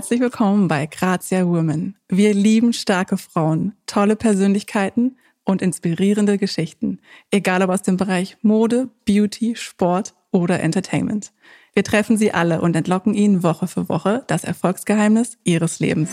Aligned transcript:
Herzlich 0.00 0.20
willkommen 0.20 0.66
bei 0.66 0.86
Grazia 0.86 1.46
Women. 1.46 1.94
Wir 2.08 2.32
lieben 2.32 2.72
starke 2.72 3.18
Frauen, 3.18 3.74
tolle 3.84 4.16
Persönlichkeiten 4.16 5.18
und 5.44 5.60
inspirierende 5.60 6.38
Geschichten, 6.38 7.00
egal 7.30 7.60
ob 7.60 7.68
aus 7.68 7.82
dem 7.82 7.98
Bereich 7.98 8.38
Mode, 8.40 8.88
Beauty, 9.04 9.56
Sport 9.56 10.14
oder 10.30 10.60
Entertainment. 10.60 11.32
Wir 11.74 11.84
treffen 11.84 12.16
sie 12.16 12.32
alle 12.32 12.62
und 12.62 12.76
entlocken 12.76 13.12
ihnen 13.12 13.42
Woche 13.42 13.66
für 13.66 13.90
Woche 13.90 14.24
das 14.26 14.42
Erfolgsgeheimnis 14.42 15.36
ihres 15.44 15.80
Lebens. 15.80 16.12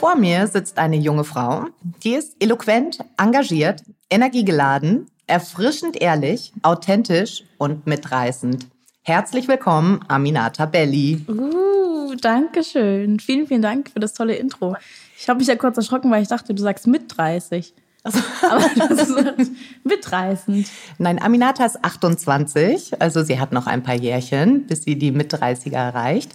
Vor 0.00 0.16
mir 0.16 0.46
sitzt 0.46 0.78
eine 0.78 0.96
junge 0.96 1.24
Frau, 1.24 1.66
die 2.02 2.14
ist 2.14 2.42
eloquent, 2.42 3.00
engagiert, 3.18 3.82
energiegeladen, 4.08 5.08
erfrischend 5.26 6.00
ehrlich, 6.00 6.54
authentisch 6.62 7.44
und 7.58 7.86
mitreißend. 7.86 8.68
Herzlich 9.06 9.48
willkommen, 9.48 10.00
Aminata 10.08 10.64
Belli. 10.64 11.26
Uh, 11.28 12.14
danke 12.14 12.64
schön. 12.64 13.20
Vielen, 13.20 13.46
vielen 13.46 13.60
Dank 13.60 13.90
für 13.90 14.00
das 14.00 14.14
tolle 14.14 14.34
Intro. 14.34 14.78
Ich 15.18 15.28
habe 15.28 15.40
mich 15.40 15.46
ja 15.46 15.56
kurz 15.56 15.76
erschrocken, 15.76 16.10
weil 16.10 16.22
ich 16.22 16.28
dachte, 16.28 16.54
du 16.54 16.62
sagst 16.62 16.86
mit 16.86 17.14
30. 17.14 17.74
Also, 18.02 18.20
aber 18.50 18.64
das 18.88 19.10
ist 19.10 19.52
mitreißend. 19.84 20.68
Nein, 20.96 21.20
Aminata 21.20 21.66
ist 21.66 21.84
28, 21.84 22.98
also 22.98 23.22
sie 23.22 23.38
hat 23.38 23.52
noch 23.52 23.66
ein 23.66 23.82
paar 23.82 23.94
Jährchen, 23.94 24.66
bis 24.66 24.84
sie 24.84 24.96
die 24.96 25.12
mit 25.12 25.34
30er 25.34 25.74
erreicht. 25.74 26.32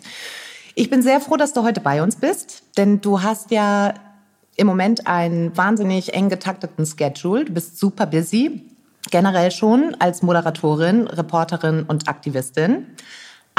Ich 0.75 0.91
bin 0.91 1.01
sehr 1.01 1.21
froh, 1.21 1.37
dass 1.37 1.53
du 1.53 1.63
heute 1.63 1.81
bei 1.81 2.03
uns 2.03 2.17
bist, 2.17 2.61
denn 2.77 3.01
du 3.01 3.23
hast 3.23 3.49
ja 3.49 3.95
im 4.57 4.67
Moment 4.67 5.07
einen 5.07 5.57
wahnsinnig 5.57 6.13
eng 6.13 6.29
getakteten 6.29 6.85
Schedule. 6.85 7.45
Du 7.45 7.53
bist 7.53 7.79
super 7.79 8.05
busy 8.05 8.68
generell 9.11 9.51
schon 9.51 9.95
als 9.99 10.21
Moderatorin, 10.21 11.07
Reporterin 11.07 11.83
und 11.83 12.07
Aktivistin. 12.07 12.87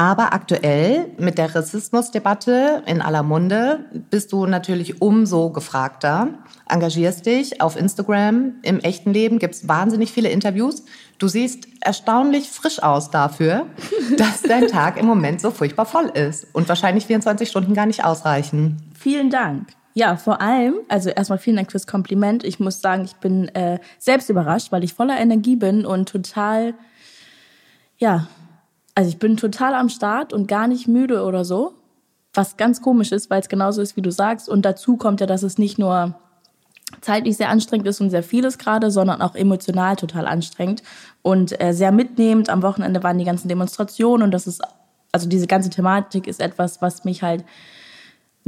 Aber 0.00 0.32
aktuell 0.32 1.10
mit 1.18 1.36
der 1.36 1.54
Rassismusdebatte 1.54 2.82
in 2.86 3.02
aller 3.02 3.22
Munde 3.22 3.80
bist 4.08 4.32
du 4.32 4.46
natürlich 4.46 5.02
umso 5.02 5.50
gefragter. 5.50 6.28
Engagierst 6.66 7.26
dich 7.26 7.60
auf 7.60 7.76
Instagram, 7.76 8.54
im 8.62 8.80
echten 8.80 9.12
Leben 9.12 9.38
gibt 9.38 9.56
es 9.56 9.68
wahnsinnig 9.68 10.10
viele 10.10 10.30
Interviews. 10.30 10.84
Du 11.18 11.28
siehst 11.28 11.68
erstaunlich 11.82 12.48
frisch 12.48 12.82
aus 12.82 13.10
dafür, 13.10 13.66
dass 14.16 14.40
dein 14.40 14.68
Tag 14.68 14.96
im 14.96 15.04
Moment 15.04 15.42
so 15.42 15.50
furchtbar 15.50 15.84
voll 15.84 16.06
ist 16.06 16.46
und 16.54 16.66
wahrscheinlich 16.70 17.04
24 17.04 17.46
Stunden 17.46 17.74
gar 17.74 17.84
nicht 17.84 18.02
ausreichen. 18.02 18.78
Vielen 18.98 19.28
Dank. 19.28 19.66
Ja, 19.92 20.16
vor 20.16 20.40
allem, 20.40 20.74
also 20.88 21.10
erstmal 21.10 21.38
vielen 21.38 21.56
Dank 21.56 21.70
fürs 21.72 21.86
Kompliment. 21.86 22.44
Ich 22.44 22.60
muss 22.60 22.80
sagen, 22.80 23.04
ich 23.04 23.16
bin 23.16 23.48
äh, 23.54 23.80
selbst 23.98 24.30
überrascht, 24.30 24.70
weil 24.70 24.84
ich 24.84 24.94
voller 24.94 25.18
Energie 25.18 25.56
bin 25.56 25.84
und 25.84 26.08
total, 26.08 26.74
ja, 27.98 28.28
also 28.94 29.08
ich 29.08 29.18
bin 29.18 29.36
total 29.36 29.74
am 29.74 29.88
Start 29.88 30.32
und 30.32 30.46
gar 30.46 30.68
nicht 30.68 30.86
müde 30.86 31.24
oder 31.24 31.44
so. 31.44 31.74
Was 32.34 32.56
ganz 32.56 32.80
komisch 32.80 33.10
ist, 33.10 33.30
weil 33.30 33.40
es 33.40 33.48
genauso 33.48 33.82
ist, 33.82 33.96
wie 33.96 34.02
du 34.02 34.12
sagst. 34.12 34.48
Und 34.48 34.64
dazu 34.64 34.96
kommt 34.96 35.20
ja, 35.20 35.26
dass 35.26 35.42
es 35.42 35.58
nicht 35.58 35.78
nur 35.78 36.14
zeitlich 37.00 37.36
sehr 37.36 37.48
anstrengend 37.48 37.88
ist 37.88 38.00
und 38.00 38.10
sehr 38.10 38.22
vieles 38.22 38.58
gerade, 38.58 38.90
sondern 38.90 39.22
auch 39.22 39.34
emotional 39.34 39.96
total 39.96 40.26
anstrengend 40.26 40.82
und 41.22 41.60
äh, 41.60 41.72
sehr 41.72 41.90
mitnehmend. 41.90 42.48
Am 42.48 42.62
Wochenende 42.62 43.02
waren 43.02 43.18
die 43.18 43.24
ganzen 43.24 43.48
Demonstrationen 43.48 44.22
und 44.22 44.30
das 44.30 44.46
ist, 44.46 44.62
also 45.10 45.28
diese 45.28 45.46
ganze 45.46 45.70
Thematik 45.70 46.26
ist 46.26 46.40
etwas, 46.40 46.80
was 46.82 47.04
mich 47.04 47.22
halt 47.22 47.44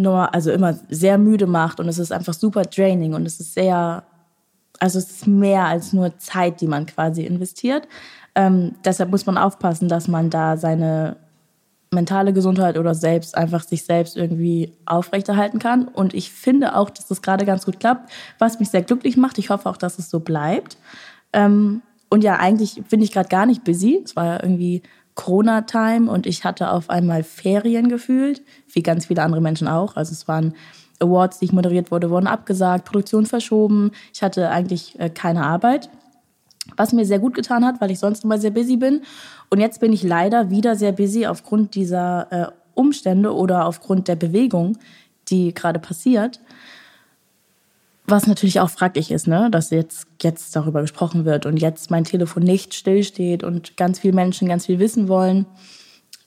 nur, 0.03 0.35
also 0.35 0.51
immer 0.51 0.75
sehr 0.89 1.19
müde 1.19 1.47
macht 1.47 1.81
und 1.81 1.89
es 1.89 1.99
ist 1.99 2.13
einfach 2.13 2.35
super 2.35 2.63
draining 2.63 3.15
und 3.15 3.27
es 3.27 3.41
ist 3.41 3.55
sehr, 3.55 4.05
also 4.79 4.99
es 4.99 5.11
ist 5.11 5.27
mehr 5.27 5.65
als 5.65 5.93
nur 5.93 6.19
Zeit, 6.19 6.61
die 6.61 6.67
man 6.67 6.87
quasi 6.87 7.25
investiert. 7.25 7.89
Ähm, 8.35 8.75
deshalb 8.85 9.11
muss 9.11 9.27
man 9.27 9.39
aufpassen, 9.39 9.89
dass 9.89 10.09
man 10.09 10.31
da 10.31 10.57
seine 10.57 11.17
mentale 11.93 12.33
Gesundheit 12.33 12.79
oder 12.79 12.95
selbst 12.95 13.37
einfach 13.37 13.63
sich 13.63 13.85
selbst 13.85 14.17
irgendwie 14.17 14.73
aufrechterhalten 14.87 15.59
kann. 15.59 15.87
Und 15.87 16.15
ich 16.15 16.33
finde 16.33 16.75
auch, 16.75 16.91
dass 16.91 17.07
das 17.07 17.23
gerade 17.23 17.45
ganz 17.45 17.65
gut 17.65 17.81
klappt, 17.81 18.11
was 18.39 18.59
mich 18.59 18.71
sehr 18.71 18.83
glücklich 18.83 19.17
macht. 19.17 19.39
Ich 19.39 19.51
hoffe 19.51 19.69
auch, 19.69 19.77
dass 19.77 19.99
es 19.99 20.11
so 20.11 20.21
bleibt. 20.21 20.79
Ähm, 21.33 21.83
und 22.09 22.25
ja, 22.25 22.37
eigentlich 22.37 22.83
bin 22.91 23.03
ich 23.03 23.13
gerade 23.13 23.29
gar 23.29 23.47
nicht 23.47 23.65
busy. 23.65 24.03
Es 24.05 24.17
war 24.17 24.27
ja 24.27 24.43
irgendwie 24.43 24.83
Corona-Time 25.15 26.11
und 26.11 26.27
ich 26.27 26.45
hatte 26.45 26.71
auf 26.71 26.89
einmal 26.89 27.23
Ferien 27.23 27.89
gefühlt, 27.89 28.43
wie 28.73 28.83
ganz 28.83 29.07
viele 29.07 29.23
andere 29.23 29.41
Menschen 29.41 29.69
auch. 29.69 29.97
Also 29.97 30.13
es 30.13 30.27
waren 30.27 30.55
Awards, 31.01 31.39
die 31.39 31.47
ich 31.47 31.53
moderiert 31.53 31.91
wurde, 31.91 32.11
wurden 32.11 32.27
abgesagt, 32.27 32.85
Produktion 32.85 33.27
verschoben. 33.27 33.91
Ich 34.15 34.23
hatte 34.23 34.49
eigentlich 34.51 34.99
äh, 34.99 35.11
keine 35.11 35.45
Arbeit, 35.45 35.91
was 36.77 36.93
mir 36.93 37.05
sehr 37.05 37.19
gut 37.19 37.35
getan 37.35 37.65
hat, 37.65 37.81
weil 37.81 37.91
ich 37.91 37.99
sonst 37.99 38.25
immer 38.25 38.39
sehr 38.39 38.51
busy 38.51 38.77
bin. 38.77 39.03
Und 39.51 39.61
jetzt 39.61 39.81
bin 39.81 39.93
ich 39.93 40.03
leider 40.03 40.51
wieder 40.51 40.77
sehr 40.77 40.93
busy 40.93 41.27
aufgrund 41.27 41.75
dieser 41.75 42.33
äh, 42.33 42.47
Umstände 42.75 43.35
oder 43.35 43.67
aufgrund 43.67 44.09
der 44.09 44.17
Bewegung, 44.17 44.79
die 45.29 45.53
gerade 45.53 45.79
passiert. 45.79 46.41
Was 48.13 48.27
natürlich 48.27 48.61
auch 48.61 48.69
fraglich 48.69 49.11
ist, 49.11 49.27
ne? 49.27 49.49
dass 49.51 49.71
jetzt, 49.71 50.07
jetzt 50.21 50.55
darüber 50.55 50.83
gesprochen 50.83 51.25
wird 51.25 51.47
und 51.47 51.57
jetzt 51.57 51.91
mein 51.91 52.05
Telefon 52.05 52.43
nicht 52.43 52.75
stillsteht 52.75 53.43
und 53.43 53.79
ganz 53.79 54.01
viele 54.01 54.13
Menschen 54.13 54.49
ganz 54.49 54.67
viel 54.67 54.79
wissen 54.79 55.09
wollen. 55.09 55.47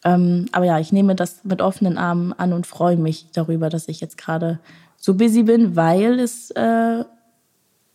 Ähm, 0.04 0.48
aber 0.52 0.66
ja, 0.66 0.80
ich 0.80 0.92
nehme 0.92 1.14
das 1.14 1.44
mit 1.44 1.62
offenen 1.62 2.00
Armen 2.00 2.34
an 2.34 2.54
und 2.54 2.66
freue 2.66 2.98
mich 2.98 3.28
darüber, 3.34 3.70
dass 3.70 3.88
ich 3.88 4.02
jetzt 4.02 4.18
gerade 4.18 4.60
so 4.98 5.14
busy 5.14 5.44
bin, 5.44 5.76
weil 5.76 6.20
es 6.20 6.50
äh, 6.50 7.06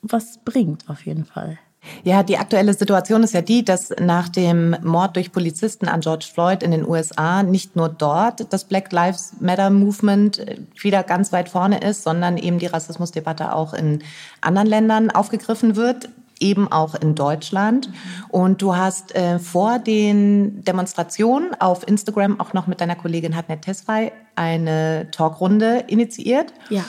was 0.02 0.38
bringt 0.44 0.88
auf 0.88 1.04
jeden 1.04 1.24
Fall. 1.24 1.58
Ja, 2.04 2.22
die 2.22 2.36
aktuelle 2.36 2.74
Situation 2.74 3.22
ist 3.22 3.34
ja 3.34 3.40
die, 3.42 3.64
dass 3.64 3.90
nach 3.98 4.28
dem 4.28 4.76
Mord 4.82 5.16
durch 5.16 5.32
Polizisten 5.32 5.88
an 5.88 6.00
George 6.00 6.26
Floyd 6.32 6.62
in 6.62 6.70
den 6.70 6.86
USA 6.86 7.42
nicht 7.42 7.74
nur 7.74 7.88
dort 7.88 8.52
das 8.52 8.64
Black 8.64 8.92
Lives 8.92 9.34
Matter 9.40 9.70
Movement 9.70 10.44
wieder 10.80 11.02
ganz 11.02 11.32
weit 11.32 11.48
vorne 11.48 11.80
ist, 11.80 12.02
sondern 12.02 12.36
eben 12.36 12.58
die 12.58 12.66
Rassismusdebatte 12.66 13.54
auch 13.54 13.72
in 13.72 14.02
anderen 14.40 14.68
Ländern 14.68 15.10
aufgegriffen 15.10 15.76
wird 15.76 16.10
eben 16.40 16.72
auch 16.72 16.94
in 16.94 17.14
Deutschland. 17.14 17.90
Und 18.28 18.62
du 18.62 18.74
hast 18.74 19.14
äh, 19.14 19.38
vor 19.38 19.78
den 19.78 20.64
Demonstrationen 20.64 21.54
auf 21.60 21.86
Instagram 21.86 22.40
auch 22.40 22.54
noch 22.54 22.66
mit 22.66 22.80
deiner 22.80 22.96
Kollegin 22.96 23.36
Hatnet 23.36 23.62
Tesfay 23.62 24.10
eine 24.34 25.08
Talkrunde 25.12 25.84
initiiert. 25.86 26.52
Ja. 26.70 26.84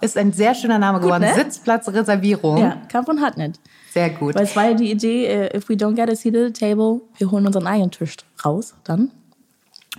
Ist 0.00 0.16
ein 0.16 0.32
sehr 0.32 0.54
schöner 0.54 0.78
Name 0.78 0.98
Gut, 0.98 1.08
geworden. 1.08 1.22
Ne? 1.24 1.34
Sitzplatzreservierung. 1.34 2.58
Ja, 2.58 2.76
kam 2.88 3.04
von 3.04 3.20
Hatnet. 3.20 3.60
Sehr 3.94 4.10
gut. 4.10 4.34
Weil 4.34 4.42
es 4.42 4.56
war 4.56 4.70
ja 4.70 4.74
die 4.74 4.90
Idee, 4.90 5.26
äh, 5.26 5.56
if 5.56 5.68
we 5.68 5.74
don't 5.74 5.94
get 5.94 6.10
a 6.10 6.16
seat 6.16 6.34
at 6.34 6.56
the 6.56 6.66
table, 6.66 7.00
wir 7.16 7.30
holen 7.30 7.46
unseren 7.46 7.68
eigenen 7.68 7.92
Tisch 7.92 8.16
raus 8.44 8.74
dann. 8.82 9.12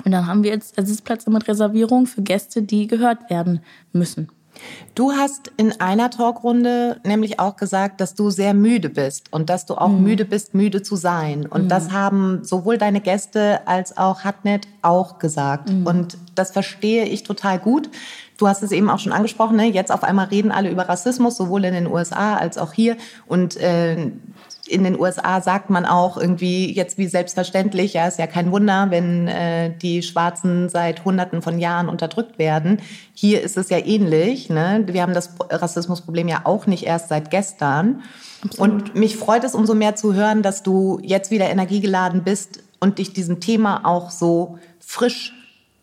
Und 0.03 0.11
dann 0.11 0.27
haben 0.27 0.43
wir 0.43 0.51
jetzt 0.51 0.75
Sitzplätze 0.75 1.31
mit 1.31 1.47
Reservierung 1.47 2.05
für 2.05 2.21
Gäste, 2.21 2.61
die 2.61 2.87
gehört 2.87 3.29
werden 3.29 3.61
müssen. 3.93 4.27
Du 4.95 5.13
hast 5.13 5.51
in 5.55 5.79
einer 5.79 6.09
Talkrunde 6.09 6.99
nämlich 7.05 7.39
auch 7.39 7.55
gesagt, 7.55 8.01
dass 8.01 8.15
du 8.15 8.29
sehr 8.29 8.53
müde 8.53 8.89
bist 8.89 9.31
und 9.31 9.49
dass 9.49 9.65
du 9.65 9.75
auch 9.75 9.87
mhm. 9.87 10.03
müde 10.03 10.25
bist, 10.25 10.53
müde 10.53 10.81
zu 10.81 10.97
sein. 10.97 11.45
Und 11.45 11.63
mhm. 11.63 11.69
das 11.69 11.93
haben 11.93 12.43
sowohl 12.43 12.77
deine 12.77 12.99
Gäste 12.99 13.65
als 13.65 13.95
auch 13.95 14.25
Hatnet 14.25 14.67
auch 14.81 15.19
gesagt. 15.19 15.69
Mhm. 15.69 15.87
Und 15.87 16.17
das 16.35 16.51
verstehe 16.51 17.05
ich 17.05 17.23
total 17.23 17.59
gut. 17.59 17.89
Du 18.37 18.47
hast 18.47 18.63
es 18.63 18.71
eben 18.71 18.89
auch 18.89 18.99
schon 18.99 19.13
angesprochen, 19.13 19.55
ne? 19.55 19.65
jetzt 19.65 19.91
auf 19.91 20.03
einmal 20.03 20.27
reden 20.27 20.51
alle 20.51 20.69
über 20.69 20.89
Rassismus, 20.89 21.37
sowohl 21.37 21.63
in 21.65 21.73
den 21.73 21.87
USA 21.87 22.35
als 22.35 22.57
auch 22.57 22.73
hier. 22.73 22.97
Und 23.27 23.55
äh, 23.57 24.11
in 24.67 24.83
den 24.83 24.99
USA 24.99 25.41
sagt 25.41 25.69
man 25.69 25.85
auch 25.85 26.17
irgendwie 26.17 26.73
jetzt 26.73 26.97
wie 26.97 27.07
selbstverständlich, 27.07 27.93
ja, 27.93 28.07
ist 28.07 28.19
ja 28.19 28.27
kein 28.27 28.51
Wunder, 28.51 28.87
wenn 28.89 29.27
äh, 29.27 29.71
die 29.77 30.01
Schwarzen 30.01 30.69
seit 30.69 31.05
Hunderten 31.05 31.41
von 31.41 31.59
Jahren 31.59 31.87
unterdrückt 31.87 32.39
werden. 32.39 32.81
Hier 33.13 33.41
ist 33.41 33.57
es 33.57 33.69
ja 33.69 33.77
ähnlich. 33.77 34.49
Ne? 34.49 34.83
Wir 34.87 35.01
haben 35.01 35.13
das 35.13 35.35
Rassismusproblem 35.49 36.27
ja 36.27 36.41
auch 36.45 36.67
nicht 36.67 36.85
erst 36.85 37.09
seit 37.09 37.29
gestern. 37.31 38.01
Absolut. 38.43 38.59
Und 38.59 38.95
mich 38.95 39.17
freut 39.17 39.43
es 39.43 39.55
umso 39.55 39.75
mehr 39.75 39.95
zu 39.95 40.13
hören, 40.13 40.41
dass 40.41 40.63
du 40.63 40.99
jetzt 41.03 41.31
wieder 41.31 41.49
energiegeladen 41.49 42.23
bist 42.23 42.63
und 42.79 42.97
dich 42.97 43.13
diesem 43.13 43.39
Thema 43.39 43.85
auch 43.85 44.09
so 44.09 44.57
frisch 44.79 45.33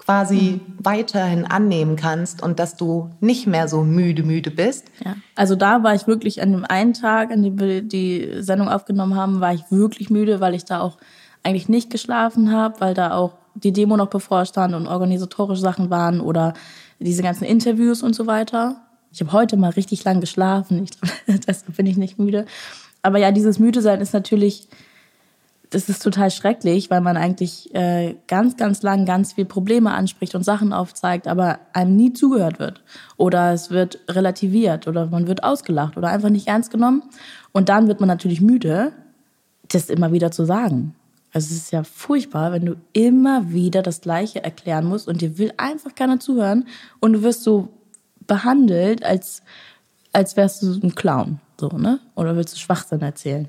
quasi 0.05 0.61
mhm. 0.61 0.61
weiterhin 0.79 1.45
annehmen 1.45 1.97
kannst 1.97 2.43
und 2.43 2.59
dass 2.59 2.77
du 2.77 3.11
nicht 3.21 3.47
mehr 3.47 3.69
so 3.69 3.83
müde, 3.83 4.23
müde 4.23 4.51
bist. 4.51 4.87
Ja. 5.05 5.17
Also 5.37 5.55
da 5.55 5.83
war 5.83 5.95
ich 5.95 6.07
wirklich 6.07 6.43
an 6.43 6.53
dem 6.53 6.65
einen 6.65 6.93
Tag, 6.93 7.31
an 7.31 7.43
dem 7.43 7.59
wir 7.61 7.83
die 7.83 8.29
Sendung 8.41 8.69
aufgenommen 8.69 9.15
haben, 9.15 9.41
war 9.41 9.55
ich 9.55 9.63
wirklich 9.71 10.11
müde, 10.11 10.41
weil 10.41 10.55
ich 10.55 10.65
da 10.65 10.81
auch 10.81 10.99
eigentlich 11.43 11.69
nicht 11.69 11.91
geschlafen 11.91 12.51
habe, 12.51 12.81
weil 12.81 12.95
da 12.95 13.15
auch 13.15 13.35
die 13.55 13.73
Demo 13.73 13.97
noch 13.97 14.09
bevorstand 14.09 14.75
und 14.75 14.87
organisatorische 14.87 15.61
Sachen 15.61 15.91
waren 15.91 16.21
oder 16.21 16.55
diese 16.99 17.23
ganzen 17.23 17.45
Interviews 17.45 18.03
und 18.03 18.15
so 18.15 18.27
weiter. 18.27 18.77
Ich 19.13 19.21
habe 19.21 19.33
heute 19.33 19.57
mal 19.57 19.71
richtig 19.71 20.05
lang 20.05 20.21
geschlafen, 20.21 20.85
ich, 20.85 20.91
deshalb 21.47 21.77
bin 21.77 21.87
ich 21.87 21.97
nicht 21.97 22.19
müde. 22.19 22.47
Aber 23.03 23.19
ja, 23.19 23.31
dieses 23.31 23.59
Müde 23.59 23.83
sein 23.83 24.01
ist 24.01 24.15
natürlich 24.15 24.69
das 25.73 25.89
ist 25.89 26.03
total 26.03 26.31
schrecklich, 26.31 26.91
weil 26.91 27.01
man 27.01 27.17
eigentlich 27.17 27.75
äh, 27.75 28.17
ganz, 28.29 28.59
ganz 28.59 28.83
lang 28.83 29.07
ganz 29.07 29.33
viel 29.33 29.47
Probleme 29.47 29.91
anspricht 29.93 30.35
und 30.35 30.45
Sachen 30.45 30.75
aufzeigt, 30.75 31.27
aber 31.27 31.61
einem 31.73 31.97
nie 31.97 32.13
zugehört 32.13 32.59
wird. 32.59 32.83
Oder 33.17 33.55
es 33.55 33.71
wird 33.71 33.99
relativiert 34.09 34.87
oder 34.87 35.07
man 35.07 35.27
wird 35.27 35.45
ausgelacht 35.45 35.97
oder 35.97 36.09
einfach 36.09 36.29
nicht 36.29 36.47
ernst 36.47 36.71
genommen. 36.71 37.03
Und 37.53 37.71
dann 37.71 37.89
wird 37.89 38.01
man 38.01 38.09
natürlich 38.09 38.43
müde, 38.43 38.93
das 39.69 39.89
immer 39.89 40.13
wieder 40.13 40.31
zu 40.31 40.45
sagen. 40.45 40.95
Also 41.33 41.47
es 41.47 41.63
ist 41.63 41.73
ja 41.73 41.85
furchtbar, 41.85 42.53
wenn 42.53 42.67
du 42.67 42.77
immer 42.93 43.51
wieder 43.51 43.81
das 43.81 44.03
Gleiche 44.03 44.45
erklären 44.45 44.85
musst 44.85 45.09
und 45.09 45.23
dir 45.23 45.39
will 45.39 45.55
einfach 45.57 45.95
keiner 45.95 46.21
zuhören 46.21 46.67
und 47.01 47.15
du 47.15 47.23
wirst 47.23 47.45
so 47.45 47.71
behandelt, 48.27 49.03
als, 49.03 49.43
als 50.13 50.37
wärst 50.37 50.63
du 50.63 50.79
ein 50.83 50.95
Clown, 50.95 51.41
so, 51.59 51.69
ne? 51.69 52.01
Oder 52.15 52.37
willst 52.37 52.55
du 52.55 52.59
Schwachsinn 52.59 53.01
erzählen? 53.01 53.49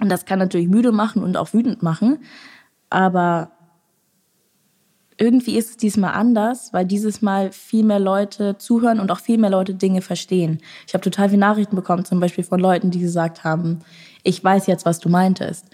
Und 0.00 0.08
das 0.08 0.24
kann 0.24 0.38
natürlich 0.38 0.68
müde 0.68 0.92
machen 0.92 1.22
und 1.22 1.36
auch 1.36 1.52
wütend 1.52 1.82
machen, 1.82 2.18
aber 2.90 3.50
irgendwie 5.20 5.56
ist 5.56 5.70
es 5.70 5.76
diesmal 5.76 6.12
anders, 6.12 6.72
weil 6.72 6.86
dieses 6.86 7.22
Mal 7.22 7.50
viel 7.50 7.84
mehr 7.84 7.98
Leute 7.98 8.56
zuhören 8.56 9.00
und 9.00 9.10
auch 9.10 9.18
viel 9.18 9.36
mehr 9.36 9.50
Leute 9.50 9.74
Dinge 9.74 10.00
verstehen. 10.00 10.60
Ich 10.86 10.94
habe 10.94 11.02
total 11.02 11.28
viele 11.28 11.40
Nachrichten 11.40 11.74
bekommen, 11.74 12.04
zum 12.04 12.20
Beispiel 12.20 12.44
von 12.44 12.60
Leuten, 12.60 12.92
die 12.92 13.00
gesagt 13.00 13.42
haben, 13.42 13.80
ich 14.22 14.42
weiß 14.42 14.68
jetzt, 14.68 14.86
was 14.86 15.00
du 15.00 15.08
meintest. 15.08 15.66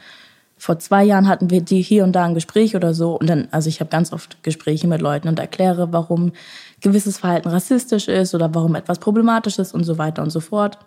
Vor 0.56 0.79
zwei 0.79 1.05
Jahren 1.05 1.29
hatten 1.29 1.50
wir 1.50 1.61
die 1.61 1.82
hier 1.82 2.05
und 2.05 2.12
da 2.12 2.25
ein 2.25 2.35
Gespräch 2.35 2.75
oder 2.75 2.94
so 2.94 3.19
und 3.19 3.29
dann, 3.29 3.49
also 3.50 3.69
ich 3.69 3.81
habe 3.81 3.91
ganz 3.91 4.15
oft 4.15 4.43
Gespräche 4.43 4.88
mit 4.88 5.03
Leuten 5.03 5.29
und 5.29 5.38
erkläre, 5.38 5.93
warum 5.93 6.32
gewisses 6.81 7.19
Verhalten 7.19 7.49
rassistisch 7.49 8.09
ist 8.09 8.35
oder 8.35 8.55
warum 8.55 8.75
etwas 8.77 8.99
problematisch 8.99 9.59
ist 9.59 9.75
und 9.75 9.85
so 9.85 9.99
weiter 9.99 10.23
und 10.23 10.31
so 10.31 10.41
fort. 10.41 10.79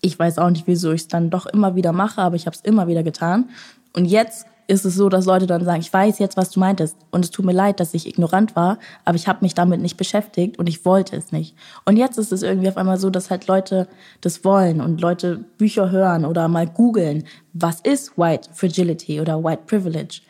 Ich 0.00 0.18
weiß 0.18 0.38
auch 0.38 0.50
nicht, 0.50 0.66
wieso 0.66 0.92
ich 0.92 1.02
es 1.02 1.08
dann 1.08 1.30
doch 1.30 1.46
immer 1.46 1.74
wieder 1.74 1.92
mache, 1.92 2.20
aber 2.22 2.36
ich 2.36 2.46
habe 2.46 2.56
es 2.56 2.62
immer 2.62 2.86
wieder 2.86 3.02
getan. 3.02 3.50
Und 3.92 4.06
jetzt 4.06 4.46
ist 4.70 4.84
es 4.84 4.94
so, 4.94 5.08
dass 5.08 5.26
Leute 5.26 5.48
dann 5.48 5.64
sagen, 5.64 5.80
ich 5.80 5.92
weiß 5.92 6.20
jetzt, 6.20 6.36
was 6.36 6.50
du 6.50 6.60
meintest 6.60 6.96
und 7.10 7.24
es 7.24 7.32
tut 7.32 7.44
mir 7.44 7.52
leid, 7.52 7.80
dass 7.80 7.92
ich 7.92 8.06
ignorant 8.06 8.54
war, 8.54 8.78
aber 9.04 9.16
ich 9.16 9.26
habe 9.26 9.40
mich 9.42 9.54
damit 9.54 9.80
nicht 9.80 9.96
beschäftigt 9.96 10.60
und 10.60 10.68
ich 10.68 10.84
wollte 10.84 11.16
es 11.16 11.32
nicht. 11.32 11.56
Und 11.84 11.96
jetzt 11.96 12.18
ist 12.18 12.30
es 12.30 12.42
irgendwie 12.42 12.68
auf 12.68 12.76
einmal 12.76 12.98
so, 12.98 13.10
dass 13.10 13.30
halt 13.30 13.48
Leute 13.48 13.88
das 14.20 14.44
wollen 14.44 14.80
und 14.80 15.00
Leute 15.00 15.38
Bücher 15.58 15.90
hören 15.90 16.24
oder 16.24 16.46
mal 16.46 16.68
googeln, 16.68 17.24
was 17.52 17.80
ist 17.80 18.16
White 18.16 18.50
Fragility 18.52 19.20
oder 19.20 19.42
White 19.42 19.62
Privilege. 19.66 20.20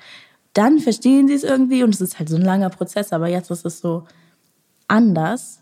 Dann 0.55 0.79
verstehen 0.79 1.29
sie 1.29 1.35
es 1.35 1.45
irgendwie 1.45 1.83
und 1.83 1.95
es 1.95 2.01
ist 2.01 2.19
halt 2.19 2.31
so 2.31 2.37
ein 2.37 2.43
langer 2.43 2.71
Prozess, 2.71 3.13
aber 3.13 3.29
jetzt 3.29 3.51
ist 3.51 3.67
es 3.67 3.81
so 3.81 4.05
anders, 4.89 5.61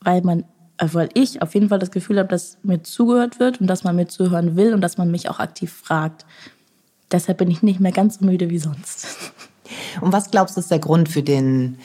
weil 0.00 0.22
man 0.22 0.44
weil 0.80 1.08
ich 1.14 1.42
auf 1.42 1.54
jeden 1.54 1.68
Fall 1.68 1.78
das 1.78 1.90
Gefühl 1.90 2.18
habe, 2.18 2.28
dass 2.28 2.58
mir 2.62 2.82
zugehört 2.82 3.40
wird 3.40 3.60
und 3.60 3.66
dass 3.66 3.84
man 3.84 3.96
mir 3.96 4.08
zuhören 4.08 4.56
will 4.56 4.74
und 4.74 4.80
dass 4.80 4.98
man 4.98 5.10
mich 5.10 5.28
auch 5.28 5.40
aktiv 5.40 5.72
fragt. 5.72 6.26
Deshalb 7.10 7.38
bin 7.38 7.50
ich 7.50 7.62
nicht 7.62 7.80
mehr 7.80 7.92
ganz 7.92 8.18
so 8.18 8.24
müde 8.24 8.50
wie 8.50 8.58
sonst. 8.58 9.06
Und 10.00 10.12
was 10.12 10.30
glaubst 10.30 10.56
du 10.56 10.60
ist 10.60 10.70
der 10.70 10.78
Grund 10.78 11.08
für 11.08 11.22
den 11.22 11.78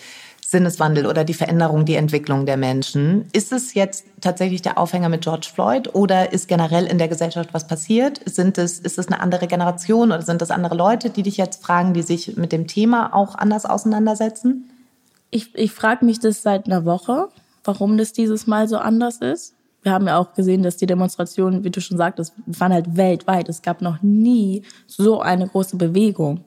Sinneswandel 0.46 1.08
oder 1.08 1.24
die 1.24 1.34
Veränderung, 1.34 1.86
die 1.86 1.96
Entwicklung 1.96 2.46
der 2.46 2.58
Menschen? 2.58 3.26
Ist 3.32 3.52
es 3.52 3.74
jetzt 3.74 4.06
tatsächlich 4.20 4.62
der 4.62 4.78
Aufhänger 4.78 5.10
mit 5.10 5.22
George 5.22 5.48
Floyd 5.52 5.96
oder 5.96 6.34
ist 6.34 6.48
generell 6.48 6.86
in 6.86 6.98
der 6.98 7.08
Gesellschaft 7.08 7.54
was 7.54 7.68
passiert? 7.68 8.22
Sind 8.26 8.58
es, 8.58 8.80
ist 8.80 9.00
es 9.00 9.08
eine 9.08 9.22
andere 9.22 9.48
Generation 9.48 10.12
oder 10.12 10.22
sind 10.22 10.42
es 10.42 10.52
andere 10.52 10.76
Leute, 10.76 11.10
die 11.10 11.24
dich 11.24 11.38
jetzt 11.38 11.64
fragen, 11.64 11.94
die 11.94 12.02
sich 12.02 12.36
mit 12.36 12.52
dem 12.52 12.68
Thema 12.68 13.16
auch 13.16 13.36
anders 13.36 13.66
auseinandersetzen? 13.66 14.70
Ich, 15.30 15.56
ich 15.56 15.72
frage 15.72 16.06
mich 16.06 16.20
das 16.20 16.42
seit 16.42 16.66
einer 16.66 16.84
Woche, 16.84 17.30
warum 17.64 17.98
das 17.98 18.14
dieses 18.14 18.48
Mal 18.48 18.68
so 18.68 18.78
anders 18.78 19.18
ist 19.18 19.56
wir 19.84 19.92
haben 19.92 20.08
ja 20.08 20.18
auch 20.18 20.34
gesehen, 20.34 20.64
dass 20.64 20.78
die 20.78 20.86
Demonstrationen, 20.86 21.64
wie 21.64 21.72
du 21.72 21.82
schon 21.82 21.98
sagtest, 21.98 22.34
waren 22.46 22.74
halt 22.74 22.98
weltweit. 22.98 23.50
Es 23.50 23.62
gab 23.62 23.82
noch 23.82 24.02
nie 24.02 24.64
so 24.86 25.22
eine 25.22 25.48
große 25.48 25.76
Bewegung. 25.76 26.44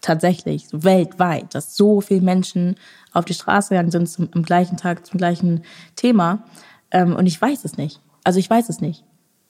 Tatsächlich, 0.00 0.66
weltweit, 0.70 1.54
dass 1.54 1.76
so 1.76 2.00
viele 2.00 2.22
Menschen 2.22 2.76
auf 3.12 3.24
die 3.24 3.34
Straße 3.34 3.70
gegangen 3.70 3.90
sind 3.90 4.08
zum, 4.08 4.28
am 4.32 4.42
gleichen 4.42 4.76
Tag 4.76 5.04
zum 5.04 5.18
gleichen 5.18 5.64
Thema. 5.96 6.44
Ähm, 6.90 7.14
und 7.14 7.26
ich 7.26 7.40
weiß 7.40 7.64
es 7.64 7.76
nicht. 7.76 8.00
Also 8.24 8.38
ich 8.38 8.48
weiß 8.48 8.68
es 8.68 8.80
nicht. 8.80 9.04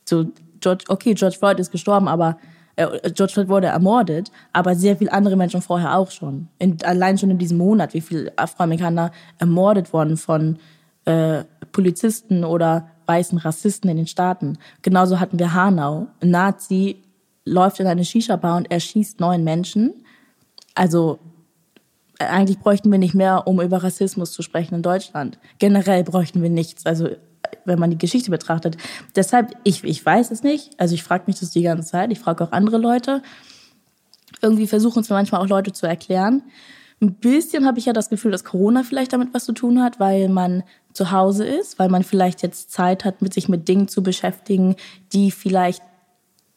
So, 0.04 0.26
George, 0.60 0.84
okay, 0.88 1.14
George 1.14 1.36
Floyd 1.38 1.60
ist 1.60 1.70
gestorben, 1.70 2.08
aber 2.08 2.38
George 2.78 3.32
Floyd 3.32 3.48
wurde 3.48 3.66
ermordet, 3.66 4.30
aber 4.52 4.76
sehr 4.76 4.96
viele 4.96 5.12
andere 5.12 5.36
Menschen 5.36 5.60
vorher 5.60 5.96
auch 5.96 6.12
schon. 6.12 6.48
In, 6.58 6.78
allein 6.84 7.18
schon 7.18 7.30
in 7.30 7.38
diesem 7.38 7.58
Monat, 7.58 7.92
wie 7.92 8.00
viele 8.00 8.32
Afroamerikaner 8.36 9.10
ermordet 9.38 9.92
wurden 9.92 10.16
von 10.16 10.58
äh, 11.04 11.42
Polizisten 11.72 12.44
oder 12.44 12.88
weißen 13.06 13.38
Rassisten 13.38 13.90
in 13.90 13.96
den 13.96 14.06
Staaten. 14.06 14.58
Genauso 14.82 15.18
hatten 15.18 15.38
wir 15.38 15.54
Hanau. 15.54 16.06
Ein 16.20 16.30
Nazi 16.30 17.02
läuft 17.44 17.80
in 17.80 17.86
eine 17.86 18.04
Shisha-Bar 18.04 18.58
und 18.58 18.70
erschießt 18.70 19.18
neun 19.18 19.42
Menschen. 19.42 20.04
Also 20.74 21.18
äh, 22.18 22.26
eigentlich 22.26 22.60
bräuchten 22.60 22.92
wir 22.92 22.98
nicht 22.98 23.14
mehr, 23.14 23.48
um 23.48 23.60
über 23.60 23.82
Rassismus 23.82 24.32
zu 24.32 24.42
sprechen 24.42 24.76
in 24.76 24.82
Deutschland. 24.82 25.38
Generell 25.58 26.04
bräuchten 26.04 26.42
wir 26.42 26.50
nichts. 26.50 26.86
Also 26.86 27.08
wenn 27.64 27.78
man 27.78 27.90
die 27.90 27.98
Geschichte 27.98 28.30
betrachtet. 28.30 28.76
Deshalb, 29.16 29.52
ich, 29.64 29.84
ich 29.84 30.04
weiß 30.04 30.30
es 30.30 30.42
nicht. 30.42 30.70
Also 30.78 30.94
ich 30.94 31.02
frage 31.02 31.24
mich 31.26 31.40
das 31.40 31.50
die 31.50 31.62
ganze 31.62 31.90
Zeit. 31.90 32.12
Ich 32.12 32.20
frage 32.20 32.44
auch 32.44 32.52
andere 32.52 32.78
Leute. 32.78 33.22
Irgendwie 34.42 34.66
versuchen 34.66 35.00
es 35.00 35.08
manchmal 35.08 35.40
auch 35.40 35.48
Leute 35.48 35.72
zu 35.72 35.86
erklären. 35.86 36.42
Ein 37.00 37.14
bisschen 37.14 37.64
habe 37.66 37.78
ich 37.78 37.86
ja 37.86 37.92
das 37.92 38.10
Gefühl, 38.10 38.32
dass 38.32 38.44
Corona 38.44 38.82
vielleicht 38.82 39.12
damit 39.12 39.32
was 39.32 39.44
zu 39.44 39.52
tun 39.52 39.82
hat, 39.82 40.00
weil 40.00 40.28
man 40.28 40.64
zu 40.92 41.12
Hause 41.12 41.46
ist, 41.46 41.78
weil 41.78 41.88
man 41.88 42.02
vielleicht 42.02 42.42
jetzt 42.42 42.72
Zeit 42.72 43.04
hat, 43.04 43.22
mit 43.22 43.32
sich 43.32 43.48
mit 43.48 43.68
Dingen 43.68 43.86
zu 43.86 44.02
beschäftigen, 44.02 44.74
die 45.12 45.30
vielleicht, 45.30 45.82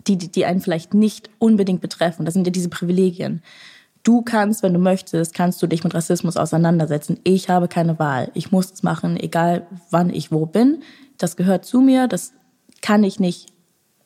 die, 0.08 0.18
die 0.18 0.46
einen 0.46 0.62
vielleicht 0.62 0.96
nicht 0.96 1.30
unbedingt 1.38 1.82
betreffen. 1.82 2.26
Das 2.26 2.34
sind 2.34 2.48
ja 2.48 2.52
diese 2.52 2.70
Privilegien. 2.70 3.44
Du 4.04 4.22
kannst, 4.24 4.64
wenn 4.64 4.74
du 4.74 4.80
möchtest, 4.80 5.34
kannst 5.34 5.62
du 5.62 5.68
dich 5.68 5.84
mit 5.84 5.94
Rassismus 5.94 6.38
auseinandersetzen. 6.38 7.20
Ich 7.24 7.50
habe 7.50 7.68
keine 7.68 8.00
Wahl. 8.00 8.32
Ich 8.34 8.52
muss 8.52 8.72
es 8.72 8.84
machen, 8.84 9.18
egal 9.18 9.68
wann 9.92 10.10
ich 10.10 10.32
wo 10.32 10.46
bin. 10.46 10.82
Das 11.18 11.36
gehört 11.36 11.66
zu 11.66 11.82
mir. 11.82 12.08
Das 12.08 12.34
kann 12.82 13.04
ich 13.04 13.20
nicht 13.20 13.50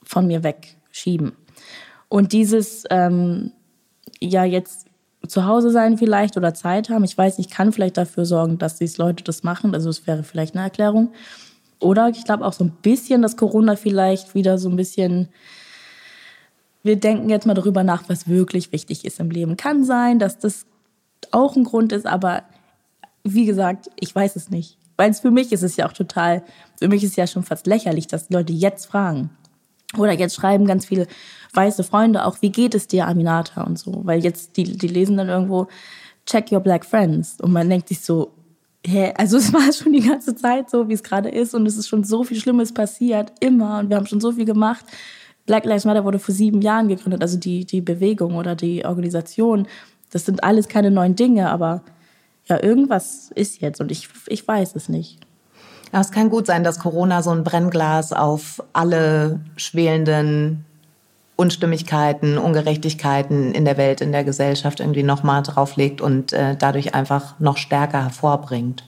von 0.04 0.28
mir 0.28 0.44
wegschieben. 0.44 1.32
Und 2.10 2.34
dieses, 2.34 2.84
ähm, 2.90 3.52
ja, 4.20 4.44
jetzt 4.44 4.88
zu 5.28 5.46
Hause 5.46 5.72
sein 5.72 5.98
vielleicht 5.98 6.38
oder 6.38 6.54
Zeit 6.54 6.90
haben. 6.90 7.04
Ich 7.04 7.18
weiß, 7.18 7.40
ich 7.40 7.50
kann 7.50 7.72
vielleicht 7.72 7.98
dafür 7.98 8.26
sorgen, 8.26 8.58
dass 8.58 8.78
diese 8.78 9.02
Leute 9.02 9.24
das 9.24 9.44
machen. 9.44 9.74
Also 9.74 9.90
es 9.90 10.06
wäre 10.06 10.24
vielleicht 10.24 10.56
eine 10.56 10.64
Erklärung. 10.64 11.14
Oder 11.80 12.10
ich 12.10 12.24
glaube 12.26 12.46
auch 12.46 12.54
so 12.54 12.64
ein 12.64 12.74
bisschen, 12.82 13.22
dass 13.22 13.38
Corona 13.38 13.76
vielleicht 13.76 14.36
wieder 14.36 14.58
so 14.58 14.70
ein 14.70 14.76
bisschen, 14.76 15.30
wir 16.86 16.96
denken 16.98 17.30
jetzt 17.30 17.48
mal 17.48 17.56
darüber 17.56 17.84
nach, 17.84 18.04
was 18.08 18.28
wirklich 18.28 18.72
wichtig 18.72 19.06
ist 19.06 19.20
im 19.20 19.32
Leben. 19.32 19.58
Kann 19.58 19.84
sein, 19.84 20.20
dass 20.20 20.38
das 20.38 20.68
auch 21.32 21.56
ein 21.56 21.64
Grund 21.64 21.92
ist, 21.92 22.06
aber 22.06 22.44
wie 23.24 23.46
gesagt, 23.46 23.90
ich 24.00 24.14
weiß 24.14 24.36
es 24.36 24.52
nicht. 24.52 24.78
Weil 24.96 25.12
für 25.16 25.32
mich 25.32 25.52
ist 25.52 25.64
es 25.64 25.78
ja 25.78 25.88
auch 25.88 25.94
total, 25.94 26.44
für 26.80 26.88
mich 26.88 27.04
ist 27.04 27.12
es 27.12 27.16
ja 27.16 27.26
schon 27.26 27.42
fast 27.42 27.66
lächerlich, 27.66 28.06
dass 28.06 28.30
Leute 28.30 28.54
jetzt 28.54 28.86
fragen. 28.86 29.32
Oder 29.98 30.14
jetzt 30.14 30.36
schreiben 30.36 30.68
ganz 30.68 30.86
viele 30.86 31.08
weiße 31.54 31.84
Freunde 31.84 32.24
auch, 32.24 32.38
wie 32.42 32.52
geht 32.52 32.76
es 32.76 32.86
dir, 32.86 33.08
Aminata 33.08 33.64
und 33.64 33.80
so. 33.80 34.02
Weil 34.04 34.24
jetzt, 34.24 34.56
die, 34.56 34.78
die 34.78 34.88
lesen 34.88 35.18
dann 35.18 35.28
irgendwo, 35.28 35.68
check 36.28 36.52
your 36.52 36.60
black 36.60 36.86
friends. 36.86 37.38
Und 37.42 37.52
man 37.52 37.68
denkt 37.68 37.90
sich 37.90 38.02
so, 38.02 38.32
hä, 38.86 39.12
also 39.18 39.38
es 39.38 39.52
war 39.52 39.74
schon 39.74 39.92
die 39.92 40.08
ganze 40.08 40.36
Zeit 40.36 40.70
so, 40.70 40.88
wie 40.88 40.94
es 40.94 41.02
gerade 41.02 41.30
ist. 41.30 41.56
Und 41.56 41.66
es 41.66 41.78
ist 41.78 41.88
schon 41.88 42.04
so 42.04 42.24
viel 42.24 42.40
Schlimmes 42.40 42.76
passiert, 42.76 43.34
immer. 43.40 43.80
Und 43.80 43.90
wir 43.90 43.98
haben 43.98 44.06
schon 44.06 44.22
so 44.22 44.32
viel 44.32 44.46
gemacht. 44.46 44.86
Black 45.46 45.66
Lives 45.66 45.86
Matter 45.86 46.04
wurde 46.04 46.20
vor 46.20 46.34
sieben 46.34 46.62
Jahren 46.62 46.88
gegründet, 46.88 47.22
also 47.22 47.38
die, 47.38 47.66
die 47.66 47.82
Bewegung 47.82 48.36
oder 48.36 48.56
die 48.56 48.86
Organisation. 48.86 49.68
Das 50.12 50.26
sind 50.26 50.44
alles 50.44 50.68
keine 50.68 50.92
neuen 50.92 51.16
Dinge, 51.16 51.50
aber 51.50 51.82
ja, 52.46 52.62
irgendwas 52.62 53.32
ist 53.36 53.62
jetzt 53.62 53.82
und 53.82 53.92
ich, 53.92 54.10
ich 54.28 54.48
weiß 54.48 54.76
es 54.76 54.90
nicht. 54.90 55.20
Ja, 55.94 56.02
es 56.02 56.12
kann 56.12 56.30
gut 56.30 56.48
sein, 56.48 56.64
dass 56.64 56.80
Corona 56.80 57.22
so 57.22 57.32
ein 57.32 57.44
Brennglas 57.44 58.12
auf 58.12 58.62
alle 58.74 59.40
schwelenden 59.56 60.66
Unstimmigkeiten, 61.36 62.38
Ungerechtigkeiten 62.38 63.54
in 63.54 63.66
der 63.66 63.78
Welt, 63.78 64.02
in 64.02 64.12
der 64.12 64.24
Gesellschaft 64.24 64.80
irgendwie 64.80 65.04
nochmal 65.04 65.44
drauflegt 65.44 66.02
und 66.02 66.34
äh, 66.34 66.56
dadurch 66.56 66.96
einfach 66.96 67.40
noch 67.40 67.58
stärker 67.58 68.04
hervorbringt. 68.04 68.84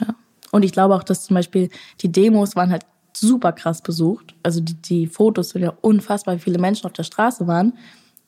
Ja. 0.00 0.14
Und 0.50 0.64
ich 0.64 0.72
glaube 0.72 0.94
auch, 0.94 1.02
dass 1.02 1.24
zum 1.24 1.34
Beispiel 1.34 1.68
die 2.00 2.10
Demos 2.10 2.56
waren 2.56 2.70
halt 2.70 2.86
super 3.16 3.52
krass 3.52 3.82
besucht. 3.82 4.34
Also 4.42 4.60
die, 4.60 4.74
die 4.74 5.06
Fotos 5.06 5.50
sind 5.50 5.62
ja 5.62 5.72
unfassbar, 5.80 6.38
viele 6.38 6.58
Menschen 6.58 6.86
auf 6.86 6.92
der 6.92 7.02
Straße 7.02 7.46
waren. 7.46 7.74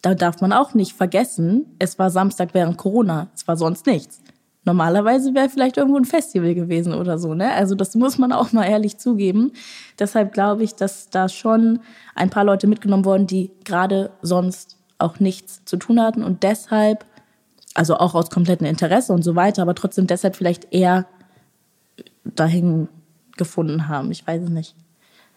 Da 0.03 0.15
darf 0.15 0.41
man 0.41 0.53
auch 0.53 0.75
nicht 0.75 0.93
vergessen, 0.93 1.67
es 1.79 1.99
war 1.99 2.11
Samstag 2.11 2.51
während 2.53 2.77
Corona. 2.77 3.29
Es 3.35 3.49
war 3.49 3.57
sonst 3.57 3.87
nichts. 3.87 4.21
Normalerweise 4.67 5.35
wäre 5.35 5.51
vielleicht 5.51 5.77
irgendwo 5.77 5.99
ein 5.99 6.07
Festival 6.07 6.55
gewesen 6.55 6.95
oder 6.95 7.19
so, 7.19 7.35
ne? 7.35 7.53
Also 7.53 7.75
das 7.75 7.95
muss 7.95 8.17
man 8.17 8.33
auch 8.33 8.53
mal 8.53 8.65
ehrlich 8.65 8.97
zugeben. 8.97 9.53
Deshalb 9.99 10.33
glaube 10.33 10.65
ich, 10.65 10.75
dass 10.75 11.11
da 11.11 11.29
schon 11.29 11.81
ein 12.15 12.31
paar 12.31 12.45
Leute 12.45 12.67
mitgenommen 12.67 13.05
wurden, 13.05 13.27
die 13.27 13.51
gerade 13.65 14.11
sonst 14.23 14.79
auch 14.99 15.21
nichts 15.21 15.65
zu 15.67 15.77
tun 15.77 16.01
hatten 16.01 16.23
und 16.23 16.43
deshalb, 16.43 17.05
also 17.75 17.97
auch 17.97 18.15
aus 18.15 18.31
komplettem 18.31 18.67
Interesse 18.67 19.13
und 19.13 19.23
so 19.23 19.35
weiter, 19.37 19.61
aber 19.61 19.75
trotzdem 19.75 20.07
deshalb 20.07 20.35
vielleicht 20.35 20.73
eher 20.73 21.07
dahin 22.25 22.89
gefunden 23.37 23.89
haben. 23.89 24.11
Ich 24.11 24.27
weiß 24.27 24.43
es 24.43 24.51
nicht. 24.51 24.75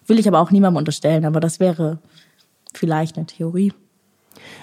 Will 0.08 0.20
ich 0.20 0.28
aber 0.28 0.40
auch 0.40 0.52
niemandem 0.52 0.78
unterstellen, 0.78 1.26
aber 1.26 1.40
das 1.40 1.60
wäre 1.60 1.98
vielleicht 2.74 3.18
eine 3.18 3.26
Theorie. 3.26 3.74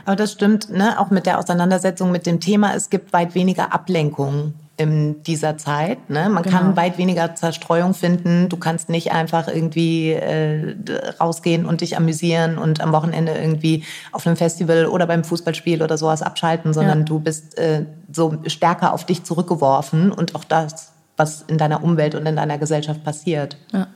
Aber 0.07 0.17
das 0.17 0.33
stimmt, 0.33 0.71
ne? 0.71 0.99
auch 1.01 1.11
mit 1.11 1.27
der 1.27 1.39
Auseinandersetzung 1.39 2.13
mit 2.13 2.27
dem 2.27 2.41
Thema. 2.41 2.75
Es 2.75 2.91
gibt 2.91 3.13
weit 3.13 3.35
weniger 3.35 3.73
Ablenkungen 3.75 4.55
in 4.77 5.23
dieser 5.23 5.57
Zeit. 5.59 6.11
Ne? 6.11 6.29
Man 6.29 6.43
Genau. 6.43 6.57
kann 6.57 6.77
weit 6.77 6.97
weniger 6.99 7.35
Zerstreuung 7.35 7.93
finden. 7.95 8.49
Du 8.49 8.57
kannst 8.57 8.89
nicht 8.89 9.13
einfach 9.13 9.47
irgendwie 9.49 10.11
äh, 10.13 10.77
rausgehen 11.21 11.67
und 11.67 11.81
dich 11.81 11.97
amüsieren 11.97 12.57
und 12.59 12.81
am 12.81 12.93
Wochenende 12.93 13.33
irgendwie 13.33 13.85
auf 14.13 14.27
einem 14.27 14.37
Festival 14.37 14.87
oder 14.87 15.07
beim 15.07 15.25
Fußballspiel 15.25 15.83
oder 15.83 15.97
sowas 15.99 16.23
abschalten, 16.23 16.73
sondern 16.73 17.01
Ja. 17.01 17.05
du 17.05 17.21
bist 17.21 17.59
äh, 17.59 17.85
so 18.11 18.37
stärker 18.47 18.93
auf 18.95 19.05
dich 19.05 19.23
zurückgeworfen 19.25 20.11
und 20.13 20.35
auch 20.35 20.45
das, 20.45 20.93
was 21.17 21.43
in 21.43 21.59
deiner 21.59 21.83
Umwelt 21.83 22.15
und 22.15 22.27
in 22.27 22.37
deiner 22.37 22.59
Gesellschaft 22.59 23.05
passiert. 23.05 23.57
Ja. 23.73 23.89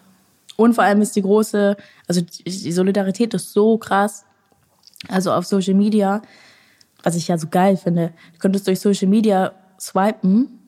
Und 0.56 0.74
vor 0.74 0.84
allem 0.84 1.02
ist 1.02 1.14
die 1.14 1.22
große, 1.22 1.76
also 2.08 2.20
die 2.20 2.72
Solidarität 2.72 3.32
ist 3.34 3.52
so 3.52 3.78
krass. 3.78 4.24
Also 5.08 5.32
auf 5.32 5.46
Social 5.46 5.74
Media, 5.74 6.22
was 7.02 7.14
ich 7.14 7.28
ja 7.28 7.38
so 7.38 7.46
geil 7.48 7.76
finde, 7.76 8.12
du 8.32 8.38
könntest 8.40 8.66
durch 8.66 8.80
Social 8.80 9.08
Media 9.08 9.52
swipen 9.80 10.58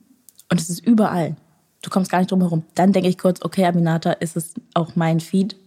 und 0.49 0.61
es 0.61 0.69
ist 0.69 0.85
überall. 0.85 1.35
Du 1.81 1.89
kommst 1.89 2.09
gar 2.09 2.19
nicht 2.19 2.31
drum 2.31 2.41
herum. 2.41 2.63
Dann 2.75 2.93
denke 2.93 3.09
ich 3.09 3.17
kurz, 3.17 3.41
okay, 3.41 3.65
Aminata, 3.65 4.11
ist 4.13 4.37
es 4.37 4.53
auch 4.73 4.95
mein 4.95 5.19
Feed? 5.19 5.57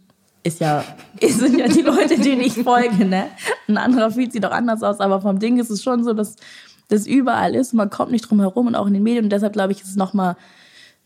Ist 0.43 0.61
ja, 0.61 0.85
sind 1.21 1.59
ja 1.59 1.69
die 1.69 1.83
Leute, 1.83 2.19
denen 2.19 2.41
ich 2.41 2.55
folge, 2.55 3.05
ne? 3.05 3.26
Ein 3.69 3.76
anderer 3.76 4.11
Feed 4.11 4.33
sieht 4.33 4.45
doch 4.45 4.53
anders 4.53 4.83
aus, 4.83 5.00
aber 5.00 5.21
vom 5.21 5.38
Ding 5.38 5.59
ist 5.59 5.71
es 5.71 5.83
schon 5.83 6.05
so, 6.05 6.14
dass 6.14 6.37
das 6.88 7.07
überall 7.07 7.55
ist 7.55 7.73
und 7.73 7.79
man 7.79 7.91
kommt 7.91 8.12
nicht 8.12 8.29
drum 8.29 8.41
herum 8.41 8.69
und 8.69 8.75
auch 8.75 8.87
in 8.87 8.95
den 8.95 9.03
Medien. 9.03 9.25
Und 9.25 9.31
deshalb 9.31 9.53
glaube 9.53 9.73
ich, 9.73 9.81
ist 9.81 9.88
es 9.88 9.97
nochmal 9.97 10.37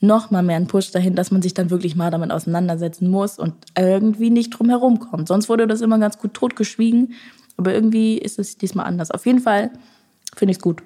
noch 0.00 0.30
mal 0.30 0.42
mehr 0.42 0.56
ein 0.56 0.66
Push 0.66 0.92
dahin, 0.92 1.14
dass 1.14 1.30
man 1.30 1.42
sich 1.42 1.54
dann 1.54 1.70
wirklich 1.70 1.96
mal 1.96 2.10
damit 2.10 2.30
auseinandersetzen 2.30 3.10
muss 3.10 3.38
und 3.38 3.54
irgendwie 3.76 4.30
nicht 4.30 4.50
drum 4.50 4.68
herum 4.68 5.00
kommt. 5.00 5.28
Sonst 5.28 5.48
wurde 5.48 5.66
das 5.66 5.80
immer 5.80 5.98
ganz 5.98 6.18
gut 6.18 6.34
totgeschwiegen, 6.34 7.14
aber 7.56 7.74
irgendwie 7.74 8.18
ist 8.18 8.38
es 8.38 8.56
diesmal 8.56 8.86
anders. 8.86 9.10
Auf 9.10 9.26
jeden 9.26 9.40
Fall 9.40 9.70
finde 10.36 10.52
ich 10.52 10.58
es 10.58 10.62
gut. 10.62 10.82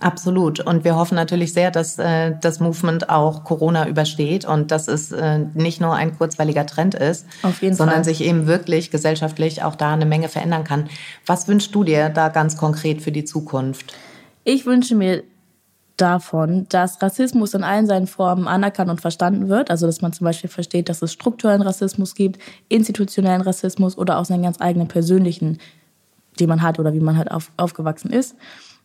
Absolut. 0.00 0.60
Und 0.60 0.84
wir 0.84 0.94
hoffen 0.96 1.14
natürlich 1.14 1.54
sehr, 1.54 1.70
dass 1.70 1.98
äh, 1.98 2.34
das 2.40 2.60
Movement 2.60 3.08
auch 3.08 3.44
Corona 3.44 3.88
übersteht 3.88 4.44
und 4.44 4.70
dass 4.70 4.88
es 4.88 5.10
äh, 5.10 5.38
nicht 5.54 5.80
nur 5.80 5.94
ein 5.94 6.16
kurzweiliger 6.16 6.66
Trend 6.66 6.94
ist, 6.94 7.26
sondern 7.42 7.88
Fall. 7.88 8.04
sich 8.04 8.22
eben 8.22 8.46
wirklich 8.46 8.90
gesellschaftlich 8.90 9.62
auch 9.62 9.74
da 9.74 9.94
eine 9.94 10.04
Menge 10.04 10.28
verändern 10.28 10.64
kann. 10.64 10.88
Was 11.24 11.48
wünschst 11.48 11.74
du 11.74 11.82
dir 11.82 12.10
da 12.10 12.28
ganz 12.28 12.58
konkret 12.58 13.00
für 13.00 13.12
die 13.12 13.24
Zukunft? 13.24 13.94
Ich 14.44 14.66
wünsche 14.66 14.94
mir 14.94 15.22
davon, 15.96 16.66
dass 16.68 17.00
Rassismus 17.00 17.54
in 17.54 17.64
allen 17.64 17.86
seinen 17.86 18.06
Formen 18.06 18.48
anerkannt 18.48 18.90
und 18.90 19.00
verstanden 19.00 19.48
wird. 19.48 19.70
Also, 19.70 19.86
dass 19.86 20.02
man 20.02 20.12
zum 20.12 20.24
Beispiel 20.24 20.50
versteht, 20.50 20.88
dass 20.88 21.02
es 21.02 21.12
strukturellen 21.12 21.62
Rassismus 21.62 22.14
gibt, 22.14 22.38
institutionellen 22.68 23.40
Rassismus 23.40 23.96
oder 23.96 24.18
auch 24.18 24.24
seinen 24.24 24.42
ganz 24.42 24.60
eigenen 24.60 24.88
persönlichen, 24.88 25.58
den 26.38 26.48
man 26.48 26.62
hat 26.62 26.78
oder 26.78 26.92
wie 26.92 27.00
man 27.00 27.16
halt 27.16 27.30
auf, 27.30 27.50
aufgewachsen 27.56 28.10
ist. 28.10 28.36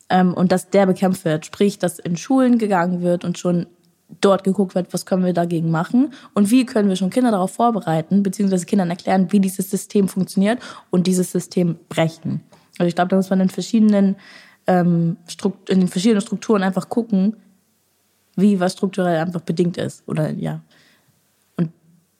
Ähm, 0.09 0.33
und 0.33 0.51
dass 0.51 0.69
der 0.69 0.85
bekämpft 0.85 1.25
wird. 1.25 1.45
Sprich, 1.45 1.79
dass 1.79 1.99
in 1.99 2.17
Schulen 2.17 2.57
gegangen 2.57 3.01
wird 3.01 3.25
und 3.25 3.37
schon 3.37 3.67
dort 4.19 4.43
geguckt 4.43 4.75
wird, 4.75 4.93
was 4.93 5.05
können 5.05 5.23
wir 5.23 5.33
dagegen 5.33 5.71
machen 5.71 6.13
und 6.33 6.51
wie 6.51 6.65
können 6.65 6.89
wir 6.89 6.97
schon 6.97 7.09
Kinder 7.09 7.31
darauf 7.31 7.51
vorbereiten, 7.51 8.23
beziehungsweise 8.23 8.65
Kindern 8.65 8.89
erklären, 8.89 9.31
wie 9.31 9.39
dieses 9.39 9.69
System 9.69 10.09
funktioniert 10.09 10.59
und 10.89 11.07
dieses 11.07 11.31
System 11.31 11.77
brechen. 11.87 12.41
Also 12.77 12.87
ich 12.87 12.95
glaube, 12.95 13.09
da 13.09 13.15
muss 13.15 13.29
man 13.29 13.39
in 13.39 13.49
verschiedenen 13.49 14.15
ähm, 14.67 15.17
in 15.67 15.79
den 15.79 15.87
verschiedenen 15.87 16.21
Strukturen 16.21 16.63
einfach 16.63 16.89
gucken, 16.89 17.35
wie 18.35 18.59
was 18.59 18.73
strukturell 18.73 19.19
einfach 19.19 19.41
bedingt 19.41 19.77
ist. 19.77 20.03
Oder 20.07 20.31
ja. 20.31 20.61
Und 21.57 21.71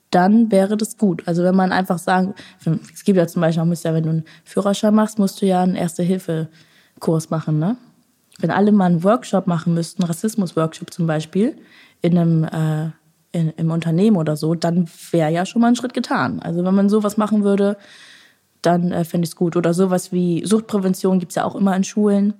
dann 0.10 0.52
wäre 0.52 0.78
das 0.78 0.98
gut. 0.98 1.28
Also 1.28 1.44
wenn 1.44 1.56
man 1.56 1.72
einfach 1.72 2.00
sagen, 2.00 2.34
es 2.94 3.04
gibt 3.04 3.18
ja 3.18 3.28
zum 3.28 3.42
Beispiel 3.42 3.66
musst 3.66 3.84
wenn 3.84 4.04
du 4.04 4.10
einen 4.10 4.26
Führerschein 4.44 4.94
machst, 4.94 5.20
musst 5.20 5.42
du 5.42 5.46
ja 5.46 5.62
einen 5.62 5.76
Erste-Hilfe-Kurs 5.76 7.30
machen, 7.30 7.60
ne? 7.60 7.78
Wenn 8.40 8.50
alle 8.50 8.72
mal 8.72 8.86
einen 8.86 9.04
Workshop 9.04 9.46
machen 9.46 9.76
müssten, 9.76 10.04
Rassismus-Workshop 10.04 10.92
zum 10.92 11.06
Beispiel, 11.06 11.58
in 12.02 12.18
einem 12.18 12.44
äh, 12.46 12.90
in, 13.32 13.52
im 13.52 13.72
Unternehmen 13.72 14.18
oder 14.18 14.36
so, 14.36 14.56
dann 14.56 14.90
wäre 15.12 15.32
ja 15.32 15.46
schon 15.46 15.62
mal 15.62 15.70
ein 15.70 15.76
Schritt 15.76 15.94
getan. 15.94 16.40
Also 16.42 16.66
wenn 16.66 16.76
man 16.76 16.90
sowas 16.90 17.18
machen 17.18 17.44
würde, 17.44 17.78
dann 18.62 18.92
äh, 18.92 19.04
fände 19.04 19.26
ich 19.26 19.32
es 19.32 19.36
gut. 19.36 19.56
Oder 19.56 19.74
sowas 19.74 20.12
wie 20.12 20.46
Suchtprävention 20.46 21.20
gibt's 21.20 21.36
ja 21.36 21.46
auch 21.46 21.56
immer 21.56 21.76
in 21.76 21.84
Schulen. 21.84 22.34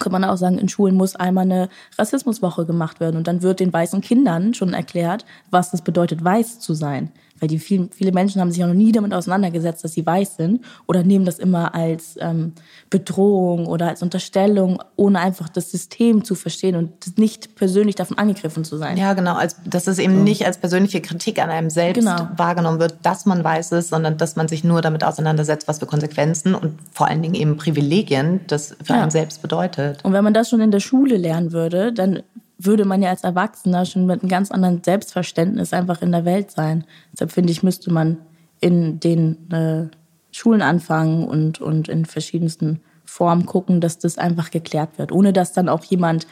Kann 0.00 0.12
man 0.12 0.24
auch 0.24 0.36
sagen, 0.36 0.58
in 0.58 0.68
Schulen 0.68 0.96
muss 0.96 1.14
einmal 1.14 1.44
eine 1.44 1.68
Rassismuswoche 1.96 2.66
gemacht 2.66 2.98
werden. 3.00 3.16
Und 3.16 3.28
dann 3.28 3.42
wird 3.42 3.60
den 3.60 3.72
weißen 3.72 4.00
Kindern 4.00 4.54
schon 4.54 4.74
erklärt, 4.74 5.24
was 5.50 5.70
das 5.70 5.82
bedeutet, 5.82 6.24
weiß 6.24 6.58
zu 6.58 6.74
sein. 6.74 7.12
Weil 7.40 7.48
die 7.48 7.58
vielen, 7.58 7.90
viele 7.90 8.12
Menschen 8.12 8.40
haben 8.40 8.52
sich 8.52 8.62
auch 8.62 8.68
noch 8.68 8.74
nie 8.74 8.92
damit 8.92 9.12
auseinandergesetzt, 9.12 9.82
dass 9.82 9.92
sie 9.92 10.06
weiß 10.06 10.36
sind 10.36 10.60
oder 10.86 11.02
nehmen 11.02 11.24
das 11.24 11.40
immer 11.40 11.74
als 11.74 12.16
ähm, 12.20 12.52
Bedrohung 12.90 13.66
oder 13.66 13.88
als 13.88 14.02
Unterstellung, 14.02 14.80
ohne 14.96 15.18
einfach 15.18 15.48
das 15.48 15.70
System 15.72 16.22
zu 16.24 16.36
verstehen 16.36 16.76
und 16.76 17.18
nicht 17.18 17.56
persönlich 17.56 17.96
davon 17.96 18.18
angegriffen 18.18 18.64
zu 18.64 18.76
sein. 18.76 18.96
Ja, 18.96 19.14
genau, 19.14 19.34
als, 19.34 19.56
dass 19.66 19.88
es 19.88 19.98
eben 19.98 20.22
nicht 20.22 20.46
als 20.46 20.58
persönliche 20.58 21.00
Kritik 21.00 21.42
an 21.42 21.50
einem 21.50 21.70
selbst 21.70 22.00
Genau. 22.00 22.28
wahrgenommen 22.36 22.78
wird, 22.78 22.94
dass 23.02 23.26
man 23.26 23.42
weiß 23.42 23.72
es, 23.72 23.88
sondern 23.88 24.16
dass 24.16 24.36
man 24.36 24.46
sich 24.46 24.62
nur 24.62 24.80
damit 24.80 25.02
auseinandersetzt, 25.02 25.66
was 25.66 25.80
für 25.80 25.86
Konsequenzen 25.86 26.54
und 26.54 26.78
vor 26.92 27.08
allen 27.08 27.22
Dingen 27.22 27.34
eben 27.34 27.56
Privilegien 27.56 28.40
das 28.46 28.76
für 28.84 28.92
Ja. 28.94 29.02
einen 29.02 29.10
selbst 29.10 29.42
bedeutet. 29.42 30.04
Und 30.04 30.12
wenn 30.12 30.22
man 30.24 30.34
das 30.34 30.48
schon 30.50 30.60
in 30.60 30.70
der 30.70 30.80
Schule 30.80 31.16
lernen 31.16 31.50
würde, 31.52 31.92
dann 31.92 32.22
würde 32.64 32.84
man 32.84 33.02
ja 33.02 33.10
als 33.10 33.24
Erwachsener 33.24 33.84
schon 33.84 34.06
mit 34.06 34.22
einem 34.22 34.28
ganz 34.28 34.50
anderen 34.50 34.82
Selbstverständnis 34.82 35.72
einfach 35.72 36.02
in 36.02 36.12
der 36.12 36.24
Welt 36.24 36.50
sein. 36.50 36.84
Deshalb 37.12 37.32
finde 37.32 37.52
ich, 37.52 37.62
müsste 37.62 37.92
man 37.92 38.18
in 38.60 39.00
den 39.00 39.50
äh, 39.50 39.88
Schulen 40.30 40.62
anfangen 40.62 41.26
und, 41.26 41.60
und 41.60 41.88
in 41.88 42.04
verschiedensten 42.04 42.80
Formen 43.04 43.46
gucken, 43.46 43.80
dass 43.80 43.98
das 43.98 44.18
einfach 44.18 44.50
geklärt 44.50 44.98
wird, 44.98 45.12
ohne 45.12 45.32
dass 45.32 45.52
dann 45.52 45.68
auch 45.68 45.84
jemand 45.84 46.26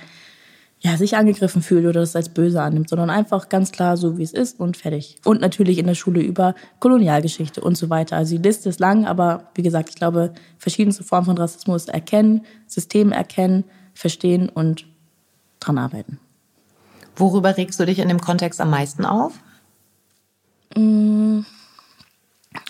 ja, 0.80 0.96
sich 0.96 1.16
angegriffen 1.16 1.62
fühlt 1.62 1.84
oder 1.86 2.00
das 2.00 2.16
als 2.16 2.28
böse 2.28 2.60
annimmt, 2.60 2.88
sondern 2.88 3.08
einfach 3.08 3.48
ganz 3.48 3.70
klar 3.70 3.96
so, 3.96 4.18
wie 4.18 4.24
es 4.24 4.32
ist 4.32 4.58
und 4.58 4.76
fertig. 4.76 5.16
Und 5.24 5.40
natürlich 5.40 5.78
in 5.78 5.86
der 5.86 5.94
Schule 5.94 6.20
über 6.20 6.56
Kolonialgeschichte 6.80 7.60
und 7.60 7.76
so 7.76 7.88
weiter. 7.88 8.16
Also 8.16 8.36
die 8.36 8.42
Liste 8.42 8.68
ist 8.68 8.80
lang, 8.80 9.06
aber 9.06 9.50
wie 9.54 9.62
gesagt, 9.62 9.90
ich 9.90 9.94
glaube, 9.94 10.32
verschiedenste 10.58 11.04
Formen 11.04 11.26
von 11.26 11.38
Rassismus 11.38 11.86
erkennen, 11.86 12.44
Systeme 12.66 13.14
erkennen, 13.14 13.62
verstehen 13.94 14.48
und 14.48 14.86
dran 15.66 15.78
arbeiten. 15.78 16.19
Worüber 17.16 17.57
regst 17.57 17.78
du 17.78 17.87
dich 17.87 17.99
in 17.99 18.09
dem 18.09 18.21
Kontext 18.21 18.61
am 18.61 18.71
meisten 18.71 19.04
auf? 19.04 19.35
Am 20.75 21.45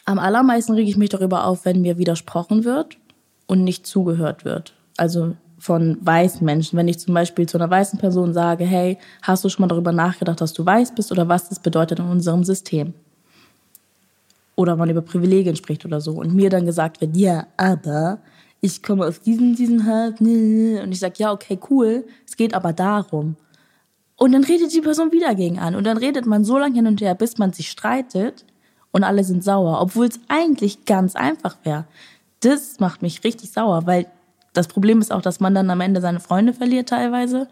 allermeisten 0.05 0.75
rege 0.75 0.91
ich 0.91 0.97
mich 0.97 1.11
darüber 1.11 1.47
auf, 1.47 1.65
wenn 1.65 1.83
mir 1.83 1.99
widersprochen 1.99 2.65
wird 2.65 2.99
und 3.47 3.65
nicht 3.65 3.87
zugehört 3.87 4.45
wird. 4.45 4.75
Also 4.97 5.37
von 5.63 5.97
weißen 6.01 6.45
Menschen. 6.45 6.77
Wenn 6.77 6.89
ich 6.89 6.99
zum 6.99 7.15
Beispiel 7.15 7.49
zu 7.49 7.57
einer 7.57 7.71
weißen 7.71 7.97
Person 8.01 8.35
sage, 8.35 8.65
hey, 8.65 8.99
hast 9.23 9.45
du 9.45 9.49
schon 9.49 9.63
mal 9.63 9.69
darüber 9.69 9.93
nachgedacht, 9.93 10.41
dass 10.41 10.53
du 10.53 10.67
weiß 10.67 10.93
bist 10.97 11.13
oder 11.13 11.29
was 11.29 11.49
das 11.49 11.61
bedeutet 11.61 12.01
in 12.01 12.07
unserem 12.07 12.43
System? 12.43 12.95
Oder 14.57 14.75
man 14.75 14.91
über 14.91 15.03
Privilegien 15.03 15.55
spricht 15.55 15.85
oder 15.85 16.01
so. 16.01 16.15
Und 16.15 16.35
mir 16.35 16.51
dann 16.51 16.67
gesagt 16.67 17.01
wird, 17.01 17.17
ja, 17.17 17.47
aber 17.57 18.19
ich 18.62 18.83
komme 18.83 19.07
aus 19.07 19.21
diesem, 19.21 19.54
diesen 19.57 19.85
Halt. 19.87 20.21
Und 20.21 20.92
ich 20.92 21.00
sage, 21.00 21.14
ja, 21.19 21.33
okay, 21.33 21.59
cool. 21.69 22.07
Es 22.26 22.37
geht 22.37 22.54
aber 22.54 22.73
darum. 22.73 23.37
Und 24.16 24.33
dann 24.33 24.45
redet 24.45 24.73
die 24.73 24.81
Person 24.81 25.11
wieder 25.11 25.35
gegen 25.35 25.59
an. 25.59 25.75
Und 25.75 25.85
dann 25.85 25.97
redet 25.97 26.26
man 26.26 26.45
so 26.45 26.57
lange 26.57 26.76
hin 26.76 26.87
und 26.87 27.00
her, 27.00 27.16
bis 27.16 27.38
man 27.38 27.52
sich 27.52 27.71
streitet 27.71 28.47
und 28.92 29.02
alle 29.02 29.25
sind 29.25 29.42
sauer, 29.42 29.81
obwohl 29.81 30.07
es 30.07 30.21
eigentlich 30.28 30.85
ganz 30.85 31.16
einfach 31.16 31.57
wäre. 31.64 31.87
Das 32.40 32.78
macht 32.78 33.02
mich 33.02 33.25
richtig 33.25 33.50
sauer, 33.50 33.87
weil 33.87 34.07
das 34.52 34.69
Problem 34.69 35.00
ist 35.00 35.11
auch, 35.12 35.23
dass 35.23 35.40
man 35.40 35.54
dann 35.54 35.71
am 35.71 35.81
Ende 35.81 36.00
seine 36.00 36.21
Freunde 36.21 36.52
verliert 36.52 36.90
teilweise 36.90 37.49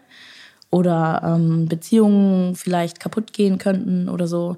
oder 0.69 1.21
ähm, 1.25 1.67
Beziehungen 1.67 2.55
vielleicht 2.55 3.01
kaputt 3.01 3.33
gehen 3.33 3.57
könnten 3.57 4.07
oder 4.07 4.27
so. 4.27 4.55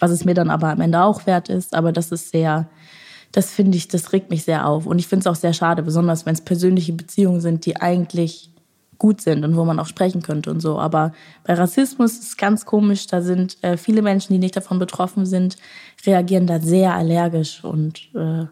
Was 0.00 0.10
es 0.10 0.24
mir 0.24 0.34
dann 0.34 0.50
aber 0.50 0.70
am 0.70 0.80
Ende 0.80 1.02
auch 1.02 1.26
wert 1.26 1.48
ist. 1.48 1.74
Aber 1.74 1.92
das 1.92 2.10
ist 2.10 2.30
sehr, 2.30 2.66
das 3.32 3.50
finde 3.50 3.76
ich, 3.76 3.88
das 3.88 4.12
regt 4.12 4.30
mich 4.30 4.44
sehr 4.44 4.66
auf. 4.66 4.86
Und 4.86 4.98
ich 4.98 5.06
finde 5.06 5.20
es 5.20 5.26
auch 5.26 5.40
sehr 5.40 5.52
schade, 5.52 5.82
besonders 5.82 6.26
wenn 6.26 6.34
es 6.34 6.40
persönliche 6.40 6.92
Beziehungen 6.92 7.40
sind, 7.40 7.64
die 7.66 7.76
eigentlich 7.76 8.50
gut 8.98 9.20
sind 9.20 9.44
und 9.44 9.56
wo 9.56 9.64
man 9.64 9.80
auch 9.80 9.86
sprechen 9.86 10.22
könnte 10.22 10.50
und 10.50 10.60
so. 10.60 10.78
Aber 10.78 11.12
bei 11.44 11.54
Rassismus 11.54 12.12
ist 12.12 12.22
es 12.22 12.36
ganz 12.36 12.66
komisch. 12.66 13.06
Da 13.06 13.22
sind 13.22 13.56
äh, 13.62 13.76
viele 13.76 14.02
Menschen, 14.02 14.32
die 14.34 14.38
nicht 14.38 14.56
davon 14.56 14.78
betroffen 14.78 15.26
sind, 15.26 15.56
reagieren 16.04 16.46
da 16.46 16.60
sehr 16.60 16.94
allergisch 16.94 17.64
und 17.64 18.10
äh, 18.14 18.44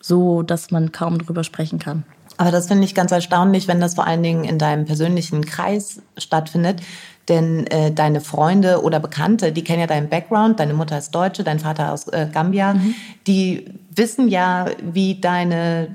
so, 0.00 0.42
dass 0.42 0.70
man 0.70 0.92
kaum 0.92 1.18
drüber 1.18 1.44
sprechen 1.44 1.78
kann. 1.78 2.04
Aber 2.38 2.50
das 2.50 2.68
finde 2.68 2.84
ich 2.84 2.94
ganz 2.94 3.12
erstaunlich, 3.12 3.68
wenn 3.68 3.80
das 3.80 3.94
vor 3.94 4.06
allen 4.06 4.22
Dingen 4.22 4.44
in 4.44 4.58
deinem 4.58 4.84
persönlichen 4.86 5.44
Kreis 5.44 6.00
stattfindet. 6.16 6.80
Denn 7.28 7.66
äh, 7.66 7.92
deine 7.92 8.22
Freunde 8.22 8.82
oder 8.82 9.00
Bekannte, 9.00 9.52
die 9.52 9.62
kennen 9.62 9.80
ja 9.80 9.86
deinen 9.86 10.08
Background. 10.08 10.58
Deine 10.60 10.72
Mutter 10.72 10.96
ist 10.96 11.10
Deutsche, 11.14 11.44
dein 11.44 11.58
Vater 11.58 11.92
aus 11.92 12.08
äh, 12.08 12.26
Gambia. 12.32 12.72
Mhm. 12.74 12.94
Die 13.26 13.66
wissen 13.94 14.28
ja, 14.28 14.66
wie 14.82 15.20
deine, 15.20 15.88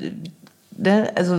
ne, 0.78 1.12
also 1.16 1.38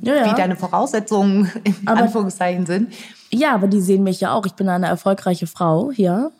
Ja, 0.00 0.14
ja. 0.14 0.30
wie 0.30 0.36
deine 0.36 0.56
Voraussetzungen 0.56 1.50
in 1.64 1.74
Aber- 1.84 2.02
Anführungszeichen 2.02 2.64
sind. 2.64 2.94
Ja, 3.30 3.52
aber 3.54 3.66
die 3.66 3.80
sehen 3.80 4.04
mich 4.04 4.20
ja 4.20 4.32
auch. 4.32 4.46
Ich 4.46 4.54
bin 4.54 4.68
eine 4.68 4.86
erfolgreiche 4.86 5.46
Frau, 5.48 5.90
ja. 5.90 6.30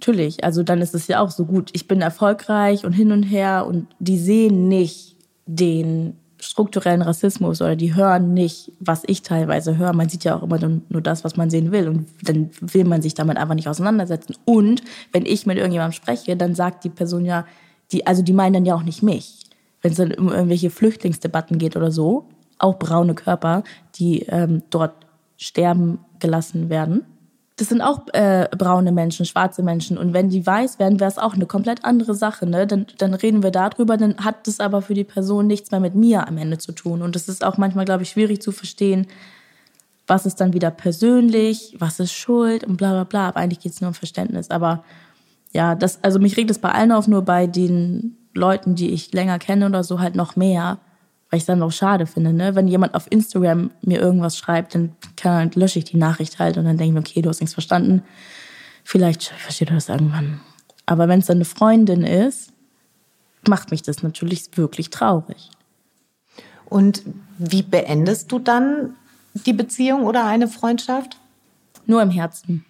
Natürlich. 0.00 0.42
Also 0.42 0.64
dann 0.64 0.80
ist 0.82 0.94
es 0.96 1.06
ja 1.06 1.20
auch 1.20 1.30
so 1.30 1.44
gut. 1.44 1.70
Ich 1.72 1.86
bin 1.86 2.00
erfolgreich 2.02 2.84
und 2.84 2.92
hin 2.92 3.12
und 3.12 3.22
her 3.22 3.64
und 3.68 3.86
die 4.00 4.18
sehen 4.18 4.66
nicht 4.68 5.14
den 5.46 6.18
strukturellen 6.42 7.02
Rassismus 7.02 7.62
oder 7.62 7.76
die 7.76 7.94
hören 7.94 8.34
nicht, 8.34 8.72
was 8.80 9.02
ich 9.06 9.22
teilweise 9.22 9.78
höre. 9.78 9.92
Man 9.92 10.08
sieht 10.08 10.24
ja 10.24 10.36
auch 10.36 10.42
immer 10.42 10.58
nur 10.58 11.00
das, 11.00 11.22
was 11.22 11.36
man 11.36 11.50
sehen 11.50 11.70
will. 11.70 11.88
Und 11.88 12.08
dann 12.22 12.50
will 12.60 12.84
man 12.84 13.00
sich 13.00 13.14
damit 13.14 13.36
einfach 13.36 13.54
nicht 13.54 13.68
auseinandersetzen. 13.68 14.34
Und 14.44 14.82
wenn 15.12 15.24
ich 15.24 15.46
mit 15.46 15.56
irgendjemandem 15.56 15.92
spreche, 15.92 16.36
dann 16.36 16.54
sagt 16.54 16.82
die 16.82 16.90
Person 16.90 17.24
ja, 17.24 17.46
die, 17.92 18.06
also 18.06 18.22
die 18.22 18.32
meinen 18.32 18.54
dann 18.54 18.66
ja 18.66 18.74
auch 18.74 18.82
nicht 18.82 19.02
mich. 19.02 19.38
Wenn 19.82 19.92
es 19.92 19.98
dann 19.98 20.14
um 20.14 20.28
irgendwelche 20.28 20.70
Flüchtlingsdebatten 20.70 21.58
geht 21.58 21.76
oder 21.76 21.92
so, 21.92 22.26
auch 22.58 22.78
braune 22.78 23.14
Körper, 23.14 23.62
die 23.94 24.22
ähm, 24.22 24.62
dort 24.70 24.94
sterben 25.36 26.00
gelassen 26.18 26.70
werden, 26.70 27.04
das 27.56 27.68
sind 27.68 27.82
auch 27.82 28.06
äh, 28.14 28.48
braune 28.56 28.92
Menschen, 28.92 29.26
schwarze 29.26 29.62
Menschen. 29.62 29.98
Und 29.98 30.14
wenn 30.14 30.30
die 30.30 30.46
weiß 30.46 30.78
werden, 30.78 31.00
wäre 31.00 31.10
es 31.10 31.18
auch 31.18 31.34
eine 31.34 31.46
komplett 31.46 31.84
andere 31.84 32.14
Sache. 32.14 32.46
Ne? 32.46 32.66
Dann, 32.66 32.86
dann 32.98 33.14
reden 33.14 33.42
wir 33.42 33.50
darüber, 33.50 33.96
dann 33.96 34.16
hat 34.18 34.46
das 34.46 34.58
aber 34.58 34.80
für 34.80 34.94
die 34.94 35.04
Person 35.04 35.46
nichts 35.46 35.70
mehr 35.70 35.80
mit 35.80 35.94
mir 35.94 36.26
am 36.26 36.38
Ende 36.38 36.58
zu 36.58 36.72
tun. 36.72 37.02
Und 37.02 37.14
es 37.14 37.28
ist 37.28 37.44
auch 37.44 37.58
manchmal, 37.58 37.84
glaube 37.84 38.04
ich, 38.04 38.10
schwierig 38.10 38.40
zu 38.40 38.52
verstehen, 38.52 39.06
was 40.06 40.24
ist 40.26 40.40
dann 40.40 40.54
wieder 40.54 40.70
persönlich, 40.70 41.76
was 41.78 42.00
ist 42.00 42.12
Schuld 42.12 42.64
und 42.64 42.76
bla 42.78 42.92
bla 42.92 43.04
bla. 43.04 43.28
Aber 43.28 43.40
eigentlich 43.40 43.60
geht 43.60 43.72
es 43.72 43.80
nur 43.80 43.88
um 43.88 43.94
Verständnis. 43.94 44.50
Aber 44.50 44.82
ja, 45.52 45.74
das, 45.74 46.02
also 46.02 46.18
mich 46.18 46.36
regt 46.38 46.50
es 46.50 46.58
bei 46.58 46.70
allen 46.70 46.92
auf, 46.92 47.06
nur 47.06 47.22
bei 47.22 47.46
den 47.46 48.16
Leuten, 48.34 48.74
die 48.74 48.90
ich 48.90 49.12
länger 49.12 49.38
kenne 49.38 49.66
oder 49.66 49.84
so, 49.84 50.00
halt 50.00 50.14
noch 50.14 50.36
mehr 50.36 50.78
weil 51.32 51.38
ich 51.38 51.44
es 51.44 51.46
dann 51.46 51.62
auch 51.62 51.72
schade 51.72 52.04
finde. 52.04 52.34
Ne? 52.34 52.54
Wenn 52.54 52.68
jemand 52.68 52.94
auf 52.94 53.10
Instagram 53.10 53.70
mir 53.80 53.98
irgendwas 53.98 54.36
schreibt, 54.36 54.74
dann 54.74 54.94
kann, 55.16 55.50
lösche 55.54 55.78
ich 55.78 55.86
die 55.86 55.96
Nachricht 55.96 56.38
halt 56.38 56.58
und 56.58 56.66
dann 56.66 56.76
denke 56.76 56.88
ich 56.90 56.92
mir, 56.92 57.00
okay, 57.00 57.22
du 57.22 57.30
hast 57.30 57.40
nichts 57.40 57.54
verstanden. 57.54 58.02
Vielleicht 58.84 59.22
versteht 59.22 59.70
er 59.70 59.76
das 59.76 59.88
irgendwann. 59.88 60.42
Aber 60.84 61.08
wenn 61.08 61.20
es 61.20 61.26
dann 61.26 61.38
eine 61.38 61.46
Freundin 61.46 62.04
ist, 62.04 62.52
macht 63.48 63.70
mich 63.70 63.80
das 63.80 64.02
natürlich 64.02 64.50
wirklich 64.56 64.90
traurig. 64.90 65.48
Und 66.66 67.02
wie 67.38 67.62
beendest 67.62 68.30
du 68.30 68.38
dann 68.38 68.94
die 69.32 69.54
Beziehung 69.54 70.04
oder 70.04 70.26
eine 70.26 70.48
Freundschaft? 70.48 71.16
Nur 71.86 72.02
im 72.02 72.10
Herzen. 72.10 72.66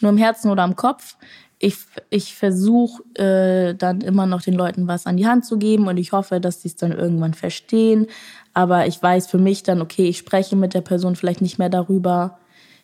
Nur 0.00 0.10
im 0.10 0.16
Herzen 0.16 0.50
oder 0.50 0.62
am 0.62 0.74
Kopf 0.74 1.18
ich, 1.62 1.76
ich 2.08 2.34
versuche 2.34 3.02
äh, 3.20 3.74
dann 3.74 4.00
immer 4.00 4.24
noch 4.24 4.40
den 4.40 4.54
Leuten 4.54 4.88
was 4.88 5.06
an 5.06 5.18
die 5.18 5.26
Hand 5.26 5.44
zu 5.44 5.58
geben 5.58 5.88
und 5.88 5.98
ich 5.98 6.12
hoffe, 6.12 6.40
dass 6.40 6.62
sie 6.62 6.68
es 6.68 6.76
dann 6.76 6.90
irgendwann 6.90 7.34
verstehen. 7.34 8.06
Aber 8.54 8.86
ich 8.86 9.00
weiß 9.00 9.26
für 9.26 9.38
mich 9.38 9.62
dann, 9.62 9.82
okay, 9.82 10.08
ich 10.08 10.16
spreche 10.16 10.56
mit 10.56 10.72
der 10.72 10.80
Person 10.80 11.16
vielleicht 11.16 11.42
nicht 11.42 11.58
mehr 11.58 11.68
darüber. 11.68 12.38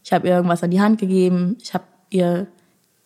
Ich 0.04 0.12
habe 0.12 0.28
ihr 0.28 0.34
irgendwas 0.34 0.62
an 0.62 0.70
die 0.70 0.80
Hand 0.80 1.00
gegeben. 1.00 1.56
Ich 1.62 1.72
habe 1.72 1.84
ihr 2.10 2.48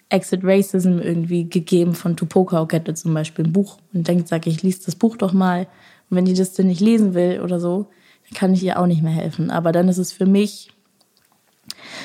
Exit 0.08 0.40
Racism 0.42 0.98
irgendwie 0.98 1.48
gegeben 1.48 1.94
von 1.94 2.16
Tupoka 2.16 2.60
Okette 2.60 2.94
zum 2.94 3.14
Beispiel 3.14 3.44
ein 3.44 3.52
Buch 3.52 3.78
und 3.94 4.08
denkt, 4.08 4.26
sag 4.26 4.48
ich, 4.48 4.64
lies 4.64 4.80
das 4.80 4.96
Buch 4.96 5.16
doch 5.16 5.32
mal. 5.32 5.68
Und 6.10 6.16
wenn 6.16 6.24
die 6.24 6.34
das 6.34 6.52
denn 6.52 6.66
nicht 6.66 6.80
lesen 6.80 7.14
will 7.14 7.40
oder 7.42 7.60
so, 7.60 7.86
dann 8.28 8.36
kann 8.36 8.54
ich 8.54 8.64
ihr 8.64 8.80
auch 8.80 8.86
nicht 8.86 9.02
mehr 9.02 9.12
helfen. 9.12 9.52
Aber 9.52 9.70
dann 9.70 9.88
ist 9.88 9.98
es 9.98 10.12
für 10.12 10.26
mich 10.26 10.72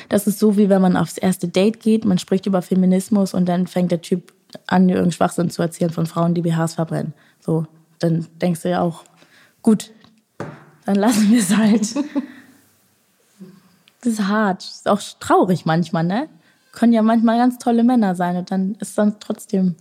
das 0.10 0.28
ist 0.28 0.40
so, 0.40 0.58
wie 0.58 0.70
wenn 0.70 0.82
man 0.82 0.98
aufs 0.98 1.18
erste 1.18 1.48
Date 1.48 1.80
geht, 1.80 2.06
man 2.06 2.18
spricht 2.18 2.46
über 2.46 2.62
Feminismus 2.62 3.34
und 3.34 3.46
dann 3.46 3.68
fängt 3.68 3.92
der 3.92 4.02
Typ 4.02 4.34
an, 4.68 4.90
irgendeinen 4.90 5.12
Schwachsinn 5.12 5.50
zu 5.50 5.62
erzählen 5.62 5.92
von 5.92 6.06
Frauen, 6.06 6.34
die 6.34 6.42
BHs 6.42 6.76
verbrennen. 6.76 7.14
So, 7.40 7.66
dann 8.00 8.28
denkst 8.42 8.62
du 8.62 8.70
ja 8.70 8.82
auch, 8.82 9.04
gut, 9.62 9.92
dann 10.86 10.96
lassen 10.96 11.32
wir 11.32 11.40
es 11.40 11.56
halt. 11.56 11.96
das 14.02 14.14
ist 14.14 14.28
hart. 14.28 14.64
Das 14.64 14.76
ist 14.76 14.90
auch 14.90 15.02
traurig 15.20 15.66
manchmal, 15.66 16.04
ne? 16.04 16.30
Können 16.72 16.94
ja 16.94 17.02
manchmal 17.02 17.38
ganz 17.38 17.58
tolle 17.58 17.84
Männer 17.84 18.16
sein 18.16 18.36
und 18.36 18.52
dann 18.52 18.76
ist 18.80 18.98
dann 18.98 19.20
trotzdem 19.20 19.76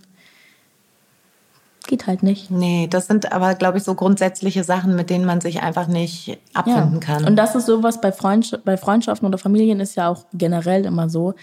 geht 1.94 2.08
halt 2.08 2.24
nicht. 2.24 2.50
Nee, 2.50 2.88
das 2.90 3.06
sind 3.06 3.30
aber, 3.30 3.54
glaube 3.54 3.78
ich, 3.78 3.84
so 3.84 3.94
grundsätzliche 3.94 4.64
Sachen, 4.64 4.96
mit 4.96 5.10
denen 5.10 5.24
man 5.24 5.40
sich 5.40 5.62
einfach 5.62 5.86
nicht 5.86 6.38
abfinden 6.52 6.94
ja. 6.94 7.00
kann. 7.00 7.24
Und 7.24 7.36
das 7.36 7.54
ist 7.54 7.66
sowas 7.66 8.00
bei, 8.00 8.10
Freundsch 8.10 8.52
bei 8.64 8.76
Freundschaften 8.76 9.28
oder 9.28 9.38
Familien 9.38 9.78
ist 9.78 9.94
ja 9.94 10.08
auch 10.08 10.24
generell 10.32 10.86
immer 10.86 11.08
so. 11.08 11.34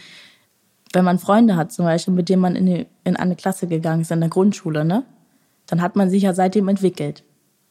Wenn 0.91 1.05
man 1.05 1.20
Freunde 1.20 1.55
hat, 1.55 1.72
zum 1.72 1.85
Beispiel, 1.85 2.14
mit 2.14 2.27
denen 2.27 2.42
man 2.42 2.57
in, 2.57 2.66
die, 2.66 2.87
in 3.05 3.16
eine 3.16 3.37
Klasse 3.37 3.68
gegangen 3.68 4.01
ist, 4.01 4.11
in 4.11 4.20
der 4.20 4.29
Grundschule, 4.29 4.83
ne? 4.83 5.03
Dann 5.68 5.81
hat 5.81 5.96
man 5.96 6.09
sich 6.09 6.24
ja 6.24 6.33
seitdem 6.33 6.68
entwickelt. 6.68 7.24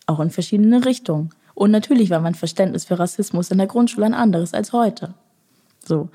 Auch 0.07 0.21
in 0.21 0.31
verschiedene 0.31 0.87
Richtungen. 0.87 1.29
Und 1.53 1.71
natürlich 1.71 2.09
war 2.09 2.21
mein 2.21 2.35
Verständnis 2.35 2.87
für 2.87 2.99
Rassismus 2.99 3.51
in 3.51 3.59
der 3.59 3.67
Grundschule 3.67 4.07
ein 4.07 4.15
anderes 4.15 4.55
als 4.55 4.73
heute. 4.73 5.13
So. 5.85 6.09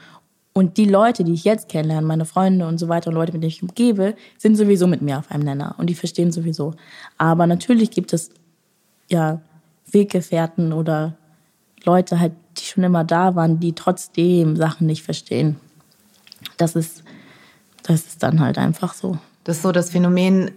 Und 0.58 0.78
die 0.78 0.86
Leute, 0.86 1.26
die 1.26 1.34
ich 1.34 1.44
jetzt 1.44 1.68
kennenlerne, 1.68 2.08
meine 2.08 2.24
Freunde 2.24 2.66
und 2.66 2.78
so 2.78 2.88
weiter 2.88 3.10
und 3.10 3.16
Leute, 3.16 3.34
mit 3.34 3.44
denen 3.44 3.50
ich 3.50 3.62
umgebe, 3.62 4.16
sind 4.38 4.56
sowieso 4.56 4.88
mit 4.88 5.02
mir 5.02 5.20
auf 5.20 5.30
einem 5.30 5.44
Nenner 5.44 5.76
und 5.78 5.88
die 5.88 5.96
verstehen 5.96 6.32
sowieso. 6.32 6.74
Aber 7.18 7.46
natürlich 7.46 7.92
gibt 7.92 8.14
es 8.14 8.30
ja 9.10 9.42
Weggefährten 9.92 10.72
oder 10.72 11.18
Leute 11.84 12.22
halt, 12.22 12.32
die 12.58 12.64
schon 12.64 12.86
immer 12.86 13.04
da 13.04 13.36
waren, 13.36 13.60
die 13.60 13.74
trotzdem 13.74 14.56
Sachen 14.56 14.88
nicht 14.88 15.04
verstehen. 15.04 15.58
Das 16.56 16.78
ist, 16.78 17.04
das 17.84 18.06
ist 18.06 18.24
dann 18.24 18.40
halt 18.40 18.58
einfach 18.58 18.94
so. 18.94 19.18
Das 19.44 19.58
ist 19.58 19.64
so 19.64 19.74
das 19.74 19.90
Phänomen, 19.90 20.52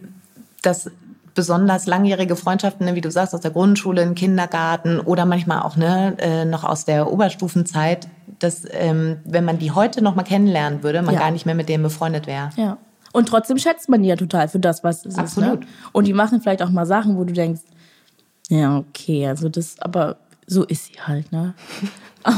dass 0.63 0.93
besonders 1.35 1.87
langjährige 1.87 2.37
Freundschaften, 2.37 2.87
ne, 2.87 2.95
wie 2.95 3.01
du 3.01 3.11
sagst, 3.11 3.35
aus 3.35 3.41
der 3.41 3.51
Grundschule, 3.51 4.03
im 4.03 4.15
Kindergarten 4.15 5.01
oder 5.01 5.27
manchmal 5.27 5.63
auch 5.63 5.75
ne, 5.75 6.17
äh, 6.19 6.45
noch 6.45 6.63
aus 6.63 6.85
der 6.85 7.13
Oberstufenzeit, 7.13 8.07
dass 8.39 8.65
ähm, 8.71 9.19
wenn 9.25 9.45
man 9.45 9.59
die 9.59 9.71
heute 9.71 10.03
noch 10.03 10.15
mal 10.15 10.23
kennenlernen 10.23 10.83
würde, 10.83 11.03
man 11.03 11.15
ja. 11.15 11.21
gar 11.21 11.31
nicht 11.31 11.47
mehr 11.47 11.55
mit 11.55 11.69
denen 11.69 11.83
befreundet 11.83 12.27
wäre. 12.27 12.51
Ja. 12.57 12.79
Und 13.13 13.29
trotzdem 13.29 13.59
schätzt 13.59 13.89
man 13.89 14.03
die 14.03 14.09
ja 14.09 14.17
total 14.17 14.49
für 14.49 14.59
das, 14.59 14.85
was 14.85 15.05
es 15.07 15.17
Absolut. 15.17 15.61
ist. 15.61 15.69
Ne? 15.69 15.75
Und 15.93 16.07
die 16.07 16.13
machen 16.13 16.41
vielleicht 16.41 16.63
auch 16.63 16.71
mal 16.71 16.87
Sachen, 16.87 17.17
wo 17.17 17.25
du 17.25 17.33
denkst, 17.33 17.63
ja, 18.49 18.79
okay, 18.79 19.27
also 19.27 19.49
das, 19.49 19.79
aber 19.81 20.19
so 20.47 20.65
ist 20.65 20.87
sie 20.87 21.01
halt, 21.01 21.31
ne? 21.33 21.55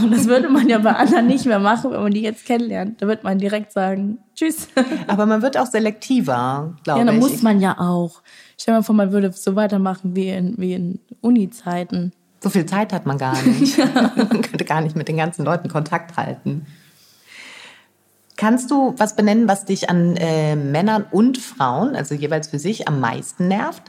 Und 0.03 0.13
das 0.13 0.27
würde 0.27 0.49
man 0.49 0.69
ja 0.69 0.79
bei 0.79 0.93
anderen 0.93 1.27
nicht 1.27 1.47
mehr 1.47 1.59
machen, 1.59 1.91
wenn 1.91 2.03
man 2.03 2.13
die 2.13 2.21
jetzt 2.21 2.45
kennenlernt. 2.45 3.01
Da 3.01 3.09
wird 3.09 3.25
man 3.25 3.39
direkt 3.39 3.73
sagen, 3.73 4.19
tschüss. 4.35 4.69
Aber 5.07 5.27
man 5.27 5.41
wird 5.43 5.57
auch 5.57 5.67
selektiver, 5.67 6.77
glaube 6.85 7.01
ich. 7.01 7.07
Ja, 7.07 7.13
da 7.13 7.19
muss 7.19 7.43
man 7.43 7.61
ja 7.61 7.79
auch. 7.79 8.23
Stell 8.59 8.75
dir 8.75 8.81
mal 8.81 8.83
vor, 8.83 8.95
man 8.95 9.11
würde 9.11 9.33
so 9.33 9.57
weitermachen 9.57 10.15
wie 10.15 10.29
in, 10.29 10.55
wie 10.59 10.75
in 10.75 11.01
Uni-Zeiten. 11.23 12.13
So 12.43 12.49
viel 12.51 12.67
Zeit 12.67 12.93
hat 12.93 13.07
man 13.07 13.19
gar 13.19 13.41
nicht. 13.43 13.77
ja. 13.77 14.13
Man 14.17 14.43
könnte 14.43 14.65
gar 14.65 14.81
nicht 14.81 14.97
mit 14.97 15.09
den 15.09 15.17
ganzen 15.17 15.45
Leuten 15.45 15.69
Kontakt 15.69 16.17
halten. 16.17 16.67
Kannst 18.37 18.71
du 18.71 18.95
was 18.97 19.17
benennen, 19.17 19.49
was 19.49 19.67
dich 19.67 19.91
an 19.91 20.17
äh, 20.17 20.57
Männern 20.57 21.05
und 21.11 21.37
Frauen, 21.37 21.95
also 21.95 22.15
jeweils 22.15 22.49
für 22.49 22.59
sich, 22.59 22.89
am 22.89 22.99
meisten 22.99 23.49
nervt? 23.49 23.83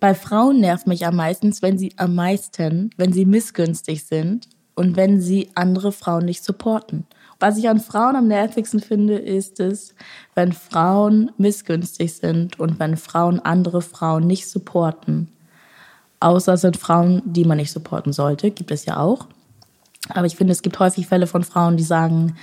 Bei 0.00 0.14
Frauen 0.14 0.60
nervt 0.60 0.86
mich 0.86 1.06
am 1.06 1.16
meisten, 1.16 1.54
wenn 1.60 1.76
sie 1.76 1.92
am 1.96 2.14
meisten, 2.14 2.90
wenn 2.96 3.12
sie 3.12 3.26
missgünstig 3.26 4.04
sind 4.06 4.48
und 4.74 4.96
wenn 4.96 5.20
sie 5.20 5.50
andere 5.54 5.92
Frauen 5.92 6.24
nicht 6.24 6.42
supporten. 6.42 7.06
Was 7.38 7.58
ich 7.58 7.68
an 7.68 7.80
Frauen 7.80 8.16
am 8.16 8.28
nervigsten 8.28 8.80
finde, 8.80 9.18
ist 9.18 9.60
es, 9.60 9.94
wenn 10.34 10.52
Frauen 10.52 11.30
missgünstig 11.36 12.14
sind 12.14 12.58
und 12.58 12.78
wenn 12.78 12.96
Frauen 12.96 13.40
andere 13.40 13.82
Frauen 13.82 14.26
nicht 14.26 14.48
supporten. 14.48 15.28
Außer 16.20 16.54
es 16.54 16.62
sind 16.62 16.76
Frauen, 16.76 17.22
die 17.24 17.44
man 17.44 17.58
nicht 17.58 17.72
supporten 17.72 18.12
sollte, 18.12 18.50
gibt 18.50 18.70
es 18.70 18.86
ja 18.86 18.98
auch. 18.98 19.26
Aber 20.08 20.26
ich 20.26 20.36
finde, 20.36 20.52
es 20.52 20.62
gibt 20.62 20.78
häufig 20.78 21.06
Fälle 21.06 21.26
von 21.26 21.44
Frauen, 21.44 21.76
die 21.76 21.82
sagen, 21.82 22.36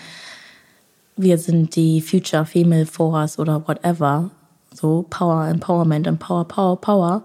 wir 1.16 1.38
sind 1.38 1.76
die 1.76 2.02
Future 2.02 2.46
Female 2.46 2.86
Force 2.86 3.40
oder 3.40 3.68
whatever. 3.68 4.30
So 4.74 5.06
Power, 5.10 5.48
Empowerment, 5.48 6.08
Empower, 6.08 6.48
Power, 6.48 6.80
Power. 6.80 7.24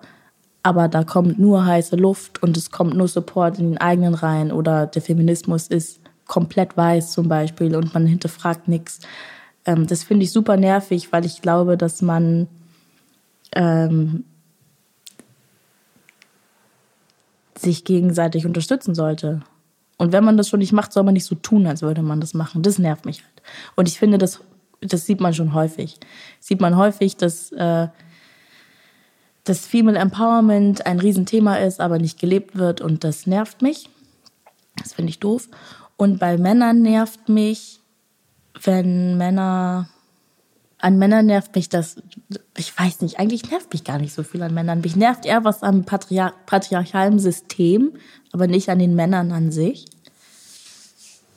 Aber 0.62 0.88
da 0.88 1.04
kommt 1.04 1.38
nur 1.38 1.64
heiße 1.64 1.96
Luft 1.96 2.42
und 2.42 2.56
es 2.56 2.70
kommt 2.70 2.94
nur 2.94 3.08
Support 3.08 3.58
in 3.58 3.70
den 3.70 3.78
eigenen 3.78 4.14
Reihen 4.14 4.52
oder 4.52 4.87
der 4.87 5.02
Feminismus 5.02 5.68
ist 5.68 6.00
komplett 6.26 6.76
weiß 6.76 7.12
zum 7.12 7.28
Beispiel 7.28 7.74
und 7.74 7.94
man 7.94 8.06
hinterfragt 8.06 8.68
nichts. 8.68 9.00
Ähm, 9.64 9.87
das 9.87 10.04
finde 10.04 10.24
ich 10.24 10.32
super 10.32 10.56
nervig, 10.56 11.11
weil 11.12 11.24
ich 11.24 11.40
glaube, 11.40 11.76
dass 11.76 12.02
man 12.02 12.48
ähm, 13.54 14.24
sich 17.61 17.85
gegenseitig 17.85 18.47
unterstützen 18.47 18.94
sollte. 18.94 19.40
Und 19.97 20.12
wenn 20.12 20.25
man 20.25 20.37
das 20.37 20.49
schon 20.49 20.61
nicht 20.61 20.73
macht, 20.73 20.92
soll 20.92 21.03
man 21.03 21.14
nicht 21.14 21.25
so 21.25 21.35
tun, 21.35 21.66
als 21.66 21.83
würde 21.83 22.03
man 22.03 22.21
das 22.21 22.35
machen. 22.35 22.62
Das 22.62 22.79
nervt 22.79 23.05
mich 23.05 23.23
halt. 23.23 23.42
Und 23.75 23.88
ich 23.88 23.99
finde, 23.99 24.18
das, 24.18 24.40
das 24.81 25.07
sieht 25.07 25.21
man 25.21 25.35
schon 25.35 25.55
häufig. 25.55 25.99
Sieht 26.40 26.61
man 26.61 26.77
häufig, 26.77 27.16
dass 27.16 27.51
äh, 27.53 27.88
das 29.44 29.66
Female 29.66 29.99
Empowerment 29.99 30.87
ein 30.87 31.01
Riesenthema 31.01 31.57
ist, 31.57 31.81
aber 31.81 31.99
nicht 31.99 32.21
gelebt 32.21 32.57
wird 32.57 32.81
und 32.81 33.03
das 33.03 33.27
nervt 33.27 33.62
mich. 33.62 33.90
Das 34.77 34.92
finde 34.92 35.11
ich 35.11 35.18
doof. 35.18 35.49
Und 35.97 36.18
bei 36.18 36.38
Männern 36.38 36.83
nervt 36.83 37.29
mich, 37.29 37.81
wenn 38.62 39.16
Männer 39.16 39.88
an 40.79 40.99
Männern 40.99 41.27
nervt 41.27 41.55
mich 41.57 41.69
das, 41.69 41.97
ich 42.57 42.79
weiß 42.79 43.01
nicht, 43.01 43.19
eigentlich 43.19 43.51
nervt 43.51 43.73
mich 43.73 43.85
gar 43.85 43.99
nicht 43.99 44.14
so 44.14 44.23
viel 44.23 44.43
an 44.43 44.55
Männern. 44.55 44.81
Mich 44.81 44.95
nervt 44.95 45.27
eher 45.27 45.45
was 45.45 45.62
am 45.62 45.85
Patriar 45.85 46.33
patriarchalen 46.47 47.19
System, 47.19 47.93
aber 48.33 48.47
nicht 48.47 48.69
an 48.69 48.79
den 48.79 48.95
Männern 48.95 49.33
an 49.33 49.51
sich. 49.51 49.87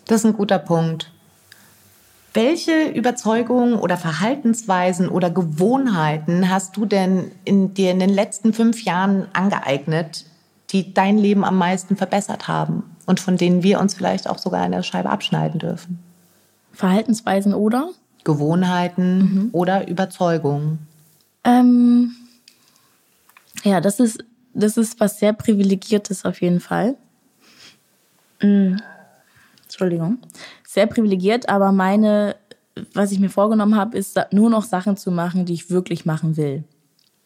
Das 0.06 0.22
ist 0.22 0.26
ein 0.26 0.38
guter 0.38 0.60
Punkt. 0.60 1.12
Welche 2.34 2.90
Überzeugungen 2.90 3.74
oder 3.74 3.98
Verhaltensweisen 3.98 5.10
oder 5.10 5.30
Gewohnheiten 5.30 6.50
hast 6.50 6.78
du 6.78 6.86
denn 6.86 7.32
in 7.44 7.74
dir 7.74 7.92
in 7.92 8.00
den 8.00 8.10
letzten 8.10 8.54
fünf 8.54 8.84
Jahren 8.84 9.28
angeeignet, 9.34 10.26
die 10.70 10.94
dein 10.94 11.18
Leben 11.18 11.44
am 11.44 11.58
meisten 11.58 11.98
verbessert 11.98 12.48
haben 12.48 12.96
und 13.06 13.20
von 13.20 13.36
denen 13.36 13.64
wir 13.64 13.82
uns 13.82 13.96
vielleicht 13.96 14.30
auch 14.30 14.38
sogar 14.38 14.62
eine 14.62 14.84
Scheibe 14.84 15.10
abschneiden 15.10 15.60
dürfen? 15.60 16.00
Verhaltensweisen 16.72 17.54
oder? 17.54 17.90
Gewohnheiten 18.24 19.18
mhm. 19.18 19.50
oder 19.52 19.88
Überzeugungen? 19.88 20.80
Ähm, 21.44 22.16
ja, 23.64 23.82
das 23.82 24.00
ist, 24.00 24.24
das 24.54 24.78
ist 24.78 25.00
was 25.00 25.20
sehr 25.20 25.34
Privilegiertes 25.34 26.26
auf 26.26 26.42
jeden 26.42 26.60
Fall. 26.60 26.96
Mhm. 28.42 28.82
Entschuldigung. 29.64 30.20
Sehr 30.68 30.88
privilegiert, 30.88 31.50
aber 31.50 31.72
meine, 31.72 32.36
was 32.94 33.12
ich 33.12 33.20
mir 33.20 33.30
vorgenommen 33.30 33.76
habe, 33.76 33.98
ist 33.98 34.20
nur 34.32 34.50
noch 34.50 34.64
Sachen 34.64 34.98
zu 34.98 35.12
machen, 35.12 35.46
die 35.46 35.54
ich 35.54 35.70
wirklich 35.70 36.06
machen 36.06 36.38
will. 36.38 36.64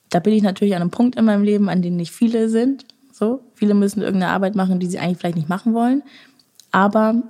Da 0.09 0.19
bin 0.19 0.33
ich 0.33 0.43
natürlich 0.43 0.75
an 0.75 0.81
einem 0.81 0.91
Punkt 0.91 1.15
in 1.15 1.25
meinem 1.25 1.43
Leben, 1.43 1.69
an 1.69 1.81
dem 1.81 1.95
nicht 1.95 2.11
viele 2.11 2.49
sind. 2.49 2.85
So, 3.11 3.41
viele 3.53 3.73
müssen 3.73 4.01
irgendeine 4.01 4.31
Arbeit 4.31 4.55
machen, 4.55 4.79
die 4.79 4.87
sie 4.87 4.99
eigentlich 4.99 5.17
vielleicht 5.17 5.37
nicht 5.37 5.49
machen 5.49 5.73
wollen. 5.73 6.03
Aber 6.71 7.23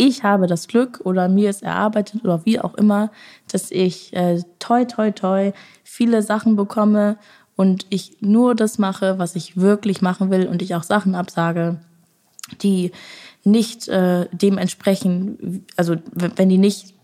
ich 0.00 0.24
habe 0.24 0.46
das 0.46 0.66
Glück 0.66 1.02
oder 1.04 1.28
mir 1.28 1.50
ist 1.50 1.62
erarbeitet 1.62 2.24
oder 2.24 2.46
wie 2.46 2.58
auch 2.58 2.74
immer, 2.74 3.10
dass 3.52 3.70
ich 3.70 4.14
äh, 4.14 4.40
toi 4.58 4.86
toi 4.86 5.10
toi 5.10 5.52
viele 5.84 6.22
Sachen 6.22 6.56
bekomme 6.56 7.18
und 7.54 7.84
ich 7.90 8.16
nur 8.20 8.54
das 8.54 8.78
mache, 8.78 9.18
was 9.18 9.36
ich 9.36 9.58
wirklich 9.58 10.00
machen 10.00 10.30
will 10.30 10.46
und 10.46 10.62
ich 10.62 10.74
auch 10.74 10.84
Sachen 10.84 11.14
absage, 11.14 11.76
die 12.62 12.92
nicht 13.44 13.88
äh, 13.88 14.26
dem 14.32 14.56
entsprechen, 14.56 15.66
also 15.76 15.96
wenn 16.14 16.48
die 16.48 16.56
nicht 16.56 16.94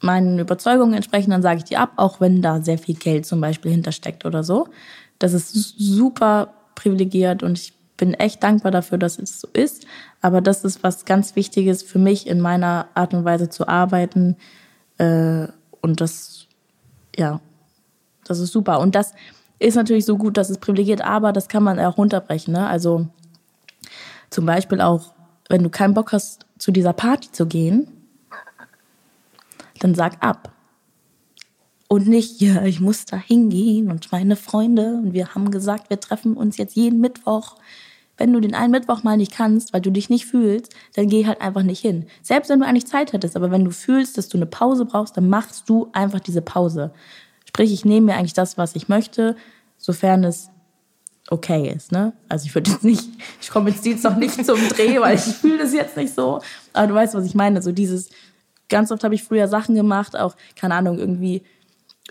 meinen 0.00 0.38
Überzeugungen 0.38 0.94
entsprechen, 0.94 1.30
dann 1.30 1.42
sage 1.42 1.58
ich 1.58 1.64
die 1.64 1.76
ab, 1.76 1.92
auch 1.96 2.18
wenn 2.18 2.40
da 2.40 2.62
sehr 2.62 2.78
viel 2.78 2.94
Geld 2.94 3.26
zum 3.26 3.42
Beispiel 3.42 3.72
hintersteckt 3.72 4.24
oder 4.24 4.42
so. 4.42 4.68
Das 5.18 5.34
ist 5.34 5.52
super 5.76 6.54
privilegiert 6.74 7.42
und 7.42 7.58
ich 7.58 7.74
bin 7.98 8.14
echt 8.14 8.42
dankbar 8.42 8.72
dafür, 8.72 8.96
dass 8.96 9.18
es 9.18 9.40
so 9.40 9.48
ist. 9.52 9.86
Aber 10.22 10.40
das 10.40 10.64
ist 10.64 10.82
was 10.82 11.04
ganz 11.04 11.36
Wichtiges 11.36 11.82
für 11.82 11.98
mich 11.98 12.26
in 12.26 12.40
meiner 12.40 12.88
Art 12.94 13.12
und 13.12 13.26
Weise 13.26 13.50
zu 13.50 13.68
arbeiten. 13.68 14.36
Äh, 14.96 15.48
und 15.82 16.00
das, 16.00 16.46
ja, 17.16 17.40
das 18.24 18.38
ist 18.38 18.52
super. 18.52 18.80
Und 18.80 18.94
das 18.94 19.12
ist 19.58 19.74
natürlich 19.74 20.06
so 20.06 20.16
gut, 20.16 20.36
dass 20.36 20.48
es 20.48 20.58
privilegiert, 20.58 21.02
aber 21.02 21.32
das 21.32 21.48
kann 21.48 21.62
man 21.62 21.78
auch 21.78 21.98
runterbrechen. 21.98 22.54
Ne? 22.54 22.66
Also 22.66 23.08
zum 24.30 24.46
Beispiel 24.46 24.80
auch, 24.80 25.12
wenn 25.48 25.62
du 25.62 25.70
keinen 25.70 25.94
Bock 25.94 26.12
hast, 26.12 26.46
zu 26.58 26.70
dieser 26.70 26.92
Party 26.92 27.30
zu 27.32 27.46
gehen, 27.46 27.88
dann 29.80 29.94
sag 29.94 30.22
ab. 30.22 30.52
Und 31.88 32.06
nicht, 32.06 32.40
ja, 32.40 32.64
ich 32.64 32.80
muss 32.80 33.06
da 33.06 33.16
hingehen 33.16 33.90
und 33.90 34.12
meine 34.12 34.36
Freunde 34.36 35.00
und 35.02 35.14
wir 35.14 35.34
haben 35.34 35.50
gesagt, 35.50 35.88
wir 35.88 35.98
treffen 35.98 36.36
uns 36.36 36.58
jetzt 36.58 36.76
jeden 36.76 37.00
Mittwoch 37.00 37.56
wenn 38.18 38.32
du 38.32 38.40
den 38.40 38.54
einen 38.54 38.72
Mittwoch 38.72 39.02
mal 39.02 39.16
nicht 39.16 39.32
kannst, 39.32 39.72
weil 39.72 39.80
du 39.80 39.90
dich 39.90 40.10
nicht 40.10 40.26
fühlst, 40.26 40.74
dann 40.94 41.08
geh 41.08 41.26
halt 41.26 41.40
einfach 41.40 41.62
nicht 41.62 41.80
hin. 41.80 42.06
Selbst 42.22 42.50
wenn 42.50 42.60
du 42.60 42.66
eigentlich 42.66 42.86
Zeit 42.86 43.12
hättest, 43.12 43.36
aber 43.36 43.50
wenn 43.50 43.64
du 43.64 43.70
fühlst, 43.70 44.18
dass 44.18 44.28
du 44.28 44.36
eine 44.36 44.46
Pause 44.46 44.84
brauchst, 44.84 45.16
dann 45.16 45.28
machst 45.28 45.68
du 45.68 45.88
einfach 45.92 46.20
diese 46.20 46.42
Pause. 46.42 46.92
Sprich, 47.46 47.72
ich 47.72 47.84
nehme 47.84 48.06
mir 48.06 48.16
eigentlich 48.16 48.34
das, 48.34 48.58
was 48.58 48.76
ich 48.76 48.88
möchte, 48.88 49.36
sofern 49.78 50.24
es 50.24 50.50
okay 51.30 51.72
ist, 51.74 51.92
ne? 51.92 52.12
Also 52.28 52.46
ich 52.46 52.54
würde 52.54 52.70
jetzt 52.70 52.84
nicht, 52.84 53.08
ich 53.40 53.50
komme 53.50 53.70
jetzt 53.70 53.84
Dienstag 53.84 54.18
nicht 54.18 54.44
zum 54.44 54.58
Dreh, 54.68 55.00
weil 55.00 55.16
ich 55.16 55.22
fühle 55.22 55.58
das 55.58 55.72
jetzt 55.72 55.96
nicht 55.96 56.14
so. 56.14 56.40
Aber 56.72 56.86
du 56.86 56.94
weißt, 56.94 57.14
was 57.14 57.24
ich 57.24 57.34
meine. 57.34 57.62
So 57.62 57.72
dieses, 57.72 58.10
ganz 58.68 58.90
oft 58.90 59.04
habe 59.04 59.14
ich 59.14 59.24
früher 59.24 59.48
Sachen 59.48 59.74
gemacht, 59.74 60.16
auch, 60.16 60.36
keine 60.56 60.74
Ahnung, 60.74 60.98
irgendwie, 60.98 61.42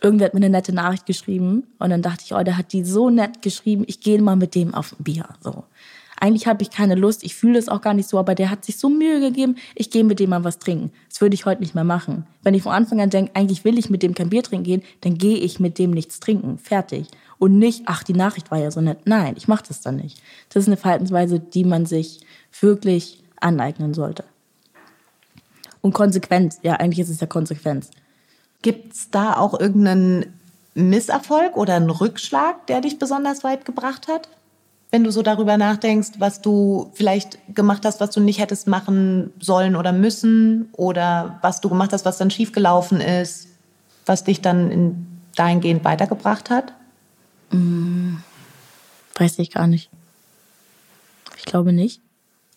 irgendwer 0.02 0.26
hat 0.26 0.34
mir 0.34 0.40
eine 0.40 0.50
nette 0.50 0.74
Nachricht 0.74 1.06
geschrieben 1.06 1.64
und 1.80 1.90
dann 1.90 2.02
dachte 2.02 2.24
ich, 2.26 2.34
oh, 2.34 2.44
der 2.44 2.58
hat 2.58 2.74
die 2.74 2.84
so 2.84 3.10
nett 3.10 3.42
geschrieben, 3.42 3.84
ich 3.88 4.02
gehe 4.02 4.22
mal 4.22 4.36
mit 4.36 4.56
dem 4.56 4.74
auf 4.74 4.94
ein 4.94 5.04
Bier, 5.04 5.28
so 5.42 5.64
eigentlich 6.20 6.48
habe 6.48 6.64
ich 6.64 6.72
keine 6.72 6.96
Lust, 6.96 7.24
ich 7.24 7.36
fühle 7.36 7.60
es 7.60 7.70
auch 7.70 7.82
gar 7.82 7.94
nicht 7.94 8.10
so, 8.10 8.18
aber 8.18 8.36
der 8.36 8.50
hat 8.50 8.66
sich 8.66 8.78
so 8.78 8.90
Mühe 8.90 9.20
gegeben, 9.20 9.56
ich 9.76 9.92
gehe 9.92 10.04
mit 10.04 10.20
dem 10.20 10.32
mal 10.32 10.44
was 10.44 10.60
trinken. 10.60 10.92
Das 11.10 11.22
würde 11.22 11.36
ich 11.36 11.46
heute 11.46 11.62
nicht 11.62 11.76
mehr 11.76 11.84
machen. 11.84 12.26
Wenn 12.42 12.54
ich 12.54 12.64
von 12.64 12.72
Anfang 12.72 13.00
an 13.02 13.10
denke, 13.10 13.32
eigentlich 13.36 13.64
will 13.64 13.78
ich 13.78 13.90
mit 13.90 14.04
dem 14.04 14.16
kein 14.16 14.30
Bier 14.30 14.44
trinken 14.44 14.64
gehen, 14.64 14.84
dann 15.02 15.18
gehe 15.18 15.38
ich 15.38 15.60
mit 15.60 15.78
dem 15.78 15.92
nichts 15.92 16.20
trinken. 16.20 16.58
Fertig. 16.58 17.08
Und 17.40 17.60
nicht, 17.60 17.84
ach, 17.86 18.04
die 18.04 18.14
Nachricht 18.14 18.50
war 18.50 18.58
ja 18.58 18.72
so 18.72 18.82
nett. 18.82 19.00
Nein, 19.06 19.36
ich 19.38 19.48
mache 19.48 19.66
das 19.68 19.82
dann 19.82 19.98
nicht. 19.98 20.22
Das 20.50 20.64
ist 20.64 20.68
eine 20.68 20.78
Verhaltensweise, 20.78 21.40
die 21.40 21.64
man 21.64 21.86
sich 21.86 22.22
wirklich 22.60 23.24
aneignen 23.40 23.94
sollte. 23.94 24.24
Und 25.82 25.94
Konsequenz, 25.94 26.60
ja, 26.64 26.74
eigentlich 26.74 27.00
ist 27.00 27.10
es 27.10 27.20
ja 27.20 27.28
Konsequenz. 27.28 27.92
Gibt 28.64 28.94
es 28.94 29.12
da 29.12 29.38
auch 29.38 29.60
irgendeinen 29.60 30.34
Misserfolg 30.74 31.56
oder 31.56 31.76
einen 31.76 31.92
Rückschlag, 31.92 32.66
der 32.68 32.82
dich 32.82 32.98
besonders 32.98 33.44
weit 33.44 33.66
gebracht 33.66 34.08
hat? 34.08 34.30
Wenn 34.92 35.04
du 35.04 35.12
so 35.12 35.22
darüber 35.22 35.58
nachdenkst, 35.58 36.12
was 36.20 36.42
du 36.42 36.92
vielleicht 36.94 37.40
gemacht 37.54 37.84
hast, 37.86 38.00
was 38.00 38.12
du 38.12 38.20
nicht 38.20 38.40
hättest 38.40 38.68
machen 38.68 39.32
sollen 39.40 39.76
oder 39.76 39.92
müssen 39.92 40.70
oder 40.72 41.40
was 41.42 41.62
du 41.62 41.70
gemacht 41.70 41.92
hast, 41.94 42.06
was 42.06 42.18
dann 42.18 42.32
schiefgelaufen 42.32 43.02
ist, 43.02 43.48
was 44.06 44.24
dich 44.24 44.42
dann 44.42 44.72
in 44.72 45.08
dahingehend 45.36 45.84
weitergebracht 45.84 46.50
hat? 46.50 46.74
Hm, 47.52 48.22
weiß 49.16 49.40
ich 49.40 49.52
gar 49.52 49.68
nicht. 49.68 49.90
Ich 51.38 51.46
glaube 51.46 51.74
nicht 51.74 52.02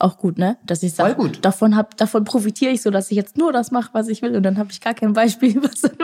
auch 0.00 0.18
gut, 0.18 0.38
ne? 0.38 0.56
Dass 0.64 0.82
ich 0.82 0.94
sage, 0.94 1.30
davon 1.42 1.76
hab, 1.76 1.96
davon 1.96 2.24
profitiere 2.24 2.72
ich 2.72 2.82
so, 2.82 2.90
dass 2.90 3.10
ich 3.10 3.16
jetzt 3.16 3.36
nur 3.36 3.52
das 3.52 3.70
mache, 3.70 3.90
was 3.92 4.08
ich 4.08 4.22
will 4.22 4.36
und 4.36 4.42
dann 4.42 4.58
habe 4.58 4.70
ich 4.70 4.80
gar 4.80 4.94
kein 4.94 5.12
Beispiel, 5.12 5.56
was 5.62 5.82
dann, 5.82 5.96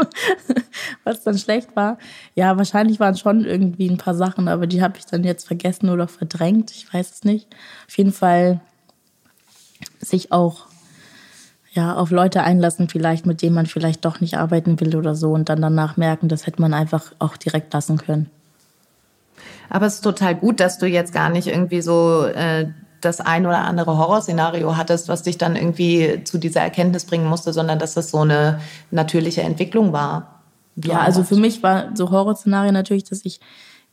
was 1.05 1.23
dann 1.23 1.39
schlecht 1.39 1.75
war. 1.77 1.99
Ja, 2.35 2.57
wahrscheinlich 2.57 3.01
waren 3.01 3.17
schon 3.17 3.45
irgendwie 3.45 3.89
ein 3.89 3.99
paar 3.99 4.15
Sachen, 4.15 4.49
aber 4.49 4.67
die 4.67 4.83
habe 4.83 4.99
ich 4.99 5.07
dann 5.07 5.25
jetzt 5.25 5.47
vergessen 5.47 5.91
oder 5.91 6.09
verdrängt. 6.09 6.71
Ich 6.73 6.93
weiß 6.93 7.11
es 7.13 7.25
nicht. 7.25 7.49
Auf 7.89 7.97
jeden 7.97 8.13
Fall 8.13 8.61
sich 10.01 10.33
auch 10.33 10.67
ja 11.73 11.95
auf 11.95 12.11
Leute 12.11 12.43
einlassen, 12.43 12.89
vielleicht 12.89 13.27
mit 13.27 13.43
denen 13.43 13.55
man 13.55 13.67
vielleicht 13.67 14.05
doch 14.05 14.21
nicht 14.21 14.37
arbeiten 14.37 14.81
will 14.81 14.97
oder 14.97 15.15
so 15.15 15.33
und 15.33 15.49
dann 15.49 15.61
danach 15.61 15.97
merken, 15.97 16.29
das 16.29 16.47
hätte 16.47 16.61
man 16.61 16.75
einfach 16.75 17.13
auch 17.19 17.37
direkt 17.37 17.73
lassen 17.73 17.99
können. 17.99 18.31
Aber 19.69 19.87
es 19.87 19.97
ist 19.97 20.01
total 20.05 20.35
gut, 20.35 20.61
dass 20.61 20.79
du 20.79 20.87
jetzt 20.87 21.13
gar 21.13 21.29
nicht 21.29 21.49
irgendwie 21.49 21.81
so 21.83 22.25
äh, 22.25 22.69
das 23.01 23.21
ein 23.21 23.47
oder 23.47 23.59
andere 23.59 23.99
Horrorszenario 23.99 24.77
hattest, 24.77 25.09
was 25.09 25.23
dich 25.23 25.39
dann 25.39 25.57
irgendwie 25.57 26.23
zu 26.25 26.39
dieser 26.39 26.61
Erkenntnis 26.61 27.05
bringen 27.05 27.27
musste, 27.27 27.53
sondern 27.53 27.79
dass 27.79 27.95
das 27.95 28.11
so 28.11 28.19
eine 28.19 28.61
natürliche 28.91 29.43
Entwicklung 29.43 29.93
war. 29.93 30.41
Ja, 30.77 31.01
also 31.01 31.25
für 31.25 31.37
mich 31.37 31.63
war 31.63 31.91
so 31.95 32.11
Horrorszenario 32.11 32.73
natürlich, 32.73 33.05
dass 33.05 33.25
ich, 33.25 33.41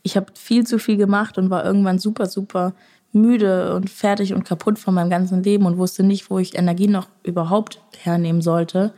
ich 0.02 0.16
habe 0.16 0.26
viel 0.34 0.66
zu 0.66 0.78
viel 0.78 0.96
gemacht 0.96 1.38
und 1.38 1.50
war 1.50 1.64
irgendwann 1.64 1.98
super, 1.98 2.26
super 2.26 2.74
müde 3.12 3.74
und 3.74 3.88
fertig 3.88 4.34
und 4.34 4.44
kaputt 4.44 4.78
von 4.78 4.94
meinem 4.94 5.08
ganzen 5.08 5.42
Leben 5.42 5.66
und 5.66 5.78
wusste 5.78 6.02
nicht, 6.02 6.30
wo 6.30 6.38
ich 6.38 6.58
Energie 6.58 6.88
noch 6.88 7.08
überhaupt 7.22 7.80
hernehmen 8.02 8.42
sollte 8.42 8.92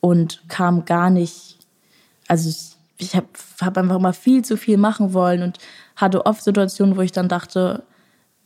und 0.00 0.42
kam 0.48 0.84
gar 0.84 1.10
nicht, 1.10 1.58
also 2.28 2.48
ich, 2.48 2.76
ich 2.98 3.16
habe 3.16 3.28
hab 3.60 3.78
einfach 3.78 3.98
mal 3.98 4.12
viel 4.12 4.44
zu 4.44 4.56
viel 4.56 4.76
machen 4.76 5.14
wollen 5.14 5.42
und 5.42 5.58
hatte 5.96 6.26
oft 6.26 6.44
Situationen, 6.44 6.96
wo 6.96 7.00
ich 7.00 7.12
dann 7.12 7.28
dachte, 7.28 7.82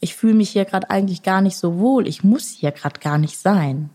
ich 0.00 0.14
fühle 0.14 0.34
mich 0.34 0.50
hier 0.50 0.64
gerade 0.64 0.90
eigentlich 0.90 1.22
gar 1.22 1.40
nicht 1.40 1.56
so 1.56 1.78
wohl, 1.78 2.06
ich 2.06 2.24
muss 2.24 2.48
hier 2.48 2.72
gerade 2.72 3.00
gar 3.00 3.18
nicht 3.18 3.38
sein. 3.38 3.90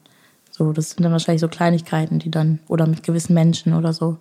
So, 0.50 0.74
das 0.74 0.92
sind 0.92 1.04
dann 1.04 1.12
wahrscheinlich 1.12 1.42
so 1.42 1.48
Kleinigkeiten, 1.48 2.20
die 2.20 2.32
dann, 2.32 2.60
oder 2.68 2.86
mit 2.86 3.04
gewissen 3.04 3.34
Menschen 3.34 3.74
oder 3.74 3.94
so. 3.94 4.18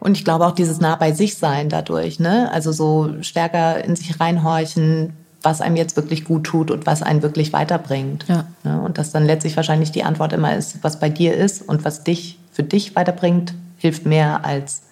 Und 0.00 0.16
ich 0.16 0.24
glaube 0.24 0.46
auch 0.46 0.52
dieses 0.52 0.80
nah 0.80 0.96
bei 0.96 1.12
sich 1.12 1.36
sein 1.36 1.68
dadurch, 1.68 2.20
ne? 2.20 2.50
Also 2.52 2.72
so 2.72 3.22
stärker 3.22 3.82
in 3.84 3.96
sich 3.96 4.20
reinhorchen, 4.20 5.14
was 5.42 5.60
einem 5.60 5.76
jetzt 5.76 5.96
wirklich 5.96 6.24
gut 6.24 6.44
tut 6.44 6.70
und 6.70 6.86
was 6.86 7.02
einen 7.02 7.22
wirklich 7.22 7.52
weiterbringt. 7.52 8.26
Ja. 8.28 8.44
Ne? 8.64 8.80
Und 8.80 8.98
dass 8.98 9.10
dann 9.10 9.24
letztlich 9.24 9.56
wahrscheinlich 9.56 9.90
die 9.90 10.04
Antwort 10.04 10.32
immer 10.32 10.54
ist, 10.54 10.82
was 10.82 11.00
bei 11.00 11.08
dir 11.08 11.34
ist 11.34 11.68
und 11.68 11.84
was 11.84 12.04
dich 12.04 12.38
für 12.52 12.62
dich 12.62 12.94
weiterbringt, 12.94 13.54
hilft 13.78 14.06
mehr 14.06 14.44
als 14.44 14.82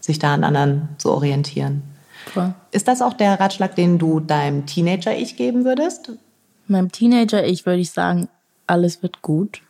sich 0.00 0.18
da 0.18 0.34
an 0.34 0.44
anderen 0.44 0.88
zu 0.98 1.10
orientieren. 1.10 1.82
Voll. 2.32 2.54
Ist 2.70 2.86
das 2.88 3.02
auch 3.02 3.14
der 3.14 3.40
Ratschlag, 3.40 3.74
den 3.74 3.98
du 3.98 4.20
deinem 4.20 4.66
Teenager-Ich 4.66 5.36
geben 5.36 5.64
würdest? 5.64 6.12
Meinem 6.68 6.92
Teenager-Ich 6.92 7.66
würde 7.66 7.80
ich 7.80 7.90
sagen, 7.90 8.28
alles 8.66 9.02
wird 9.02 9.20
gut. 9.22 9.62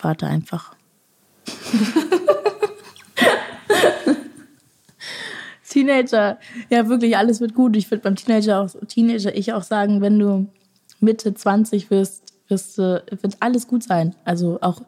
Warte 0.00 0.26
einfach. 0.26 0.74
Teenager, 5.68 6.38
ja 6.70 6.88
wirklich, 6.88 7.16
alles 7.16 7.40
wird 7.40 7.54
gut. 7.54 7.76
Ich 7.76 7.88
würde 7.90 8.02
beim 8.02 8.16
Teenager 8.16 8.60
auch, 8.60 8.70
Teenager 8.88 9.32
ich 9.34 9.52
auch 9.52 9.62
sagen, 9.62 10.00
wenn 10.00 10.18
du 10.18 10.48
Mitte 10.98 11.34
20 11.34 11.90
wirst, 11.90 12.32
wirst, 12.48 12.78
wird 12.78 13.36
alles 13.40 13.68
gut 13.68 13.84
sein. 13.84 14.16
Also 14.24 14.58
auch 14.60 14.82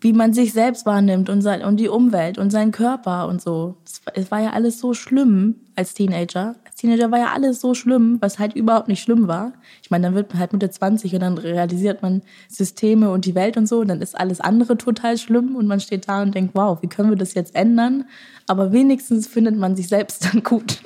wie 0.00 0.12
man 0.12 0.32
sich 0.32 0.52
selbst 0.52 0.86
wahrnimmt 0.86 1.28
und, 1.28 1.42
sein, 1.42 1.62
und 1.62 1.76
die 1.78 1.88
Umwelt 1.88 2.38
und 2.38 2.50
seinen 2.50 2.72
Körper 2.72 3.28
und 3.28 3.42
so. 3.42 3.76
Es 4.14 4.30
war 4.30 4.40
ja 4.40 4.50
alles 4.50 4.78
so 4.78 4.94
schlimm 4.94 5.56
als 5.76 5.94
Teenager. 5.94 6.56
Als 6.64 6.76
Teenager 6.76 7.10
war 7.10 7.18
ja 7.18 7.32
alles 7.34 7.60
so 7.60 7.74
schlimm, 7.74 8.16
was 8.20 8.38
halt 8.38 8.54
überhaupt 8.54 8.88
nicht 8.88 9.02
schlimm 9.02 9.28
war. 9.28 9.52
Ich 9.82 9.90
meine, 9.90 10.06
dann 10.06 10.14
wird 10.14 10.30
man 10.30 10.40
halt 10.40 10.52
Mitte 10.52 10.70
20 10.70 11.14
und 11.14 11.20
dann 11.20 11.38
realisiert 11.38 12.02
man 12.02 12.22
Systeme 12.48 13.10
und 13.10 13.26
die 13.26 13.34
Welt 13.34 13.56
und 13.56 13.66
so 13.66 13.80
und 13.80 13.88
dann 13.88 14.00
ist 14.00 14.18
alles 14.18 14.40
andere 14.40 14.78
total 14.78 15.18
schlimm 15.18 15.54
und 15.54 15.66
man 15.66 15.80
steht 15.80 16.08
da 16.08 16.22
und 16.22 16.34
denkt, 16.34 16.54
wow, 16.54 16.78
wie 16.80 16.88
können 16.88 17.10
wir 17.10 17.16
das 17.16 17.34
jetzt 17.34 17.54
ändern? 17.54 18.04
Aber 18.46 18.72
wenigstens 18.72 19.26
findet 19.26 19.56
man 19.56 19.76
sich 19.76 19.88
selbst 19.88 20.24
dann 20.24 20.42
gut. 20.42 20.80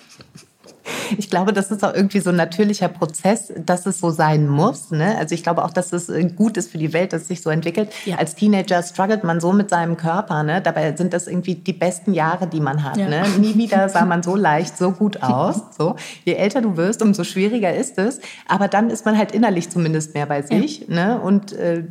Ich 1.18 1.30
glaube, 1.30 1.52
das 1.52 1.70
ist 1.70 1.84
auch 1.84 1.94
irgendwie 1.94 2.20
so 2.20 2.30
ein 2.30 2.36
natürlicher 2.36 2.88
Prozess, 2.88 3.52
dass 3.56 3.86
es 3.86 4.00
so 4.00 4.10
sein 4.10 4.48
muss. 4.48 4.90
Ne? 4.90 5.16
Also 5.18 5.34
ich 5.34 5.42
glaube 5.42 5.64
auch, 5.64 5.70
dass 5.70 5.92
es 5.92 6.08
äh, 6.08 6.24
gut 6.24 6.56
ist 6.56 6.70
für 6.70 6.78
die 6.78 6.92
Welt, 6.92 7.12
dass 7.12 7.22
es 7.22 7.28
sich 7.28 7.42
so 7.42 7.50
entwickelt. 7.50 7.90
Ja. 8.04 8.16
Als 8.16 8.34
Teenager 8.34 8.82
struggelt 8.82 9.24
man 9.24 9.40
so 9.40 9.52
mit 9.52 9.70
seinem 9.70 9.96
Körper. 9.96 10.42
Ne? 10.42 10.60
Dabei 10.60 10.94
sind 10.96 11.12
das 11.12 11.26
irgendwie 11.26 11.54
die 11.54 11.72
besten 11.72 12.12
Jahre, 12.12 12.46
die 12.46 12.60
man 12.60 12.82
hat. 12.82 12.96
Ja. 12.96 13.08
Ne? 13.08 13.24
Nie 13.38 13.54
wieder 13.54 13.88
sah 13.88 14.04
man 14.04 14.22
so 14.22 14.36
leicht, 14.36 14.76
so 14.76 14.92
gut 14.92 15.22
aus. 15.22 15.62
So. 15.76 15.96
Je 16.24 16.34
älter 16.34 16.60
du 16.60 16.76
wirst, 16.76 17.02
umso 17.02 17.24
schwieriger 17.24 17.74
ist 17.74 17.98
es. 17.98 18.20
Aber 18.48 18.68
dann 18.68 18.90
ist 18.90 19.04
man 19.04 19.16
halt 19.16 19.32
innerlich 19.32 19.70
zumindest 19.70 20.14
mehr 20.14 20.26
bei 20.26 20.42
sich. 20.42 20.86
Ja. 20.88 20.94
Ne? 20.94 21.20
Und 21.20 21.52
äh, 21.52 21.84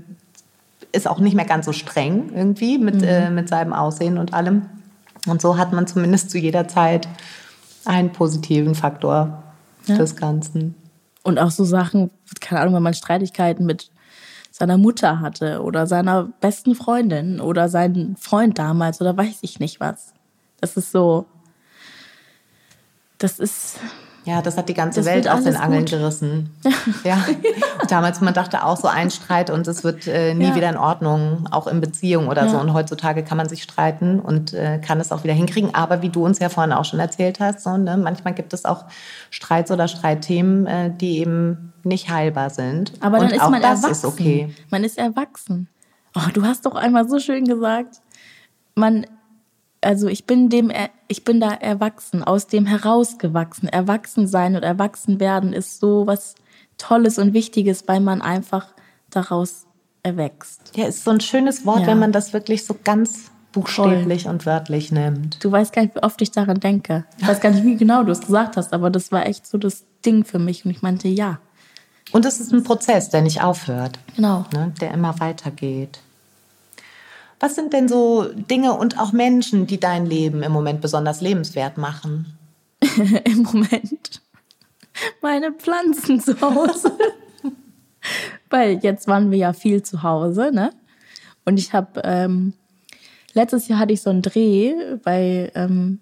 ist 0.92 1.08
auch 1.08 1.20
nicht 1.20 1.36
mehr 1.36 1.46
ganz 1.46 1.66
so 1.66 1.74
streng 1.74 2.32
irgendwie 2.36 2.78
mit, 2.78 2.96
mhm. 2.96 3.04
äh, 3.04 3.30
mit 3.30 3.50
seinem 3.50 3.74
Aussehen 3.74 4.18
und 4.18 4.34
allem. 4.34 4.64
Und 5.28 5.42
so 5.42 5.58
hat 5.58 5.74
man 5.74 5.88
zumindest 5.88 6.30
zu 6.30 6.38
jeder 6.38 6.68
Zeit 6.68 7.08
einen 7.86 8.12
positiven 8.12 8.76
Faktor 8.76 9.44
ja. 9.86 9.98
des 9.98 10.16
Ganzen. 10.16 10.76
Und 11.24 11.40
auch 11.40 11.52
so 11.52 11.64
Sachen, 11.64 12.12
keine 12.40 12.62
Ahnung, 12.62 12.76
wenn 12.76 12.84
man 12.84 12.94
Streitigkeiten 12.94 13.66
mit 13.66 13.92
seiner 14.52 14.78
Mutter 14.78 15.20
hatte 15.20 15.64
oder 15.64 15.88
seiner 15.88 16.26
besten 16.40 16.76
Freundin 16.76 17.42
oder 17.42 17.70
seinen 17.70 18.18
Freund 18.18 18.60
damals 18.60 19.02
oder 19.02 19.18
weiß 19.18 19.40
ich 19.42 19.60
nicht 19.60 19.80
was. 19.80 20.14
Das 20.62 20.78
ist 20.78 20.92
so, 20.92 21.26
das 23.18 23.40
ist, 23.40 23.80
ja, 24.26 24.42
das 24.42 24.58
hat 24.58 24.70
die 24.70 24.74
ganze 24.74 25.02
das 25.02 25.10
Welt 25.10 25.28
aus 25.28 25.44
den 25.44 25.56
Angeln 25.56 25.82
gut. 25.82 25.92
gerissen. 25.92 26.50
ja. 27.04 27.24
Und 27.82 27.92
damals, 27.92 28.22
man 28.22 28.34
dachte 28.34 28.64
auch 28.64 28.78
so 28.78 28.88
ein 28.88 29.12
Streit 29.12 29.50
und 29.50 29.68
es 29.68 29.84
wird 29.84 30.08
äh, 30.08 30.34
nie 30.34 30.46
ja. 30.46 30.56
wieder 30.56 30.70
in 30.70 30.78
Ordnung, 30.78 31.48
auch 31.52 31.68
in 31.68 31.82
Beziehungen 31.82 32.30
oder 32.30 32.46
ja. 32.46 32.50
so. 32.50 32.58
Und 32.58 32.74
heutzutage 32.74 33.24
kann 33.24 33.38
man 33.38 33.50
sich 33.50 33.64
streiten 33.64 34.20
und 34.20 34.54
äh, 34.54 34.80
kann 34.80 35.00
es 35.02 35.12
auch 35.12 35.24
wieder 35.24 35.34
hinkriegen. 35.34 35.76
Aber 35.76 36.02
wie 36.02 36.10
du 36.10 36.26
uns 36.26 36.40
ja 36.40 36.50
vorhin 36.50 36.72
auch 36.72 36.86
schon 36.86 37.00
erzählt 37.00 37.40
hast, 37.40 37.64
so, 37.64 37.76
ne, 37.76 37.98
manchmal 37.98 38.34
gibt 38.34 38.54
es 38.54 38.64
auch 38.64 38.86
Streits 39.30 39.72
oder 39.72 39.88
Streitthemen, 39.88 40.68
äh, 40.68 40.92
die 40.96 41.20
eben 41.20 41.74
nicht 41.84 42.10
heilbar 42.10 42.50
sind. 42.50 42.94
Aber 43.02 43.20
dann 43.20 43.28
und 43.28 43.34
ist 43.34 43.50
man 43.50 43.62
erwachsen. 43.62 43.92
Ist 43.92 44.06
okay. 44.06 44.56
Man 44.70 44.84
ist 44.86 44.98
erwachsen. 44.98 45.68
Oh, 46.16 46.30
du 46.34 46.44
hast 46.44 46.66
doch 46.66 46.76
einmal 46.76 47.10
so 47.10 47.20
schön 47.20 47.46
gesagt, 47.46 48.02
man 48.76 49.06
also 49.84 50.08
ich 50.08 50.26
bin 50.26 50.50
dem, 50.50 50.72
ich 51.08 51.24
bin 51.24 51.40
da 51.40 51.52
erwachsen, 51.52 52.24
aus 52.24 52.48
dem 52.48 52.66
herausgewachsen. 52.66 53.68
Erwachsen 53.68 54.28
sein 54.28 54.56
und 54.56 54.64
erwachsen 54.64 55.20
werden 55.20 55.54
ist 55.54 55.80
so 55.80 56.08
was 56.08 56.36
Tolles 56.78 57.18
und 57.18 57.34
Wichtiges, 57.34 57.88
weil 57.88 58.00
man 58.00 58.22
einfach 58.22 58.68
daraus 59.10 59.66
erwächst. 60.02 60.76
Ja, 60.76 60.88
ist 60.88 61.04
so 61.04 61.12
ein 61.12 61.22
schönes 61.22 61.66
Wort, 61.66 61.82
ja. 61.82 61.88
wenn 61.88 62.00
man 62.00 62.12
das 62.12 62.34
wirklich 62.34 62.66
so 62.66 62.76
ganz 62.84 63.32
buchstäblich 63.54 64.24
Voll. 64.24 64.32
und 64.32 64.46
wörtlich 64.46 64.92
nimmt. 64.92 65.44
Du 65.44 65.52
weißt 65.52 65.74
gar 65.74 65.84
nicht, 65.84 65.96
wie 65.96 66.04
oft 66.04 66.22
ich 66.22 66.32
daran 66.32 66.60
denke. 66.60 67.06
Ich 67.20 67.28
weiß 67.28 67.40
gar 67.40 67.52
nicht, 67.52 67.64
wie 67.64 67.78
genau 67.78 68.04
du 68.04 68.12
es 68.12 68.22
gesagt 68.22 68.58
hast, 68.58 68.74
aber 68.74 68.90
das 68.90 69.12
war 69.12 69.26
echt 69.26 69.48
so 69.48 69.58
das 69.58 69.86
Ding 70.06 70.26
für 70.26 70.40
mich 70.40 70.66
und 70.66 70.72
ich 70.72 70.82
meinte 70.82 71.08
ja. 71.08 71.40
Und 72.12 72.26
es 72.26 72.40
ist 72.40 72.52
ein 72.52 72.64
Prozess, 72.64 73.10
der 73.10 73.22
nicht 73.22 73.42
aufhört. 73.42 74.00
Genau. 74.16 74.46
Ne, 74.54 74.74
der 74.82 74.94
immer 74.94 75.20
weitergeht. 75.20 76.00
Was 77.40 77.56
sind 77.56 77.74
denn 77.74 77.88
so 77.88 78.26
Dinge 78.34 78.74
und 78.74 79.00
auch 79.00 79.12
Menschen, 79.12 79.68
die 79.68 79.80
dein 79.80 80.06
Leben 80.06 80.44
im 80.44 80.52
Moment 80.52 80.82
besonders 80.82 81.22
lebenswert 81.22 81.78
machen? 81.78 82.38
Im 83.26 83.44
Moment 83.44 84.22
meine 85.22 85.52
Pflanzen 85.52 86.20
zu 86.20 86.40
Hause. 86.40 86.92
Weil 88.50 88.80
jetzt 88.84 89.08
waren 89.08 89.32
wir 89.32 89.38
ja 89.38 89.54
viel 89.54 89.82
zu 89.84 90.04
Hause, 90.04 90.52
ne? 90.54 90.72
Und 91.46 91.58
ich 91.58 91.74
habe 91.74 92.02
ähm, 92.04 92.54
letztes 93.34 93.68
Jahr 93.68 93.80
hatte 93.80 93.94
ich 93.94 94.02
so 94.02 94.10
einen 94.10 94.22
Dreh 94.22 94.74
bei 95.04 95.52
ähm, 95.56 96.00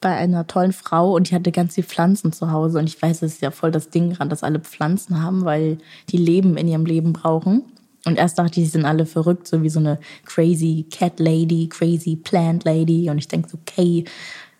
bei 0.00 0.14
einer 0.14 0.46
tollen 0.46 0.74
Frau 0.74 1.14
und 1.14 1.30
die 1.30 1.34
hatte 1.34 1.50
ganz 1.50 1.74
viele 1.74 1.86
Pflanzen 1.86 2.30
zu 2.30 2.52
Hause 2.52 2.78
und 2.78 2.86
ich 2.86 3.00
weiß, 3.00 3.22
es 3.22 3.34
ist 3.34 3.40
ja 3.42 3.50
voll 3.50 3.70
das 3.70 3.88
Ding 3.88 4.12
dran, 4.12 4.28
dass 4.28 4.42
alle 4.42 4.60
Pflanzen 4.60 5.22
haben, 5.22 5.46
weil 5.46 5.78
die 6.10 6.18
Leben 6.18 6.58
in 6.58 6.68
ihrem 6.68 6.84
Leben 6.84 7.14
brauchen. 7.14 7.62
Und 8.06 8.18
erst 8.18 8.38
dachte 8.38 8.60
ich, 8.60 8.66
sie 8.66 8.72
sind 8.72 8.84
alle 8.84 9.06
verrückt, 9.06 9.46
so 9.48 9.62
wie 9.62 9.70
so 9.70 9.80
eine 9.80 9.98
crazy 10.24 10.86
Cat 10.90 11.18
Lady, 11.20 11.68
crazy 11.68 12.16
Plant 12.16 12.64
Lady. 12.64 13.08
Und 13.08 13.18
ich 13.18 13.28
denke 13.28 13.48
so, 13.48 13.58
okay, 13.60 14.04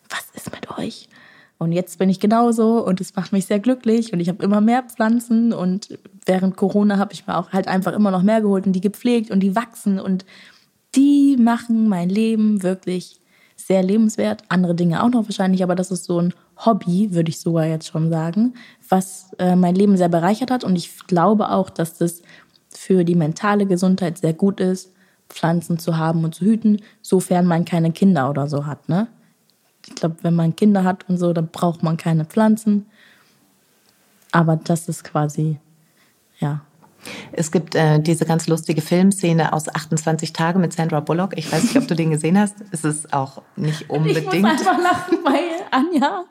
was 0.08 0.24
ist 0.34 0.50
mit 0.52 0.70
euch? 0.78 1.08
Und 1.58 1.72
jetzt 1.72 1.98
bin 1.98 2.08
ich 2.08 2.20
genauso 2.20 2.84
und 2.84 3.00
es 3.00 3.14
macht 3.14 3.32
mich 3.32 3.46
sehr 3.46 3.60
glücklich 3.60 4.12
und 4.12 4.20
ich 4.20 4.28
habe 4.28 4.42
immer 4.44 4.60
mehr 4.60 4.82
Pflanzen 4.82 5.52
und 5.52 5.98
während 6.26 6.56
Corona 6.56 6.98
habe 6.98 7.12
ich 7.12 7.26
mir 7.26 7.36
auch 7.36 7.52
halt 7.52 7.68
einfach 7.68 7.92
immer 7.92 8.10
noch 8.10 8.22
mehr 8.22 8.40
geholt 8.40 8.66
und 8.66 8.72
die 8.72 8.80
gepflegt 8.80 9.30
und 9.30 9.40
die 9.40 9.54
wachsen 9.54 10.00
und 10.00 10.24
die 10.94 11.36
machen 11.38 11.88
mein 11.88 12.08
Leben 12.08 12.62
wirklich 12.62 13.20
sehr 13.56 13.82
lebenswert. 13.82 14.42
Andere 14.48 14.74
Dinge 14.74 15.02
auch 15.02 15.10
noch 15.10 15.24
wahrscheinlich, 15.24 15.62
aber 15.62 15.74
das 15.74 15.90
ist 15.90 16.04
so 16.04 16.20
ein 16.20 16.34
Hobby, 16.56 17.12
würde 17.12 17.30
ich 17.30 17.40
sogar 17.40 17.66
jetzt 17.66 17.88
schon 17.88 18.10
sagen, 18.10 18.54
was 18.88 19.30
äh, 19.38 19.56
mein 19.56 19.74
Leben 19.74 19.96
sehr 19.96 20.08
bereichert 20.08 20.50
hat 20.50 20.64
und 20.64 20.76
ich 20.76 21.06
glaube 21.06 21.50
auch, 21.50 21.70
dass 21.70 21.96
das 21.98 22.22
für 22.84 23.02
die 23.04 23.14
mentale 23.14 23.64
Gesundheit 23.64 24.18
sehr 24.18 24.34
gut 24.34 24.60
ist, 24.60 24.92
Pflanzen 25.30 25.78
zu 25.78 25.96
haben 25.96 26.22
und 26.22 26.34
zu 26.34 26.44
hüten, 26.44 26.82
sofern 27.00 27.46
man 27.46 27.64
keine 27.64 27.92
Kinder 27.92 28.28
oder 28.28 28.46
so 28.46 28.66
hat. 28.66 28.90
Ne? 28.90 29.08
Ich 29.86 29.94
glaube, 29.94 30.16
wenn 30.20 30.34
man 30.34 30.54
Kinder 30.54 30.84
hat 30.84 31.08
und 31.08 31.16
so, 31.16 31.32
dann 31.32 31.48
braucht 31.48 31.82
man 31.82 31.96
keine 31.96 32.26
Pflanzen. 32.26 32.84
Aber 34.32 34.56
das 34.56 34.88
ist 34.90 35.02
quasi, 35.02 35.58
ja. 36.40 36.60
Es 37.32 37.50
gibt 37.50 37.74
äh, 37.74 38.00
diese 38.00 38.26
ganz 38.26 38.48
lustige 38.48 38.82
Filmszene 38.82 39.54
aus 39.54 39.74
28 39.74 40.34
Tage 40.34 40.58
mit 40.58 40.74
Sandra 40.74 41.00
Bullock. 41.00 41.38
Ich 41.38 41.50
weiß 41.50 41.62
nicht, 41.62 41.76
ob 41.76 41.88
du 41.88 41.94
den 41.94 42.10
gesehen 42.10 42.38
hast. 42.38 42.56
Es 42.70 42.84
ist 42.84 43.14
auch 43.14 43.40
nicht 43.56 43.88
unbedingt. 43.88 44.32
Ich 44.32 44.42
muss 44.42 44.50
einfach 44.50 44.78
lachen, 44.78 45.18
weil 45.24 45.42
Anja 45.70 46.24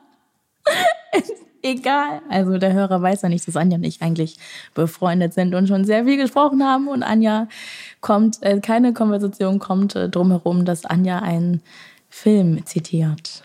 egal. 1.64 2.20
Also 2.28 2.58
der 2.58 2.72
Hörer 2.72 3.02
weiß 3.02 3.22
ja 3.22 3.28
nicht, 3.28 3.48
dass 3.48 3.56
Anja 3.56 3.76
und 3.76 3.84
ich 3.84 4.02
eigentlich 4.02 4.36
befreundet 4.74 5.34
sind 5.34 5.54
und 5.54 5.66
schon 5.66 5.84
sehr 5.84 6.04
viel 6.04 6.16
gesprochen 6.16 6.62
haben. 6.62 6.86
Und 6.88 7.02
Anja 7.02 7.48
kommt, 8.00 8.42
äh, 8.42 8.60
keine 8.60 8.92
Konversation 8.92 9.58
kommt 9.58 9.96
äh, 9.96 10.08
drumherum, 10.08 10.64
dass 10.64 10.84
Anja 10.84 11.18
einen 11.20 11.62
Film 12.10 12.64
zitiert. 12.66 13.42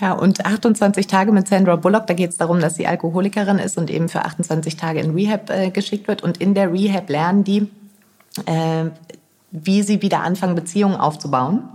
Ja, 0.00 0.12
und 0.12 0.46
28 0.46 1.06
Tage 1.08 1.30
mit 1.30 1.46
Sandra 1.46 1.76
Bullock, 1.76 2.06
da 2.06 2.14
geht 2.14 2.30
es 2.30 2.38
darum, 2.38 2.60
dass 2.60 2.76
sie 2.76 2.86
Alkoholikerin 2.86 3.58
ist 3.58 3.76
und 3.76 3.90
eben 3.90 4.08
für 4.08 4.24
28 4.24 4.76
Tage 4.76 5.00
in 5.00 5.10
Rehab 5.10 5.50
äh, 5.50 5.70
geschickt 5.70 6.08
wird. 6.08 6.22
Und 6.22 6.38
in 6.38 6.54
der 6.54 6.72
Rehab 6.72 7.10
lernen 7.10 7.44
die, 7.44 7.68
äh, 8.46 8.86
wie 9.50 9.82
sie 9.82 10.02
wieder 10.02 10.22
anfangen, 10.22 10.54
Beziehungen 10.54 10.96
aufzubauen 10.96 11.68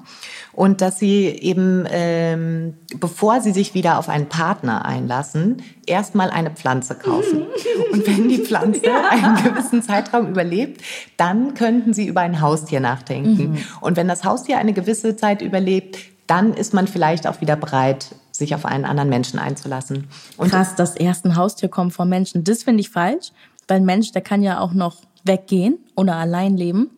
und 0.56 0.80
dass 0.82 1.00
sie 1.00 1.26
eben, 1.26 1.86
ähm, 1.90 2.76
bevor 3.00 3.42
sie 3.42 3.52
sich 3.52 3.74
wieder 3.74 4.00
auf 4.00 4.08
einen 4.08 4.28
Partner 4.28 4.86
einlassen, 4.86 5.62
erstmal 5.86 6.30
eine 6.30 6.52
Pflanze 6.52 6.96
kaufen. 6.96 7.44
Und 7.92 8.08
wenn 8.08 8.30
die 8.30 8.38
Pflanze 8.38 8.86
ja. 8.86 9.10
einen 9.10 9.44
gewissen 9.44 9.82
Zeitraum 9.82 10.28
überlebt, 10.28 10.82
dann 11.18 11.54
könnten 11.56 11.94
sie 11.94 12.08
über 12.08 12.22
ein 12.22 12.42
Haustier 12.42 12.80
nachdenken. 12.80 13.52
Mhm. 13.52 13.58
Und 13.82 13.98
wenn 13.98 14.08
das 14.08 14.24
Haustier 14.24 14.58
eine 14.58 14.74
gewisse 14.74 15.18
Zeit 15.18 15.42
überlebt, 15.42 15.98
dann 16.26 16.54
ist 16.54 16.74
man 16.74 16.88
vielleicht 16.88 17.28
auch 17.28 17.42
wieder 17.42 17.56
bereit, 17.56 18.16
sich 18.32 18.56
auf 18.56 18.66
einen 18.66 18.86
anderen 18.86 19.10
Menschen 19.10 19.40
einzulassen. 19.40 20.08
Und 20.38 20.52
Krass, 20.52 20.76
das 20.76 20.96
erste 20.96 21.30
ein 21.30 21.36
Haustier 21.36 21.70
kommt 21.70 21.94
vom 21.94 22.10
Menschen. 22.10 22.44
Das 22.44 22.64
finde 22.64 22.82
ich 22.82 22.90
falsch, 22.90 23.32
weil 23.68 23.78
ein 23.78 23.86
Mensch, 23.86 24.12
der 24.12 24.22
kann 24.22 24.42
ja 24.42 24.60
auch 24.60 24.74
noch 24.74 24.98
weggehen 25.24 25.78
oder 25.96 26.16
allein 26.16 26.56
leben. 26.56 26.90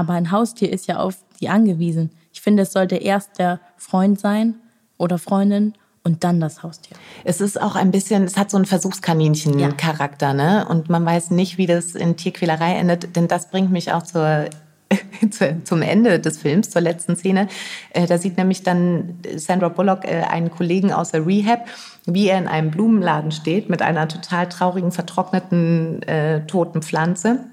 Aber 0.00 0.14
ein 0.14 0.30
Haustier 0.30 0.72
ist 0.72 0.86
ja 0.86 0.96
auf 0.96 1.18
die 1.42 1.50
angewiesen. 1.50 2.08
Ich 2.32 2.40
finde, 2.40 2.62
es 2.62 2.72
sollte 2.72 2.96
erst 2.96 3.38
der 3.38 3.60
Freund 3.76 4.18
sein 4.18 4.54
oder 4.96 5.18
Freundin 5.18 5.74
und 6.04 6.24
dann 6.24 6.40
das 6.40 6.62
Haustier. 6.62 6.96
Es 7.22 7.42
ist 7.42 7.60
auch 7.60 7.76
ein 7.76 7.90
bisschen, 7.90 8.24
es 8.24 8.38
hat 8.38 8.50
so 8.50 8.56
einen 8.56 8.64
Versuchskaninchen-Charakter, 8.64 10.28
ja. 10.28 10.32
ne? 10.32 10.66
Und 10.66 10.88
man 10.88 11.04
weiß 11.04 11.32
nicht, 11.32 11.58
wie 11.58 11.66
das 11.66 11.94
in 11.94 12.16
Tierquälerei 12.16 12.76
endet, 12.76 13.14
denn 13.14 13.28
das 13.28 13.50
bringt 13.50 13.70
mich 13.72 13.92
auch 13.92 14.02
zur 14.02 14.46
zum 15.64 15.82
Ende 15.82 16.18
des 16.18 16.38
Films, 16.38 16.70
zur 16.70 16.80
letzten 16.80 17.14
Szene. 17.14 17.48
Äh, 17.90 18.06
da 18.06 18.16
sieht 18.16 18.38
nämlich 18.38 18.62
dann 18.62 19.18
Sandra 19.36 19.68
Bullock 19.68 20.06
äh, 20.06 20.22
einen 20.22 20.50
Kollegen 20.50 20.94
aus 20.94 21.10
der 21.10 21.26
Rehab, 21.26 21.66
wie 22.06 22.28
er 22.28 22.38
in 22.38 22.48
einem 22.48 22.70
Blumenladen 22.70 23.32
steht 23.32 23.68
mit 23.68 23.82
einer 23.82 24.08
total 24.08 24.48
traurigen, 24.48 24.92
vertrockneten, 24.92 26.02
äh, 26.04 26.46
toten 26.46 26.80
Pflanze 26.80 27.44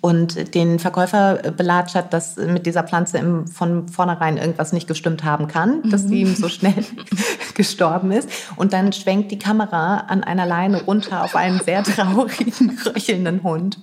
und 0.00 0.54
den 0.54 0.78
Verkäufer 0.78 1.36
belatschert, 1.56 2.12
dass 2.12 2.36
mit 2.36 2.66
dieser 2.66 2.84
Pflanze 2.84 3.18
im, 3.18 3.46
von 3.46 3.88
vornherein 3.88 4.36
irgendwas 4.36 4.72
nicht 4.72 4.86
gestimmt 4.86 5.24
haben 5.24 5.48
kann, 5.48 5.82
dass 5.90 6.04
sie 6.04 6.20
ihm 6.20 6.34
so 6.34 6.48
schnell 6.48 6.84
gestorben 7.54 8.12
ist. 8.12 8.28
Und 8.56 8.72
dann 8.72 8.92
schwenkt 8.92 9.30
die 9.32 9.38
Kamera 9.38 10.04
an 10.08 10.22
einer 10.22 10.46
Leine 10.46 10.82
runter 10.84 11.24
auf 11.24 11.34
einen 11.34 11.60
sehr 11.60 11.82
traurigen, 11.82 12.78
röchelnden 12.86 13.42
Hund, 13.42 13.78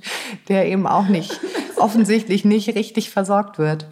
der 0.48 0.68
eben 0.68 0.88
auch 0.88 1.08
nicht, 1.08 1.40
offensichtlich 1.78 2.46
nicht 2.46 2.76
richtig 2.76 3.10
versorgt 3.10 3.58
wird. 3.58 3.86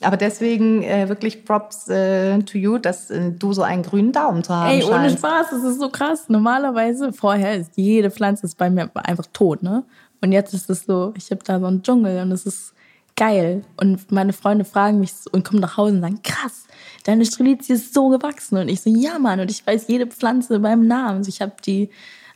Aber 0.00 0.16
deswegen 0.16 0.82
äh, 0.82 1.08
wirklich 1.08 1.44
Props 1.44 1.88
äh, 1.88 2.38
to 2.42 2.56
you, 2.56 2.78
dass 2.78 3.10
äh, 3.10 3.32
du 3.32 3.52
so 3.52 3.62
einen 3.62 3.82
grünen 3.82 4.12
Daumen 4.12 4.44
zu 4.44 4.54
haben 4.54 4.70
Ey, 4.70 4.84
ohne 4.84 4.94
scheinst. 4.94 5.18
Spaß, 5.18 5.46
das 5.50 5.64
ist 5.64 5.80
so 5.80 5.88
krass. 5.88 6.28
Normalerweise, 6.28 7.12
vorher 7.12 7.56
ist 7.56 7.72
jede 7.74 8.10
Pflanze 8.10 8.46
ist 8.46 8.56
bei 8.56 8.70
mir 8.70 8.90
einfach 8.94 9.26
tot, 9.32 9.62
ne? 9.62 9.84
Und 10.20 10.32
jetzt 10.32 10.54
ist 10.54 10.68
es 10.70 10.84
so, 10.84 11.12
ich 11.16 11.30
habe 11.30 11.42
da 11.44 11.60
so 11.60 11.66
einen 11.66 11.82
Dschungel 11.82 12.22
und 12.22 12.32
es 12.32 12.46
ist 12.46 12.74
geil. 13.16 13.64
Und 13.76 14.10
meine 14.10 14.32
Freunde 14.32 14.64
fragen 14.64 15.00
mich 15.00 15.12
so 15.12 15.30
und 15.30 15.44
kommen 15.44 15.60
nach 15.60 15.76
Hause 15.76 15.94
und 15.94 16.00
sagen, 16.00 16.22
krass, 16.22 16.64
deine 17.04 17.26
Strelizie 17.26 17.74
ist 17.74 17.94
so 17.94 18.08
gewachsen. 18.08 18.58
Und 18.58 18.68
ich 18.68 18.80
so, 18.80 18.90
ja, 18.90 19.18
Mann. 19.18 19.40
Und 19.40 19.50
ich 19.50 19.66
weiß 19.66 19.88
jede 19.88 20.06
Pflanze 20.06 20.60
beim 20.60 20.86
Namen. 20.86 21.18
Also 21.18 21.28
ich 21.28 21.40
habe 21.40 21.54
die, 21.64 21.90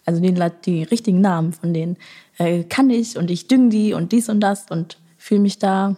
also 0.05 0.21
die, 0.21 0.35
die 0.65 0.83
richtigen 0.83 1.21
Namen 1.21 1.53
von 1.53 1.73
denen 1.73 1.97
äh, 2.39 2.65
kann 2.65 2.91
ich 2.91 3.17
und 3.17 3.31
ich 3.31 3.49
düng 3.49 3.71
die 3.71 3.95
und 3.95 4.13
dies 4.13 4.29
und 4.29 4.41
das 4.41 4.71
und 4.71 4.99
fühle 5.17 5.41
mich 5.41 5.59
da, 5.59 5.97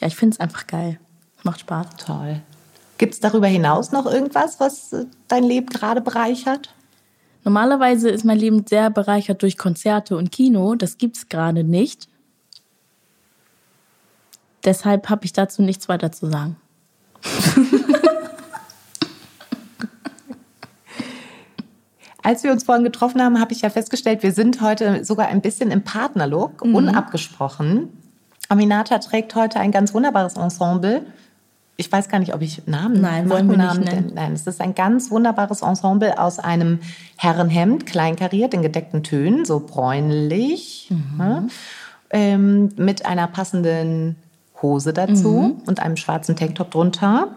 ja, 0.00 0.08
ich 0.08 0.16
finde 0.16 0.34
es 0.34 0.40
einfach 0.40 0.66
geil. 0.66 0.98
Macht 1.42 1.60
Spaß. 1.60 1.86
Toll. 2.04 2.42
Gibt 2.98 3.14
es 3.14 3.20
darüber 3.20 3.46
hinaus 3.46 3.92
noch 3.92 4.06
irgendwas, 4.06 4.60
was 4.60 4.92
äh, 4.92 5.06
dein 5.28 5.44
Leben 5.44 5.68
gerade 5.68 6.00
bereichert? 6.00 6.74
Normalerweise 7.44 8.10
ist 8.10 8.24
mein 8.24 8.38
Leben 8.38 8.66
sehr 8.66 8.90
bereichert 8.90 9.42
durch 9.42 9.56
Konzerte 9.56 10.16
und 10.16 10.30
Kino. 10.30 10.74
Das 10.74 10.98
gibt 10.98 11.16
es 11.16 11.28
gerade 11.28 11.64
nicht. 11.64 12.08
Deshalb 14.64 15.08
habe 15.08 15.24
ich 15.24 15.32
dazu 15.32 15.62
nichts 15.62 15.88
weiter 15.88 16.12
zu 16.12 16.30
sagen. 16.30 16.56
Als 22.22 22.44
wir 22.44 22.52
uns 22.52 22.64
vorhin 22.64 22.84
getroffen 22.84 23.22
haben, 23.22 23.40
habe 23.40 23.54
ich 23.54 23.62
ja 23.62 23.70
festgestellt, 23.70 24.22
wir 24.22 24.32
sind 24.32 24.60
heute 24.60 25.06
sogar 25.06 25.28
ein 25.28 25.40
bisschen 25.40 25.70
im 25.70 25.82
Partnerlook, 25.82 26.62
mhm. 26.64 26.74
unabgesprochen. 26.74 27.88
Aminata 28.50 28.98
trägt 28.98 29.34
heute 29.34 29.58
ein 29.58 29.72
ganz 29.72 29.94
wunderbares 29.94 30.36
Ensemble. 30.36 31.06
Ich 31.80 31.90
weiß 31.90 32.10
gar 32.10 32.18
nicht, 32.18 32.34
ob 32.34 32.42
ich 32.42 32.66
Namen 32.66 33.00
Nein, 33.00 33.30
wollen 33.30 33.48
wir 33.48 33.56
Namen 33.56 33.80
nicht 33.80 33.92
nennen. 33.94 34.12
Nein, 34.14 34.34
es 34.34 34.46
ist 34.46 34.60
ein 34.60 34.74
ganz 34.74 35.10
wunderbares 35.10 35.62
Ensemble 35.62 36.18
aus 36.18 36.38
einem 36.38 36.80
Herrenhemd, 37.16 37.86
kleinkariert 37.86 38.52
in 38.52 38.60
gedeckten 38.60 39.02
Tönen, 39.02 39.46
so 39.46 39.60
bräunlich, 39.60 40.88
mhm. 40.90 41.18
ja, 41.18 41.44
ähm, 42.10 42.68
mit 42.76 43.06
einer 43.06 43.26
passenden 43.28 44.16
Hose 44.60 44.92
dazu 44.92 45.56
mhm. 45.56 45.62
und 45.66 45.80
einem 45.80 45.96
schwarzen 45.96 46.36
Tanktop 46.36 46.70
drunter. 46.70 47.28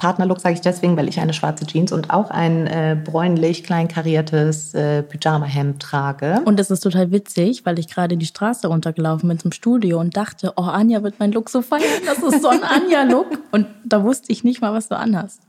Partnerlook 0.00 0.40
sage 0.40 0.54
ich 0.54 0.62
deswegen, 0.62 0.96
weil 0.96 1.08
ich 1.08 1.20
eine 1.20 1.34
schwarze 1.34 1.66
Jeans 1.66 1.92
und 1.92 2.10
auch 2.10 2.30
ein 2.30 2.66
äh, 2.66 2.96
bräunlich 3.02 3.64
kleinkariertes 3.64 4.74
äh, 4.74 5.02
Pyjama-Hemd 5.02 5.80
trage. 5.80 6.40
Und 6.46 6.58
das 6.58 6.70
ist 6.70 6.80
total 6.80 7.12
witzig, 7.12 7.66
weil 7.66 7.78
ich 7.78 7.86
gerade 7.86 8.16
die 8.16 8.24
Straße 8.24 8.66
runtergelaufen 8.66 9.28
bin 9.28 9.38
zum 9.38 9.52
Studio 9.52 10.00
und 10.00 10.16
dachte, 10.16 10.54
oh, 10.56 10.62
Anja 10.62 11.02
wird 11.02 11.16
mein 11.18 11.32
Look 11.32 11.50
so 11.50 11.60
feiern. 11.60 11.84
Das 12.06 12.18
ist 12.18 12.42
so 12.42 12.48
ein 12.48 12.62
Anja-Look. 12.64 13.26
Und 13.52 13.66
da 13.84 14.02
wusste 14.02 14.32
ich 14.32 14.42
nicht 14.42 14.62
mal, 14.62 14.72
was 14.72 14.88
du 14.88 14.96
anhast. 14.96 15.42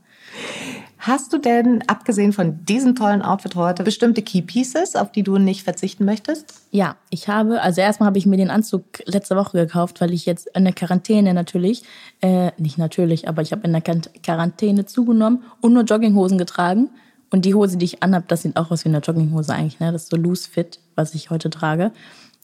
Hast 1.04 1.32
du 1.32 1.38
denn, 1.38 1.82
abgesehen 1.88 2.32
von 2.32 2.64
diesem 2.64 2.94
tollen 2.94 3.22
Outfit 3.22 3.56
heute, 3.56 3.82
bestimmte 3.82 4.22
Key 4.22 4.40
Pieces, 4.40 4.94
auf 4.94 5.10
die 5.10 5.24
du 5.24 5.36
nicht 5.36 5.64
verzichten 5.64 6.04
möchtest? 6.04 6.62
Ja, 6.70 6.94
ich 7.10 7.26
habe, 7.26 7.60
also 7.60 7.80
erstmal 7.80 8.06
habe 8.06 8.18
ich 8.18 8.26
mir 8.26 8.36
den 8.36 8.50
Anzug 8.50 8.84
letzte 9.06 9.34
Woche 9.34 9.58
gekauft, 9.58 10.00
weil 10.00 10.12
ich 10.12 10.26
jetzt 10.26 10.48
in 10.54 10.62
der 10.62 10.72
Quarantäne 10.72 11.34
natürlich, 11.34 11.82
äh, 12.20 12.52
nicht 12.56 12.78
natürlich, 12.78 13.26
aber 13.26 13.42
ich 13.42 13.50
habe 13.50 13.64
in 13.64 13.72
der 13.72 13.82
Quarantäne 13.82 14.86
zugenommen 14.86 15.42
und 15.60 15.72
nur 15.72 15.82
Jogginghosen 15.82 16.38
getragen. 16.38 16.88
Und 17.32 17.46
die 17.46 17.54
Hose, 17.54 17.78
die 17.78 17.86
ich 17.86 18.00
anhabe, 18.04 18.26
das 18.28 18.42
sieht 18.42 18.56
auch 18.56 18.70
aus 18.70 18.84
wie 18.84 18.90
eine 18.90 18.98
Jogginghose 18.98 19.52
eigentlich, 19.52 19.80
ne? 19.80 19.90
Das 19.90 20.04
ist 20.04 20.10
so 20.12 20.16
loose 20.16 20.48
fit, 20.48 20.78
was 20.94 21.16
ich 21.16 21.30
heute 21.30 21.50
trage. 21.50 21.90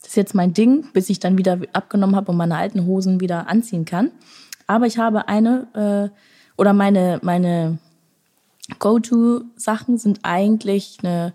Das 0.01 0.09
ist 0.09 0.16
jetzt 0.16 0.35
mein 0.35 0.53
Ding, 0.53 0.88
bis 0.92 1.09
ich 1.11 1.21
dann 1.21 1.38
wieder 1.38 1.61
abgenommen 1.75 2.16
habe 2.16 2.33
und 2.33 2.37
meine 2.37 2.57
alten 2.57 2.87
Hosen 2.87 3.21
wieder 3.21 3.49
anziehen 3.49 3.85
kann. 3.85 4.11
Aber 4.66 4.87
ich 4.87 4.99
habe 4.99 5.29
eine, 5.29 6.11
äh, 6.11 6.61
oder 6.61 6.73
meine, 6.73 7.21
meine 7.23 7.79
Go-To-Sachen 8.78 9.98
sind 9.98 10.20
eigentlich 10.22 10.98
eine 11.02 11.33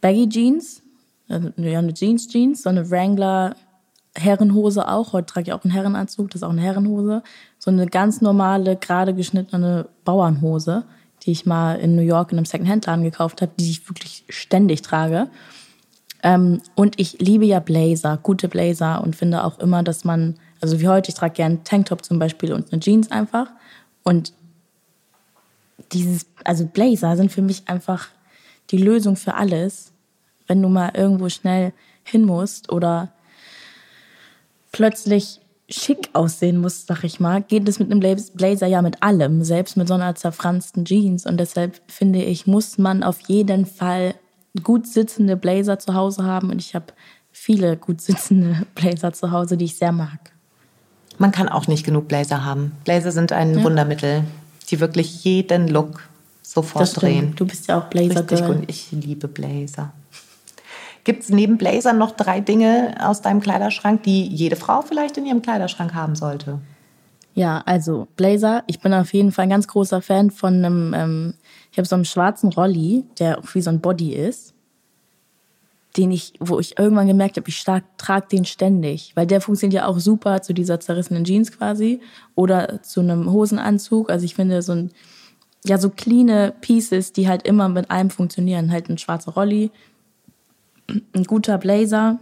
Baggy 0.00 0.28
Jeans, 0.28 0.82
äh, 1.28 1.40
ja, 1.56 1.78
eine 1.78 1.94
Jeans 1.94 2.28
Jeans, 2.28 2.62
so 2.62 2.68
eine 2.68 2.90
Wrangler 2.90 3.56
Herrenhose 4.16 4.88
auch. 4.88 5.12
Heute 5.12 5.26
trage 5.26 5.48
ich 5.48 5.52
auch 5.52 5.64
einen 5.64 5.72
Herrenanzug, 5.72 6.30
das 6.30 6.40
ist 6.40 6.42
auch 6.44 6.50
eine 6.50 6.62
Herrenhose. 6.62 7.22
So 7.58 7.70
eine 7.70 7.86
ganz 7.86 8.20
normale, 8.20 8.76
gerade 8.76 9.14
geschnittene 9.14 9.88
Bauernhose, 10.04 10.84
die 11.22 11.32
ich 11.32 11.46
mal 11.46 11.74
in 11.74 11.96
New 11.96 12.02
York 12.02 12.32
in 12.32 12.38
einem 12.38 12.46
Secondhand-Laden 12.46 13.04
gekauft 13.04 13.42
habe, 13.42 13.52
die 13.58 13.70
ich 13.70 13.88
wirklich 13.88 14.24
ständig 14.28 14.82
trage. 14.82 15.28
Ähm, 16.22 16.62
und 16.74 16.98
ich 16.98 17.18
liebe 17.20 17.44
ja 17.44 17.60
Blazer, 17.60 18.18
gute 18.22 18.48
Blazer 18.48 19.02
und 19.02 19.16
finde 19.16 19.44
auch 19.44 19.58
immer, 19.58 19.82
dass 19.82 20.04
man, 20.04 20.36
also 20.60 20.80
wie 20.80 20.88
heute, 20.88 21.10
ich 21.10 21.14
trage 21.14 21.34
gerne 21.34 21.56
einen 21.56 21.64
Tanktop 21.64 22.04
zum 22.04 22.18
Beispiel 22.18 22.52
und 22.52 22.72
eine 22.72 22.80
Jeans 22.80 23.10
einfach. 23.10 23.48
Und 24.02 24.32
dieses, 25.92 26.26
also 26.44 26.66
Blazer 26.66 27.16
sind 27.16 27.32
für 27.32 27.42
mich 27.42 27.68
einfach 27.68 28.08
die 28.70 28.78
Lösung 28.78 29.16
für 29.16 29.34
alles. 29.34 29.92
Wenn 30.46 30.62
du 30.62 30.68
mal 30.68 30.92
irgendwo 30.94 31.28
schnell 31.28 31.72
hin 32.04 32.24
musst 32.24 32.70
oder 32.70 33.12
plötzlich 34.72 35.40
schick 35.68 36.10
aussehen 36.12 36.58
musst, 36.58 36.86
sag 36.86 37.02
ich 37.02 37.18
mal, 37.18 37.42
geht 37.42 37.68
es 37.68 37.78
mit 37.78 37.90
einem 37.90 38.00
Blazer 38.00 38.66
ja 38.66 38.82
mit 38.82 39.02
allem, 39.02 39.42
selbst 39.42 39.76
mit 39.76 39.88
so 39.88 39.94
einer 39.94 40.14
zerfransten 40.14 40.84
Jeans. 40.84 41.26
Und 41.26 41.38
deshalb 41.38 41.80
finde 41.88 42.22
ich, 42.22 42.46
muss 42.46 42.78
man 42.78 43.02
auf 43.02 43.20
jeden 43.26 43.66
Fall 43.66 44.14
gut 44.62 44.86
sitzende 44.86 45.36
Blazer 45.36 45.78
zu 45.78 45.94
Hause 45.94 46.24
haben. 46.24 46.50
Und 46.50 46.60
ich 46.60 46.74
habe 46.74 46.86
viele 47.32 47.76
gut 47.76 48.00
sitzende 48.00 48.66
Blazer 48.74 49.12
zu 49.12 49.30
Hause, 49.32 49.56
die 49.56 49.64
ich 49.64 49.76
sehr 49.76 49.92
mag. 49.92 50.32
Man 51.18 51.32
kann 51.32 51.48
auch 51.48 51.66
nicht 51.66 51.84
genug 51.84 52.08
Blazer 52.08 52.44
haben. 52.44 52.72
Blazer 52.84 53.10
sind 53.10 53.32
ein 53.32 53.58
ja. 53.58 53.64
Wundermittel 53.64 54.24
die 54.70 54.80
wirklich 54.80 55.24
jeden 55.24 55.68
Look 55.68 56.08
sofort 56.42 57.00
drehen. 57.00 57.34
Du 57.36 57.46
bist 57.46 57.68
ja 57.68 57.78
auch 57.78 57.84
Blazer 57.84 58.20
Richtig 58.20 58.38
Girl. 58.38 58.50
Und 58.50 58.70
ich 58.70 58.92
liebe 58.92 59.28
Blazer. 59.28 59.92
Gibt 61.04 61.22
es 61.22 61.28
neben 61.28 61.56
Blazer 61.56 61.92
noch 61.92 62.12
drei 62.12 62.40
Dinge 62.40 62.96
aus 63.00 63.22
deinem 63.22 63.40
Kleiderschrank, 63.40 64.02
die 64.02 64.26
jede 64.26 64.56
Frau 64.56 64.82
vielleicht 64.82 65.16
in 65.16 65.26
ihrem 65.26 65.42
Kleiderschrank 65.42 65.94
haben 65.94 66.16
sollte? 66.16 66.58
Ja, 67.34 67.62
also 67.66 68.08
Blazer. 68.16 68.64
Ich 68.66 68.80
bin 68.80 68.92
auf 68.92 69.12
jeden 69.12 69.30
Fall 69.30 69.44
ein 69.44 69.50
ganz 69.50 69.68
großer 69.68 70.02
Fan 70.02 70.30
von 70.30 70.64
einem, 70.64 70.94
ähm, 70.94 71.34
ich 71.70 71.78
habe 71.78 71.86
so 71.86 71.94
einen 71.94 72.06
schwarzen 72.06 72.52
Rolli, 72.52 73.04
der 73.18 73.38
auch 73.38 73.54
wie 73.54 73.60
so 73.60 73.70
ein 73.70 73.80
Body 73.80 74.14
ist 74.14 74.55
den 75.96 76.10
ich, 76.10 76.34
wo 76.40 76.58
ich 76.58 76.78
irgendwann 76.78 77.06
gemerkt 77.06 77.36
habe, 77.36 77.48
ich 77.48 77.56
stark, 77.56 77.84
trage 77.96 78.28
den 78.28 78.44
ständig, 78.44 79.12
weil 79.14 79.26
der 79.26 79.40
funktioniert 79.40 79.82
ja 79.82 79.86
auch 79.86 79.98
super 79.98 80.42
zu 80.42 80.52
dieser 80.52 80.80
zerrissenen 80.80 81.24
Jeans 81.24 81.52
quasi 81.52 82.00
oder 82.34 82.82
zu 82.82 83.00
einem 83.00 83.30
Hosenanzug. 83.32 84.10
Also 84.10 84.24
ich 84.24 84.34
finde 84.34 84.62
so 84.62 84.72
ein, 84.72 84.90
ja, 85.64 85.78
so 85.78 85.90
cleane 85.90 86.54
Pieces, 86.60 87.12
die 87.12 87.28
halt 87.28 87.46
immer 87.46 87.68
mit 87.68 87.90
allem 87.90 88.10
funktionieren. 88.10 88.70
Halt 88.70 88.88
ein 88.88 88.98
schwarzer 88.98 89.32
Rolli, 89.32 89.70
ein 90.88 91.24
guter 91.24 91.58
Blazer. 91.58 92.18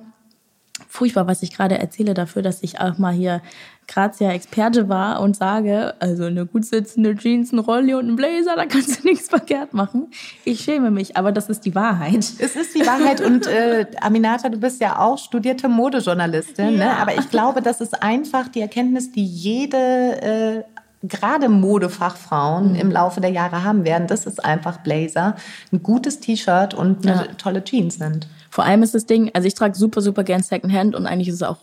Furchtbar, 0.89 1.27
was 1.27 1.43
ich 1.43 1.53
gerade 1.53 1.79
erzähle 1.79 2.15
dafür, 2.15 2.43
dass 2.43 2.63
ich 2.63 2.81
auch 2.81 2.99
mal 2.99 3.13
hier 3.13 3.43
Grazia 3.87 4.33
Experte 4.33 4.89
war 4.89 5.21
und 5.21 5.37
sage, 5.37 5.95
also 6.01 6.25
eine 6.25 6.47
gut 6.47 6.65
sitzende 6.65 7.15
Jeans, 7.17 7.53
ein 7.53 7.59
Rolli 7.59 7.95
und 7.95 8.09
ein 8.09 8.17
Blazer, 8.17 8.57
da 8.57 8.67
kannst 8.67 9.03
du 9.03 9.09
nichts 9.09 9.29
verkehrt 9.29 9.75
machen. 9.75 10.09
Ich 10.45 10.61
schäme 10.61 10.91
mich, 10.91 11.17
aber 11.17 11.33
das 11.33 11.49
ist 11.49 11.65
die 11.65 11.75
Wahrheit. 11.75 12.25
Es 12.39 12.57
ist 12.57 12.75
die 12.75 12.87
Wahrheit 12.87 13.21
und 13.21 13.47
äh, 13.47 13.87
Aminata, 14.01 14.49
du 14.49 14.59
bist 14.59 14.81
ja 14.81 14.99
auch 14.99 15.19
studierte 15.19 15.69
Modejournalistin, 15.69 16.77
ne? 16.77 16.79
ja. 16.79 16.85
ne? 16.87 16.97
aber 16.97 17.19
ich 17.19 17.31
glaube, 17.31 17.63
das 17.63 17.81
ist 17.81 18.03
einfach 18.03 18.49
die 18.49 18.61
Erkenntnis, 18.61 19.13
die 19.13 19.25
jede 19.25 19.77
äh, 19.77 20.63
gerade 21.07 21.49
Modefachfrauen 21.49 22.71
mhm. 22.71 22.77
im 22.77 22.91
Laufe 22.91 23.21
der 23.21 23.31
Jahre 23.31 23.63
haben 23.63 23.85
werden, 23.85 24.07
dass 24.07 24.27
es 24.27 24.39
einfach 24.39 24.79
Blazer, 24.79 25.37
ein 25.73 25.83
gutes 25.83 26.21
T-Shirt 26.21 26.75
und 26.75 27.07
eine 27.07 27.27
ja. 27.27 27.35
tolle 27.37 27.63
Jeans 27.63 27.97
sind. 27.97 28.27
Vor 28.51 28.65
allem 28.65 28.83
ist 28.83 28.95
das 28.95 29.07
Ding, 29.07 29.31
also 29.35 29.47
ich 29.47 29.55
trage 29.55 29.75
super, 29.75 30.01
super 30.01 30.25
gern 30.25 30.43
Secondhand 30.43 30.95
und 30.95 31.07
eigentlich 31.07 31.29
ist 31.29 31.37
es 31.37 31.43
auch 31.43 31.59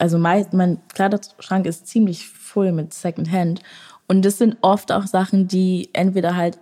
also 0.00 0.18
mein, 0.18 0.46
mein 0.52 0.78
Kleiderschrank 0.88 1.66
ist 1.66 1.86
ziemlich 1.86 2.26
voll 2.28 2.72
mit 2.72 2.94
Secondhand. 2.94 3.60
Und 4.08 4.24
das 4.24 4.38
sind 4.38 4.56
oft 4.62 4.92
auch 4.92 5.06
Sachen, 5.06 5.46
die 5.46 5.90
entweder 5.92 6.36
halt 6.36 6.58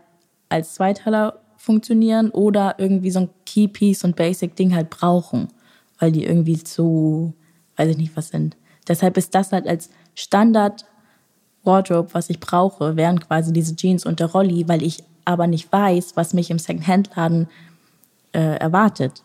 als 0.49 0.75
Zweiteiler 0.75 1.41
funktionieren 1.57 2.31
oder 2.31 2.75
irgendwie 2.79 3.11
so 3.11 3.21
ein 3.21 3.31
Keypiece 3.47 4.05
und 4.05 4.17
Basic-Ding 4.17 4.75
halt 4.75 4.91
brauchen, 4.91 5.49
weil 5.99 6.13
die 6.13 6.25
irgendwie 6.25 6.63
zu, 6.63 7.33
weiß 7.77 7.89
ich 7.91 7.97
nicht, 7.97 8.17
was 8.17 8.29
sind. 8.29 8.57
Deshalb 8.87 9.17
ist 9.17 9.35
das 9.35 9.53
halt 9.53 9.67
als 9.67 9.91
Standard 10.15 10.85
Wardrobe, 11.63 12.15
was 12.15 12.31
ich 12.31 12.41
brauche, 12.41 12.97
wären 12.97 13.21
quasi 13.21 13.53
diese 13.53 13.77
Jeans 13.77 14.05
und 14.05 14.21
der 14.21 14.29
Rolli, 14.29 14.69
weil 14.69 14.83
ich 14.83 15.05
aber 15.25 15.47
nicht 15.47 15.71
weiß, 15.71 16.17
was 16.17 16.35
mich 16.35 16.51
im 16.51 16.59
Secondhand-Laden 16.59 17.49
äh, 18.33 18.57
erwartet. 18.57 19.23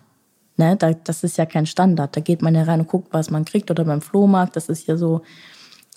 Ne, 0.56 0.76
da, 0.78 0.94
das 0.94 1.24
ist 1.24 1.38
ja 1.38 1.46
kein 1.46 1.66
Standard. 1.66 2.16
Da 2.16 2.22
geht 2.22 2.42
man 2.42 2.54
ja 2.54 2.64
rein 2.64 2.82
und 2.82 2.88
guckt, 2.88 3.08
was 3.12 3.32
man 3.32 3.46
kriegt 3.46 3.72
oder 3.72 3.86
beim 3.86 4.02
Flohmarkt. 4.02 4.56
Das 4.56 4.70
ist 4.70 4.88
ja 4.88 4.98
so, 4.98 5.22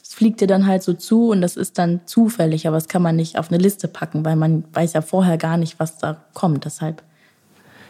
es 0.03 0.15
fliegt 0.15 0.41
dir 0.41 0.47
dann 0.47 0.67
halt 0.67 0.83
so 0.83 0.95
zu 0.95 1.31
und 1.31 1.43
das 1.43 1.57
ist 1.57 1.79
dann 1.79 2.01
zufällig, 2.07 2.67
aber 2.67 2.77
das 2.77 2.89
kann 2.89 3.03
man 3.03 3.17
nicht 3.17 3.39
auf 3.39 3.51
eine 3.51 3.59
Liste 3.59 3.89
packen, 3.89 4.25
weil 4.25 4.37
man 4.37 4.65
weiß 4.73 4.95
ja 4.95 5.03
vorher 5.03 5.37
gar 5.37 5.57
nicht, 5.57 5.79
was 5.79 5.99
da 5.99 6.17
kommt. 6.33 6.65
Deshalb. 6.65 7.03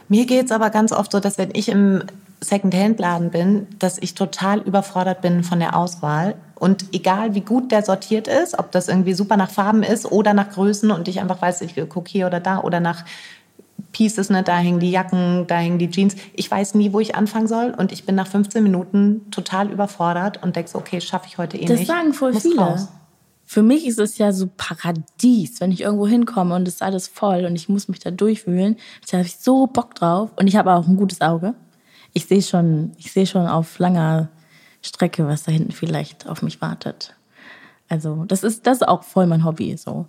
Mir 0.08 0.26
geht's 0.26 0.50
aber 0.50 0.70
ganz 0.70 0.92
oft 0.92 1.12
so, 1.12 1.20
dass 1.20 1.38
wenn 1.38 1.50
ich 1.52 1.68
im 1.68 2.02
Secondhand-Laden 2.40 3.30
bin, 3.30 3.66
dass 3.78 3.98
ich 3.98 4.14
total 4.14 4.60
überfordert 4.60 5.20
bin 5.20 5.42
von 5.42 5.58
der 5.58 5.76
Auswahl. 5.76 6.34
Und 6.54 6.86
egal 6.94 7.34
wie 7.34 7.40
gut 7.40 7.70
der 7.70 7.82
sortiert 7.82 8.28
ist, 8.28 8.58
ob 8.58 8.72
das 8.72 8.88
irgendwie 8.88 9.14
super 9.14 9.36
nach 9.36 9.50
Farben 9.50 9.82
ist 9.82 10.10
oder 10.10 10.32
nach 10.32 10.50
Größen 10.50 10.90
und 10.90 11.08
ich 11.08 11.20
einfach 11.20 11.40
weiß, 11.40 11.60
ich 11.62 11.74
gucke 11.88 12.10
hier 12.10 12.26
oder 12.26 12.40
da 12.40 12.60
oder 12.60 12.80
nach 12.80 13.04
Pieces, 13.92 14.30
ne? 14.30 14.42
da 14.42 14.58
hängen 14.58 14.80
die 14.80 14.90
Jacken, 14.90 15.46
da 15.46 15.56
hängen 15.58 15.78
die 15.78 15.90
Jeans. 15.90 16.16
Ich 16.34 16.50
weiß 16.50 16.74
nie, 16.74 16.92
wo 16.92 17.00
ich 17.00 17.14
anfangen 17.14 17.46
soll 17.46 17.74
und 17.76 17.92
ich 17.92 18.04
bin 18.04 18.14
nach 18.14 18.26
15 18.26 18.62
Minuten 18.62 19.30
total 19.30 19.70
überfordert 19.70 20.42
und 20.42 20.54
denke 20.56 20.70
so, 20.70 20.78
okay, 20.78 21.00
schaffe 21.00 21.26
ich 21.28 21.38
heute 21.38 21.56
eh 21.56 21.64
Das 21.64 21.78
nicht. 21.78 21.88
sagen 21.88 22.12
voll 22.12 22.32
Muss 22.32 22.42
viele. 22.42 22.60
raus. 22.60 22.88
Für 23.48 23.62
mich 23.62 23.86
ist 23.86 23.98
es 24.00 24.18
ja 24.18 24.32
so 24.32 24.50
Paradies, 24.56 25.60
wenn 25.60 25.70
ich 25.70 25.80
irgendwo 25.82 26.06
hinkomme 26.08 26.54
und 26.54 26.66
es 26.66 26.74
ist 26.74 26.82
alles 26.82 27.06
voll 27.06 27.44
und 27.44 27.54
ich 27.54 27.68
muss 27.68 27.86
mich 27.88 28.00
da 28.00 28.10
durchwühlen. 28.10 28.76
Da 29.10 29.18
habe 29.18 29.26
ich 29.26 29.36
so 29.36 29.66
Bock 29.68 29.94
drauf 29.94 30.30
und 30.36 30.48
ich 30.48 30.56
habe 30.56 30.72
auch 30.74 30.86
ein 30.88 30.96
gutes 30.96 31.20
Auge. 31.20 31.54
Ich 32.12 32.26
sehe 32.26 32.42
schon, 32.42 32.92
ich 32.98 33.12
sehe 33.12 33.26
schon 33.26 33.46
auf 33.46 33.78
langer 33.78 34.28
Strecke, 34.82 35.26
was 35.28 35.44
da 35.44 35.52
hinten 35.52 35.72
vielleicht 35.72 36.28
auf 36.28 36.42
mich 36.42 36.60
wartet. 36.60 37.14
Also 37.88 38.24
das 38.26 38.42
ist 38.42 38.66
das 38.66 38.78
ist 38.78 38.88
auch 38.88 39.04
voll 39.04 39.26
mein 39.26 39.44
Hobby 39.44 39.76
so. 39.76 40.06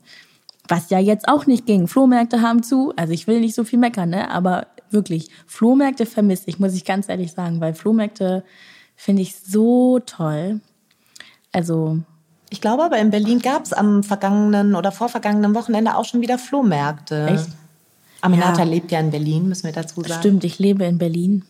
Was 0.67 0.89
ja 0.89 0.99
jetzt 0.99 1.27
auch 1.27 1.45
nicht 1.45 1.65
ging. 1.65 1.87
Flohmärkte 1.87 2.41
haben 2.41 2.63
zu. 2.63 2.93
Also 2.95 3.13
ich 3.13 3.27
will 3.27 3.39
nicht 3.39 3.55
so 3.55 3.63
viel 3.63 3.79
meckern, 3.79 4.09
ne? 4.09 4.29
Aber 4.31 4.67
wirklich, 4.89 5.29
Flohmärkte 5.45 6.05
vermisse 6.05 6.43
ich, 6.47 6.59
muss 6.59 6.73
ich 6.73 6.85
ganz 6.85 7.09
ehrlich 7.09 7.31
sagen, 7.31 7.61
weil 7.61 7.73
Flohmärkte 7.73 8.43
finde 8.95 9.21
ich 9.21 9.35
so 9.35 9.99
toll. 9.99 10.59
Also 11.51 11.99
Ich 12.49 12.61
glaube 12.61 12.83
aber 12.83 12.97
in 12.97 13.11
Berlin 13.11 13.39
gab 13.39 13.63
es 13.63 13.73
am 13.73 14.03
vergangenen 14.03 14.75
oder 14.75 14.91
vorvergangenen 14.91 15.55
Wochenende 15.55 15.95
auch 15.95 16.05
schon 16.05 16.21
wieder 16.21 16.37
Flohmärkte. 16.37 17.27
Echt? 17.27 17.47
Aminata 18.21 18.59
Ja. 18.59 18.63
lebt 18.63 18.91
ja 18.91 18.99
in 18.99 19.11
Berlin, 19.11 19.47
müssen 19.47 19.65
wir 19.65 19.73
dazu 19.73 20.01
sagen. 20.01 20.19
Stimmt, 20.19 20.43
ich 20.43 20.59
lebe 20.59 20.85
in 20.85 20.97
Berlin. 20.97 21.45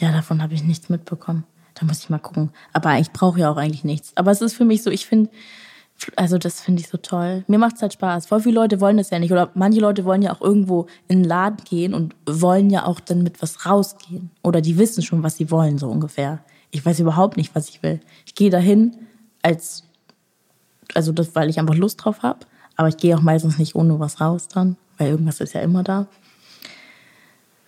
Ja, 0.00 0.12
davon 0.12 0.42
habe 0.42 0.54
ich 0.54 0.64
nichts 0.64 0.88
mitbekommen. 0.88 1.44
Da 1.74 1.84
muss 1.84 1.98
ich 2.00 2.10
mal 2.10 2.18
gucken. 2.18 2.50
Aber 2.72 2.98
ich 2.98 3.10
brauche 3.10 3.40
ja 3.40 3.50
auch 3.50 3.56
eigentlich 3.56 3.84
nichts. 3.84 4.12
Aber 4.16 4.30
es 4.30 4.40
ist 4.40 4.54
für 4.54 4.64
mich 4.64 4.82
so, 4.82 4.90
ich 4.90 5.06
finde, 5.06 5.30
also 6.16 6.38
das 6.38 6.60
finde 6.60 6.82
ich 6.82 6.88
so 6.88 6.98
toll. 6.98 7.44
Mir 7.46 7.58
macht 7.58 7.76
es 7.76 7.82
halt 7.82 7.92
Spaß. 7.94 8.26
Voll 8.26 8.40
viele 8.40 8.56
Leute 8.56 8.80
wollen 8.80 8.96
das 8.96 9.10
ja 9.10 9.18
nicht. 9.18 9.32
Oder 9.32 9.50
manche 9.54 9.80
Leute 9.80 10.04
wollen 10.04 10.22
ja 10.22 10.34
auch 10.34 10.40
irgendwo 10.40 10.86
in 11.08 11.22
den 11.22 11.24
Laden 11.24 11.64
gehen 11.64 11.94
und 11.94 12.14
wollen 12.26 12.70
ja 12.70 12.84
auch 12.84 13.00
dann 13.00 13.22
mit 13.22 13.40
was 13.42 13.66
rausgehen. 13.66 14.30
Oder 14.42 14.60
die 14.60 14.78
wissen 14.78 15.02
schon, 15.02 15.22
was 15.22 15.36
sie 15.36 15.50
wollen, 15.50 15.78
so 15.78 15.88
ungefähr. 15.88 16.44
Ich 16.70 16.84
weiß 16.84 17.00
überhaupt 17.00 17.36
nicht, 17.36 17.54
was 17.54 17.68
ich 17.68 17.82
will. 17.82 18.00
Ich 18.26 18.34
gehe 18.34 18.50
dahin 18.50 18.96
als, 19.42 19.84
also 20.94 21.12
das, 21.12 21.34
weil 21.34 21.48
ich 21.48 21.58
einfach 21.58 21.76
Lust 21.76 22.04
drauf 22.04 22.22
habe. 22.22 22.40
Aber 22.76 22.88
ich 22.88 22.96
gehe 22.96 23.16
auch 23.16 23.22
meistens 23.22 23.58
nicht 23.58 23.74
ohne 23.74 23.98
was 24.00 24.20
raus 24.20 24.48
dann, 24.48 24.76
weil 24.98 25.10
irgendwas 25.10 25.40
ist 25.40 25.54
ja 25.54 25.60
immer 25.60 25.84
da. 25.84 26.08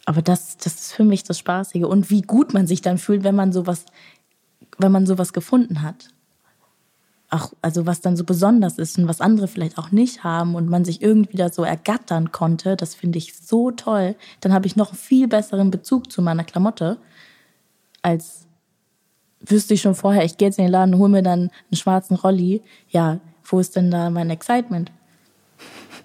Aber 0.05 0.23
das, 0.23 0.57
das 0.57 0.75
ist 0.75 0.93
für 0.93 1.05
mich 1.05 1.25
das 1.25 1.39
Spaßige. 1.39 1.85
Und 1.85 2.11
wie 2.11 2.23
gut 2.23 2.55
man 2.55 2.67
sich 2.67 2.81
dann 2.81 2.99
fühlt, 2.99 3.25
wenn 3.25 3.35
man 3.35 3.53
sowas, 3.53 3.87
wenn 4.79 4.93
man 4.93 5.07
sowas 5.07 5.33
gefunden 5.33 5.83
hat. 5.83 6.09
Auch, 7.29 7.53
also 7.61 7.87
was 7.87 8.01
dann 8.01 8.17
so 8.17 8.23
besonders 8.23 8.79
ist 8.79 8.99
und 8.99 9.09
was 9.09 9.21
andere 9.21 9.49
vielleicht 9.49 9.79
auch 9.79 9.91
nicht 9.91 10.23
haben 10.23 10.55
und 10.55 10.69
man 10.69 10.85
sich 10.85 11.03
irgendwie 11.03 11.37
da 11.37 11.51
so 11.51 11.65
ergattern 11.65 12.31
konnte, 12.31 12.77
das 12.77 12.95
finde 12.95 13.19
ich 13.19 13.35
so 13.37 13.73
toll. 13.73 14.15
Dann 14.41 14.53
habe 14.53 14.67
ich 14.67 14.77
noch 14.77 14.91
einen 14.91 14.99
viel 14.99 15.27
besseren 15.27 15.73
Bezug 15.73 16.13
zu 16.13 16.23
meiner 16.23 16.45
Klamotte, 16.45 16.99
als 18.03 18.47
wüsste 19.41 19.75
ich 19.75 19.83
schon 19.83 19.97
vorher, 19.97 20.25
ich 20.25 20.39
gehe 20.39 20.49
jetzt 20.49 20.59
in 20.59 20.67
den 20.67 20.73
Laden 20.73 20.95
und 20.95 21.01
hole 21.01 21.11
mir 21.11 21.23
dann 21.23 21.51
einen 21.71 21.77
schwarzen 21.77 22.17
Rolli. 22.17 22.63
Ja, 22.91 23.19
wo 23.45 23.59
ist 23.59 23.75
denn 23.75 23.91
da 23.91 24.11
mein 24.11 24.31
Excitement? 24.31 24.93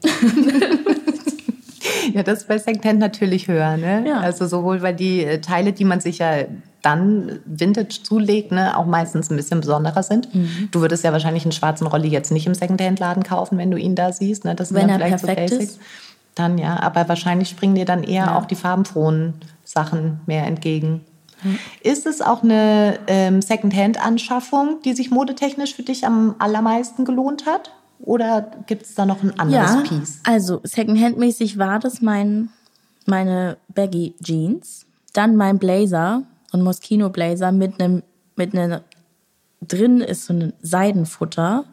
Ja, 2.13 2.23
das 2.23 2.39
ist 2.39 2.47
bei 2.47 2.57
Secondhand 2.57 2.99
natürlich 2.99 3.47
höher. 3.47 3.77
Ne? 3.77 4.05
Ja. 4.07 4.19
Also 4.19 4.47
sowohl, 4.47 4.81
weil 4.81 4.95
die 4.95 5.23
äh, 5.23 5.39
Teile, 5.39 5.73
die 5.73 5.85
man 5.85 5.99
sich 5.99 6.19
ja 6.19 6.45
dann 6.81 7.39
Vintage 7.45 8.01
zulegt, 8.03 8.51
ne, 8.51 8.77
auch 8.77 8.85
meistens 8.85 9.29
ein 9.29 9.35
bisschen 9.37 9.61
besonderer 9.61 10.03
sind. 10.03 10.33
Mhm. 10.33 10.69
Du 10.71 10.81
würdest 10.81 11.03
ja 11.03 11.11
wahrscheinlich 11.11 11.43
einen 11.43 11.51
schwarzen 11.51 11.87
Rolli 11.87 12.07
jetzt 12.09 12.31
nicht 12.31 12.47
im 12.47 12.53
Secondhand-Laden 12.53 13.23
kaufen, 13.23 13.57
wenn 13.57 13.71
du 13.71 13.77
ihn 13.77 13.95
da 13.95 14.11
siehst. 14.11 14.45
Ne? 14.45 14.55
Das 14.55 14.73
Wenn 14.73 14.89
er 14.89 14.95
vielleicht 14.95 15.23
perfekt 15.25 15.49
so 15.49 15.55
ist. 15.57 15.79
Dann 16.35 16.57
ja, 16.57 16.79
aber 16.81 17.07
wahrscheinlich 17.09 17.49
springen 17.49 17.75
dir 17.75 17.85
dann 17.85 18.03
eher 18.03 18.25
Ja. 18.25 18.37
auch 18.37 18.45
die 18.45 18.55
farbenfrohen 18.55 19.33
Sachen 19.65 20.21
mehr 20.25 20.45
entgegen. 20.47 21.01
Ist 21.81 22.05
es 22.05 22.21
auch 22.21 22.43
eine 22.43 22.99
ähm, 23.07 23.41
Secondhand-Anschaffung, 23.41 24.77
die 24.85 24.93
sich 24.93 25.11
modetechnisch 25.11 25.75
für 25.75 25.83
dich 25.83 26.05
am 26.05 26.35
allermeisten 26.39 27.03
gelohnt 27.05 27.45
hat? 27.45 27.71
Oder 27.99 28.51
gibt 28.67 28.83
es 28.83 28.95
da 28.95 29.05
noch 29.05 29.21
ein 29.23 29.39
anderes 29.39 29.83
Piece? 29.87 30.19
Also 30.23 30.61
Secondhand-mäßig 30.63 31.57
war 31.57 31.79
das 31.79 32.01
mein, 32.01 32.49
meine 33.05 33.57
Baggy 33.73 34.15
Jeans, 34.23 34.85
dann 35.13 35.35
mein 35.35 35.59
Blazer, 35.59 36.23
so 36.51 36.57
ein 36.57 36.63
Moschino 36.63 37.09
Blazer 37.09 37.51
mit 37.51 37.81
einem 37.81 38.03
mit 38.35 38.55
einer 38.55 38.81
drin 39.61 40.01
ist 40.01 40.25
so 40.25 40.33
ein 40.33 40.53
Seidenfutter. 40.61 41.65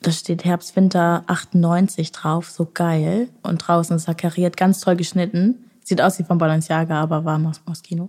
Da 0.00 0.10
steht 0.10 0.44
Herbst 0.44 0.74
Winter 0.74 1.22
98 1.28 2.10
drauf, 2.12 2.50
so 2.50 2.68
geil 2.72 3.28
und 3.42 3.58
draußen 3.58 3.96
ist 3.96 4.08
er 4.08 4.14
kariert, 4.14 4.56
ganz 4.56 4.80
toll 4.80 4.96
geschnitten. 4.96 5.70
Sieht 5.84 6.00
aus 6.00 6.18
wie 6.18 6.24
von 6.24 6.38
Balenciaga, 6.38 7.00
aber 7.00 7.24
war 7.24 7.38
Mos 7.38 7.60
Moschino. 7.66 8.08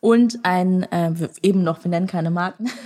Und 0.00 0.38
ein 0.42 0.84
äh, 0.84 1.12
eben 1.42 1.62
noch, 1.64 1.84
wir 1.84 1.90
nennen 1.90 2.06
keine 2.06 2.30
Marken. 2.30 2.70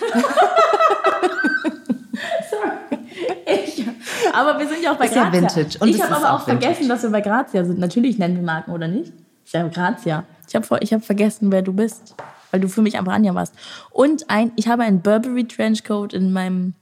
Aber 4.35 4.59
wir 4.59 4.67
sind 4.67 4.83
ja 4.83 4.93
auch 4.93 4.97
bei 4.97 5.05
Ist 5.05 5.15
ja 5.15 5.29
Grazia. 5.29 5.41
Vintage 5.41 5.79
und 5.79 5.89
ich 5.89 6.03
habe 6.03 6.17
aber 6.17 6.33
auch 6.33 6.41
auch 6.41 6.45
vergessen, 6.45 6.89
dass 6.89 7.03
wir 7.03 7.11
bei 7.11 7.21
Grazia 7.21 7.65
sind. 7.65 7.79
Natürlich 7.79 8.19
nennen 8.19 8.37
wir 8.37 8.43
Marken, 8.43 8.73
oder 8.73 8.89
nicht? 8.89 9.13
Ist 9.45 9.53
ja 9.53 9.69
Grazia. 9.69 10.25
Ich 10.53 10.57
habe 10.57 10.79
ich 10.83 10.93
hab 10.93 11.03
vergessen, 11.03 11.51
wer 11.51 11.63
du 11.63 11.73
bist, 11.73 12.15
weil 12.51 12.61
du 12.61 12.69
für 12.69 12.83
mich 12.83 12.99
einfach 12.99 13.15
Anja 13.15 13.35
warst. 13.35 13.55
Und 13.91 14.29
ein, 14.29 14.53
ich 14.57 14.69
habe 14.69 14.83
einen 14.83 15.01
Burberry 15.01 15.47
Trenchcoat 15.47 16.13
in 16.13 16.33
meinem 16.33 16.75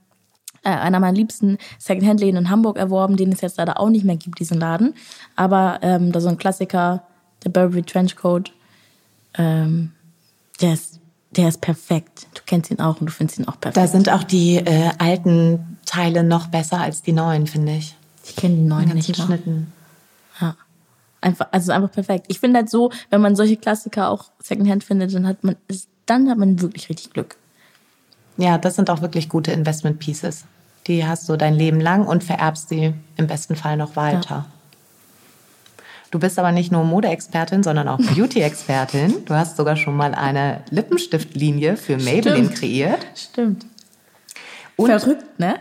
äh, 0.63 0.69
einer 0.69 0.99
meiner 0.99 1.15
liebsten 1.15 1.57
Secondhand-Läden 1.79 2.37
in 2.37 2.49
Hamburg 2.49 2.77
erworben, 2.77 3.15
den 3.15 3.31
es 3.31 3.41
jetzt 3.41 3.57
leider 3.57 3.79
auch 3.79 3.89
nicht 3.89 4.03
mehr 4.03 4.17
gibt, 4.17 4.39
diesen 4.39 4.59
Laden. 4.59 4.93
Aber 5.37 5.79
ähm, 5.81 6.11
da 6.11 6.19
so 6.19 6.27
ein 6.27 6.37
Klassiker, 6.37 7.03
der 7.45 7.49
Burberry 7.49 7.83
Trenchcoat, 7.83 8.51
ähm, 9.35 9.93
der 10.59 10.73
ist, 10.73 10.99
der 11.31 11.47
ist 11.47 11.61
perfekt. 11.61 12.27
Du 12.33 12.41
kennst 12.45 12.69
ihn 12.71 12.81
auch 12.81 12.99
und 12.99 13.07
du 13.07 13.11
findest 13.11 13.39
ihn 13.39 13.47
auch 13.47 13.59
perfekt. 13.59 13.77
Da 13.77 13.87
sind 13.87 14.09
auch 14.11 14.23
die 14.23 14.57
äh, 14.57 14.91
alten 14.99 15.77
Teile 15.85 16.23
noch 16.25 16.47
besser 16.47 16.81
als 16.81 17.01
die 17.01 17.13
neuen, 17.13 17.47
finde 17.47 17.77
ich. 17.77 17.95
ich 18.25 18.35
kenne 18.35 18.55
die 18.55 18.61
neuen 18.61 18.89
nicht 18.89 19.17
mal. 19.17 19.25
Schnitten. 19.25 19.71
Ja. 21.23 21.27
Einfach, 21.29 21.47
also 21.51 21.71
einfach 21.71 21.91
perfekt. 21.91 22.25
Ich 22.29 22.39
finde 22.39 22.59
halt 22.59 22.69
so, 22.69 22.91
wenn 23.09 23.21
man 23.21 23.35
solche 23.35 23.57
Klassiker 23.57 24.09
auch 24.09 24.31
Secondhand 24.39 24.83
findet, 24.83 25.13
dann 25.13 25.27
hat 25.27 25.43
man, 25.43 25.55
dann 26.05 26.29
hat 26.29 26.37
man 26.37 26.61
wirklich 26.61 26.89
richtig 26.89 27.13
Glück. 27.13 27.35
Ja, 28.37 28.57
das 28.57 28.75
sind 28.75 28.89
auch 28.89 29.01
wirklich 29.01 29.29
gute 29.29 29.51
Investment 29.51 29.99
Pieces. 29.99 30.45
Die 30.87 31.05
hast 31.05 31.29
du 31.29 31.37
dein 31.37 31.53
Leben 31.53 31.79
lang 31.79 32.07
und 32.07 32.23
vererbst 32.23 32.69
sie 32.69 32.93
im 33.17 33.27
besten 33.27 33.55
Fall 33.55 33.77
noch 33.77 33.95
weiter. 33.95 34.45
Du 36.09 36.19
bist 36.19 36.37
aber 36.39 36.51
nicht 36.51 36.71
nur 36.71 36.83
Modeexpertin, 36.83 37.63
sondern 37.63 37.87
auch 37.87 37.97
Beauty-Expertin. 38.15 39.25
Du 39.25 39.33
hast 39.33 39.57
sogar 39.57 39.77
schon 39.77 39.95
mal 39.95 40.13
eine 40.13 40.61
Lippenstiftlinie 40.69 41.77
für 41.77 41.97
Maybelline 41.97 42.45
Stimmt. 42.45 42.55
kreiert. 42.55 43.05
Stimmt. 43.15 43.65
Und 44.75 44.87
Verrückt, 44.87 45.39
ne? 45.39 45.55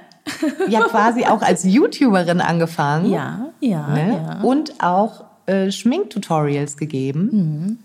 ja 0.69 0.81
quasi 0.81 1.25
auch 1.27 1.43
als 1.43 1.65
YouTuberin 1.65 2.41
angefangen. 2.41 3.11
Ja, 3.11 3.51
ja, 3.61 3.87
ne? 3.89 4.23
ja. 4.27 4.41
Und 4.43 4.83
auch 4.83 5.25
äh, 5.51 5.73
Schminktutorials 5.73 6.77
gegeben, 6.77 7.79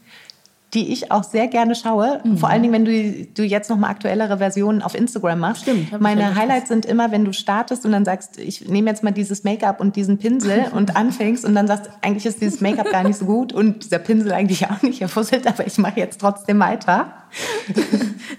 die 0.76 0.92
ich 0.92 1.12
auch 1.12 1.24
sehr 1.24 1.48
gerne 1.48 1.74
schaue. 1.74 2.22
Vor 2.36 2.50
allen 2.50 2.62
Dingen, 2.62 2.74
wenn 2.74 2.86
du, 2.86 3.28
du 3.34 3.44
jetzt 3.44 3.70
noch 3.70 3.78
mal 3.78 3.90
aktuellere 3.90 4.38
Versionen 4.40 4.82
auf 4.82 4.94
Instagram 4.94 5.40
machst. 5.40 5.62
Stimmt, 5.62 6.00
Meine. 6.02 6.36
Highlights 6.36 6.68
sind 6.68 6.86
immer, 6.86 7.12
wenn 7.12 7.24
du 7.24 7.32
startest 7.32 7.86
und 7.86 7.94
dann 7.94 8.04
sagst, 8.04 8.38
ich 8.38 8.68
nehme 8.68 8.90
jetzt 8.90 9.02
mal 9.02 9.12
dieses 9.12 9.46
Make-up 9.46 9.80
und 9.80 9.96
diesen 9.96 10.18
Pinsel 10.18 10.66
und 10.74 10.98
anfängst 10.98 11.46
und 11.46 11.56
dann 11.56 11.68
sagst, 11.68 11.90
eigentlich 12.02 12.26
ist 12.26 12.42
dieses 12.42 12.60
Make-up 12.60 12.92
gar 12.92 13.04
nicht 13.04 13.18
so 13.18 13.26
gut 13.26 13.54
und 13.54 13.86
dieser 13.86 14.00
Pinsel 14.00 14.34
eigentlich 14.34 14.70
auch 14.70 14.82
nicht 14.82 15.02
erfusselt, 15.02 15.48
aber 15.48 15.66
ich 15.66 15.78
mache 15.78 16.00
jetzt 16.00 16.20
trotzdem 16.20 16.60
weiter. 16.60 17.14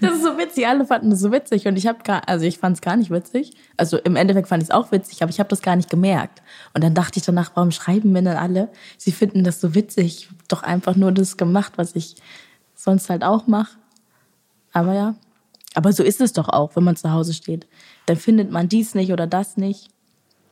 Das 0.01 0.13
ist 0.13 0.23
so 0.23 0.37
witzig. 0.37 0.67
Alle 0.67 0.85
fanden 0.85 1.09
das 1.09 1.19
so 1.19 1.31
witzig 1.31 1.67
und 1.67 1.75
ich 1.75 1.87
habe 1.87 1.99
gar, 2.03 2.27
also 2.27 2.45
ich 2.45 2.59
fand 2.59 2.75
es 2.75 2.81
gar 2.81 2.95
nicht 2.95 3.09
witzig. 3.09 3.53
Also 3.77 3.97
im 3.97 4.15
Endeffekt 4.15 4.47
fand 4.47 4.61
ich 4.61 4.69
es 4.69 4.75
auch 4.75 4.91
witzig, 4.91 5.23
aber 5.23 5.29
ich 5.29 5.39
habe 5.39 5.49
das 5.49 5.61
gar 5.61 5.75
nicht 5.75 5.89
gemerkt. 5.89 6.41
Und 6.73 6.83
dann 6.83 6.93
dachte 6.93 7.19
ich 7.19 7.25
danach, 7.25 7.51
warum 7.55 7.71
schreiben 7.71 8.11
mir 8.11 8.21
denn 8.21 8.37
alle? 8.37 8.69
Sie 8.97 9.11
finden 9.11 9.43
das 9.43 9.61
so 9.61 9.73
witzig. 9.75 10.29
Doch 10.47 10.63
einfach 10.63 10.95
nur 10.95 11.11
das 11.11 11.37
gemacht, 11.37 11.73
was 11.77 11.95
ich 11.95 12.15
sonst 12.75 13.09
halt 13.09 13.23
auch 13.23 13.47
mache. 13.47 13.77
Aber 14.73 14.93
ja. 14.93 15.15
Aber 15.73 15.93
so 15.93 16.03
ist 16.03 16.21
es 16.21 16.33
doch 16.33 16.49
auch, 16.49 16.75
wenn 16.75 16.83
man 16.83 16.95
zu 16.95 17.11
Hause 17.11 17.33
steht. 17.33 17.67
Dann 18.05 18.17
findet 18.17 18.51
man 18.51 18.69
dies 18.69 18.95
nicht 18.95 19.11
oder 19.11 19.27
das 19.27 19.57
nicht. 19.57 19.89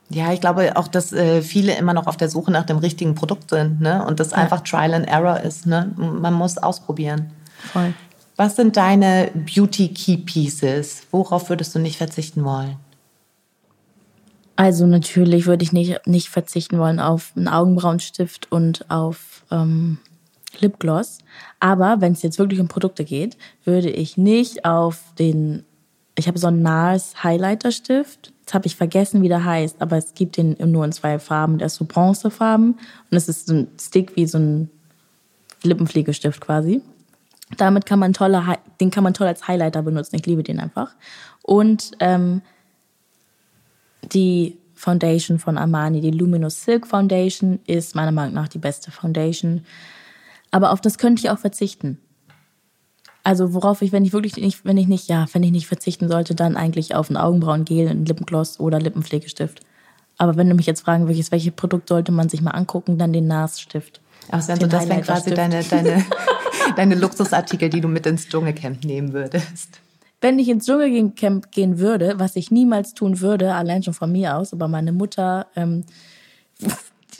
Ja, 0.09 0.31
ich 0.31 0.39
glaube 0.39 0.75
auch, 0.75 0.87
dass 0.87 1.13
äh, 1.13 1.41
viele 1.41 1.75
immer 1.75 1.93
noch 1.93 2.05
auf 2.05 2.17
der 2.17 2.29
Suche 2.29 2.51
nach 2.51 2.65
dem 2.65 2.77
richtigen 2.77 3.15
Produkt 3.15 3.49
sind 3.49 3.81
ne? 3.81 4.05
und 4.05 4.19
das 4.19 4.33
einfach 4.33 4.61
Trial 4.61 4.93
and 4.93 5.07
Error 5.07 5.39
ist. 5.39 5.65
Ne? 5.65 5.93
Man 5.97 6.33
muss 6.33 6.59
ausprobieren. 6.59 7.31
Voll. 7.73 7.93
Was 8.37 8.57
sind 8.57 8.75
deine 8.75 9.31
Beauty 9.33 9.89
Key 9.89 10.17
Pieces? 10.17 11.03
Worauf 11.11 11.49
würdest 11.49 11.73
du 11.73 11.79
nicht 11.79 11.97
verzichten 11.97 12.43
wollen? 12.43 12.77
Also 14.57 14.85
natürlich 14.85 15.45
würde 15.45 15.63
ich 15.63 15.73
nicht, 15.73 16.05
nicht 16.05 16.29
verzichten 16.29 16.77
wollen 16.77 16.99
auf 16.99 17.33
einen 17.35 17.47
Augenbrauenstift 17.47 18.51
und 18.51 18.89
auf 18.89 19.43
ähm, 19.51 19.99
Lipgloss. 20.59 21.19
Aber 21.59 21.99
wenn 21.99 22.13
es 22.13 22.21
jetzt 22.21 22.39
wirklich 22.39 22.59
um 22.59 22.67
Produkte 22.67 23.03
geht, 23.03 23.37
würde 23.63 23.89
ich 23.89 24.17
nicht 24.17 24.65
auf 24.65 25.01
den. 25.19 25.65
Ich 26.17 26.27
habe 26.27 26.39
so 26.39 26.47
einen 26.47 26.61
NARS 26.61 27.23
Highlighter 27.23 27.71
Stift. 27.71 28.31
Jetzt 28.41 28.53
habe 28.53 28.67
ich 28.67 28.75
vergessen, 28.75 29.21
wie 29.21 29.27
der 29.27 29.43
heißt, 29.43 29.81
aber 29.81 29.97
es 29.97 30.13
gibt 30.13 30.37
den 30.37 30.55
nur 30.71 30.85
in 30.85 30.93
zwei 30.93 31.19
Farben. 31.19 31.57
Der 31.57 31.65
ist 31.65 31.75
so 31.75 31.85
bronzefarben 31.85 32.77
und 33.11 33.17
es 33.17 33.27
ist 33.27 33.47
so 33.47 33.53
ein 33.53 33.67
Stick 33.79 34.15
wie 34.15 34.25
so 34.25 34.37
ein 34.37 34.69
Lippenpflegestift 35.63 36.39
quasi. 36.39 36.81
Damit 37.57 37.85
kann 37.85 37.99
man 37.99 38.13
tolle, 38.13 38.43
den 38.79 38.91
kann 38.91 39.03
man 39.03 39.13
toll 39.13 39.27
als 39.27 39.47
Highlighter 39.47 39.83
benutzen. 39.83 40.15
Ich 40.15 40.25
liebe 40.25 40.43
den 40.43 40.59
einfach. 40.59 40.95
Und 41.43 41.91
ähm, 41.99 42.41
die 44.01 44.57
Foundation 44.73 45.39
von 45.39 45.57
Armani, 45.57 46.01
die 46.01 46.11
Luminous 46.11 46.63
Silk 46.63 46.87
Foundation, 46.87 47.59
ist 47.67 47.95
meiner 47.95 48.11
Meinung 48.11 48.33
nach 48.33 48.47
die 48.47 48.57
beste 48.57 48.91
Foundation. 48.91 49.65
Aber 50.51 50.71
auf 50.71 50.81
das 50.81 50.97
könnte 50.97 51.21
ich 51.21 51.29
auch 51.29 51.39
verzichten. 51.39 51.99
Also 53.23 53.53
worauf 53.53 53.81
ich, 53.81 53.91
wenn 53.91 54.05
ich 54.05 54.13
wirklich 54.13 54.37
nicht, 54.37 54.65
wenn 54.65 54.77
ich 54.77 54.87
nicht, 54.87 55.07
ja, 55.07 55.25
wenn 55.33 55.41
ich 55.41 55.51
nicht 55.51 55.67
verzichten 55.67 56.07
sollte, 56.09 56.35
dann 56.35 56.55
eigentlich 56.55 56.93
auf 56.93 57.09
ein 57.09 57.17
Augenbrauengel, 57.17 57.87
ein 57.87 58.05
Lippengloss 58.05 58.59
oder 58.59 58.79
Lippenpflegestift. 58.79 59.61
Aber 60.17 60.35
wenn 60.35 60.47
du 60.47 60.55
mich 60.55 60.67
jetzt 60.67 60.81
fragen 60.81 61.07
würdest, 61.07 61.31
welches 61.31 61.53
Produkt 61.53 61.89
sollte 61.89 62.11
man 62.11 62.29
sich 62.29 62.41
mal 62.41 62.51
angucken, 62.51 62.97
dann 62.97 63.13
den 63.13 63.27
NARS-Stift. 63.27 63.99
Also 64.29 64.55
das 64.55 64.89
wären 64.89 65.01
quasi 65.01 65.31
deine, 65.31 65.63
deine, 65.63 66.05
deine 66.75 66.95
Luxusartikel, 66.95 67.69
die 67.69 67.81
du 67.81 67.87
mit 67.87 68.05
ins 68.05 68.27
Dschungelcamp 68.27 68.83
nehmen 68.83 69.13
würdest. 69.13 69.79
Wenn 70.21 70.39
ich 70.39 70.49
ins 70.49 70.65
Dschungelcamp 70.65 71.51
gehen 71.51 71.79
würde, 71.79 72.15
was 72.17 72.35
ich 72.35 72.51
niemals 72.51 72.93
tun 72.93 73.19
würde, 73.21 73.53
allein 73.53 73.83
schon 73.83 73.93
von 73.93 74.11
mir 74.11 74.37
aus, 74.37 74.53
aber 74.53 74.67
meine 74.67 74.91
Mutter, 74.91 75.47
ähm, 75.55 75.83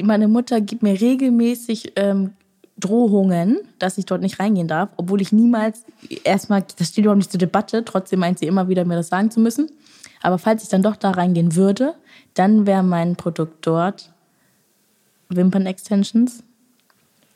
meine 0.02 0.28
Mutter 0.28 0.62
gibt 0.62 0.84
mir 0.84 1.00
regelmäßig 1.00 1.94
ähm, 1.96 2.32
Drohungen, 2.78 3.60
dass 3.80 3.98
ich 3.98 4.06
dort 4.06 4.22
nicht 4.22 4.40
reingehen 4.40 4.68
darf, 4.68 4.90
obwohl 4.98 5.22
ich 5.22 5.32
niemals, 5.32 5.86
erstmal, 6.24 6.66
das 6.78 6.90
steht 6.90 7.06
überhaupt 7.06 7.20
nicht 7.20 7.32
zur 7.32 7.38
Debatte, 7.38 7.86
trotzdem 7.86 8.20
meint 8.20 8.40
sie 8.40 8.48
immer 8.48 8.68
wieder, 8.68 8.84
mir 8.86 8.96
das 8.96 9.08
sagen 9.08 9.32
zu 9.32 9.40
müssen. 9.40 9.70
Aber 10.22 10.38
falls 10.38 10.64
ich 10.64 10.70
dann 10.70 10.84
doch 10.84 10.96
da 10.96 11.12
reingehen 11.12 11.56
würde, 11.56 11.94
dann 12.34 12.66
wäre 12.66 12.84
mein 12.84 13.16
Produkt 13.16 13.66
dort 13.66 14.12
Wimpern-Extensions 15.30 16.44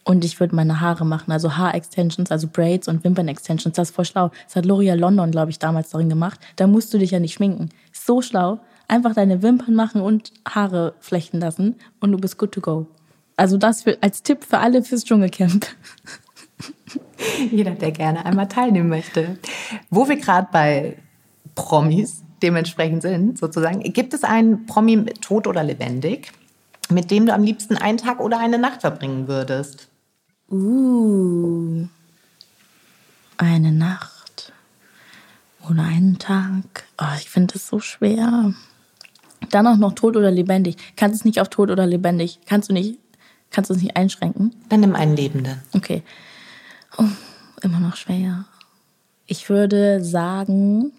und 0.09 0.25
ich 0.25 0.39
würde 0.39 0.55
meine 0.55 0.81
Haare 0.81 1.05
machen, 1.05 1.31
also 1.31 1.55
Haar-Extensions, 1.55 2.31
also 2.31 2.47
Braids 2.51 2.87
und 2.87 3.03
Wimpern-Extensions. 3.03 3.75
Das 3.75 3.89
ist 3.89 3.95
voll 3.95 4.05
schlau. 4.05 4.31
Das 4.47 4.55
hat 4.55 4.65
L'Oreal 4.65 4.95
London, 4.95 5.29
glaube 5.29 5.51
ich, 5.51 5.59
damals 5.59 5.91
darin 5.91 6.09
gemacht. 6.09 6.39
Da 6.55 6.65
musst 6.65 6.91
du 6.91 6.97
dich 6.97 7.11
ja 7.11 7.19
nicht 7.19 7.35
schminken. 7.35 7.69
So 7.91 8.23
schlau. 8.23 8.59
Einfach 8.87 9.13
deine 9.13 9.43
Wimpern 9.43 9.75
machen 9.75 10.01
und 10.01 10.33
Haare 10.49 10.95
flechten 10.99 11.39
lassen 11.39 11.75
und 11.99 12.11
du 12.11 12.17
bist 12.17 12.39
good 12.39 12.51
to 12.53 12.59
go. 12.59 12.87
Also 13.37 13.57
das 13.57 13.83
für, 13.83 13.99
als 14.01 14.23
Tipp 14.23 14.45
für 14.45 14.57
alle 14.57 14.81
fürs 14.81 15.05
Dschungelcamp. 15.05 15.67
Jeder, 17.51 17.75
der 17.75 17.91
gerne 17.91 18.25
einmal 18.25 18.47
teilnehmen 18.47 18.89
möchte. 18.89 19.37
Wo 19.91 20.09
wir 20.09 20.15
gerade 20.15 20.47
bei 20.51 20.97
Promis 21.53 22.23
dementsprechend 22.41 23.03
sind, 23.03 23.37
sozusagen, 23.37 23.81
gibt 23.93 24.15
es 24.15 24.23
einen 24.23 24.65
Promi 24.65 25.05
tot 25.21 25.45
oder 25.45 25.63
lebendig, 25.63 26.31
mit 26.89 27.11
dem 27.11 27.27
du 27.27 27.33
am 27.35 27.43
liebsten 27.43 27.77
einen 27.77 27.99
Tag 27.99 28.19
oder 28.19 28.39
eine 28.39 28.57
Nacht 28.57 28.81
verbringen 28.81 29.27
würdest? 29.27 29.88
Uh, 30.51 31.87
eine 33.37 33.71
Nacht 33.71 34.51
oder 35.69 35.83
einen 35.83 36.17
Tag. 36.17 36.85
Oh, 36.99 37.05
ich 37.17 37.29
finde 37.29 37.53
das 37.53 37.67
so 37.67 37.79
schwer. 37.79 38.53
Dann 39.51 39.67
auch 39.67 39.77
noch 39.77 39.93
tot 39.93 40.17
oder 40.17 40.31
lebendig. 40.31 40.77
Kannst 40.95 41.15
du 41.15 41.21
es 41.21 41.25
nicht 41.25 41.39
auf 41.39 41.49
tot 41.49 41.69
oder 41.69 41.85
lebendig? 41.85 42.39
Kannst 42.45 42.69
du 42.69 42.73
nicht, 42.73 42.97
kannst 43.51 43.69
du 43.69 43.75
es 43.75 43.81
nicht 43.81 43.95
einschränken? 43.95 44.55
Dann 44.69 44.79
nimm 44.79 44.95
einen 44.95 45.15
Lebenden. 45.15 45.61
Okay. 45.73 46.03
Oh, 46.97 47.05
immer 47.61 47.79
noch 47.79 47.95
schwer. 47.95 48.45
Ich 49.27 49.49
würde 49.49 50.03
sagen. 50.03 50.91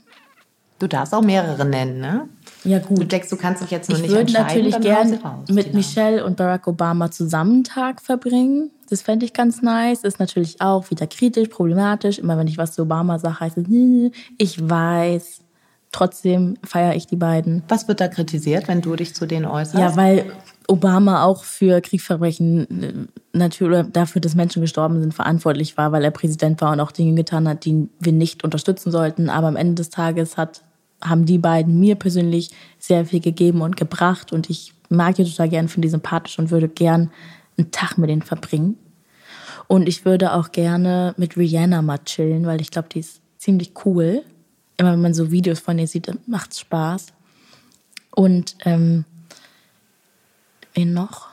Du 0.79 0.87
darfst 0.87 1.13
auch 1.13 1.23
mehrere 1.23 1.65
nennen, 1.65 1.99
ne? 1.99 2.29
Ja, 2.65 2.79
gut. 2.79 2.99
Du 2.99 3.07
denkst, 3.07 3.29
du 3.29 3.37
kannst 3.37 3.63
dich 3.63 3.71
jetzt 3.71 3.89
nur 3.89 3.99
ich 3.99 4.03
nicht 4.03 4.15
entscheiden. 4.15 4.67
Ich 4.67 4.75
würde 4.75 4.81
natürlich 4.81 5.21
gern 5.21 5.45
mit 5.55 5.75
Michelle 5.75 6.25
und 6.25 6.37
Barack 6.37 6.67
Obama 6.67 7.11
zusammen 7.11 7.55
einen 7.55 7.65
Tag 7.65 8.01
verbringen. 8.03 8.71
Das 8.89 9.03
fände 9.03 9.25
ich 9.25 9.33
ganz 9.33 9.63
nice. 9.63 10.05
Ist 10.05 10.19
natürlich 10.19 10.61
auch 10.61 10.91
wieder 10.91 11.07
kritisch, 11.07 11.49
problematisch. 11.49 12.19
Immer 12.19 12.37
wenn 12.37 12.49
ich 12.49 12.59
was 12.59 12.73
zu 12.73 12.83
Obama 12.83 13.19
sage, 13.19 13.41
heißt 13.41 13.59
es, 13.59 13.67
ich 14.39 14.69
weiß. 14.69 15.41
Trotzdem 15.93 16.57
feiere 16.65 16.95
ich 16.95 17.09
die 17.09 17.17
beiden. 17.17 17.65
Was 17.67 17.89
wird 17.89 18.01
da 18.01 18.07
kritisiert, 18.07 18.69
wenn 18.69 18.81
du 18.81 18.95
dich 18.95 19.13
zu 19.13 19.27
denen 19.27 19.45
äußerst? 19.45 19.75
Ja, 19.75 19.97
weil 19.97 20.25
Obama 20.69 21.25
auch 21.25 21.43
für 21.43 21.81
Kriegsverbrechen 21.81 22.83
äh, 22.83 22.93
natürlich 23.37 23.87
dafür, 23.93 24.21
dass 24.21 24.37
Menschen 24.37 24.63
gestorben 24.63 25.01
sind, 25.01 25.13
verantwortlich 25.13 25.77
war, 25.77 25.91
weil 25.91 26.05
er 26.05 26.13
Präsident 26.13 26.61
war 26.61 26.71
und 26.71 26.79
auch 26.79 26.93
Dinge 26.93 27.17
getan 27.17 27.49
hat, 27.49 27.65
die 27.65 27.89
wir 27.99 28.13
nicht 28.13 28.45
unterstützen 28.45 28.93
sollten. 28.93 29.31
Aber 29.31 29.49
am 29.49 29.57
Ende 29.57 29.75
des 29.75 29.91
Tages 29.91 30.37
hat 30.37 30.63
haben 31.03 31.27
die 31.27 31.39
beiden 31.39 31.81
mir 31.81 31.95
persönlich 31.95 32.51
sehr 32.79 33.07
viel 33.07 33.21
gegeben 33.21 33.63
und 33.63 33.77
gebracht 33.77 34.33
und 34.33 34.51
ich 34.51 34.75
mag 34.89 35.15
die 35.15 35.25
total 35.25 35.49
gern, 35.49 35.69
finde 35.69 35.87
die 35.87 35.91
sympathisch 35.91 36.39
und 36.39 36.51
würde 36.51 36.69
gern 36.69 37.11
einen 37.57 37.71
Tag 37.71 37.99
mit 37.99 38.11
denen 38.11 38.23
verbringen. 38.23 38.77
Und 39.69 39.89
ich 39.89 40.05
würde 40.05 40.35
auch 40.35 40.51
gerne 40.51 41.15
mit 41.17 41.37
Rihanna 41.37 41.81
mal 41.81 41.99
chillen, 41.99 42.45
weil 42.45 42.61
ich 42.61 42.71
glaube, 42.71 42.89
die 42.89 43.01
ist 43.01 43.21
ziemlich 43.39 43.73
cool. 43.85 44.25
Immer 44.77 44.93
wenn 44.93 45.01
man 45.01 45.15
so 45.15 45.31
Videos 45.31 45.61
von 45.61 45.79
ihr 45.79 45.87
sieht, 45.87 46.11
macht's 46.27 46.59
Spaß. 46.59 47.09
Und 48.11 48.57
ähm, 48.65 49.05
wen 50.75 50.93
noch? 50.93 51.29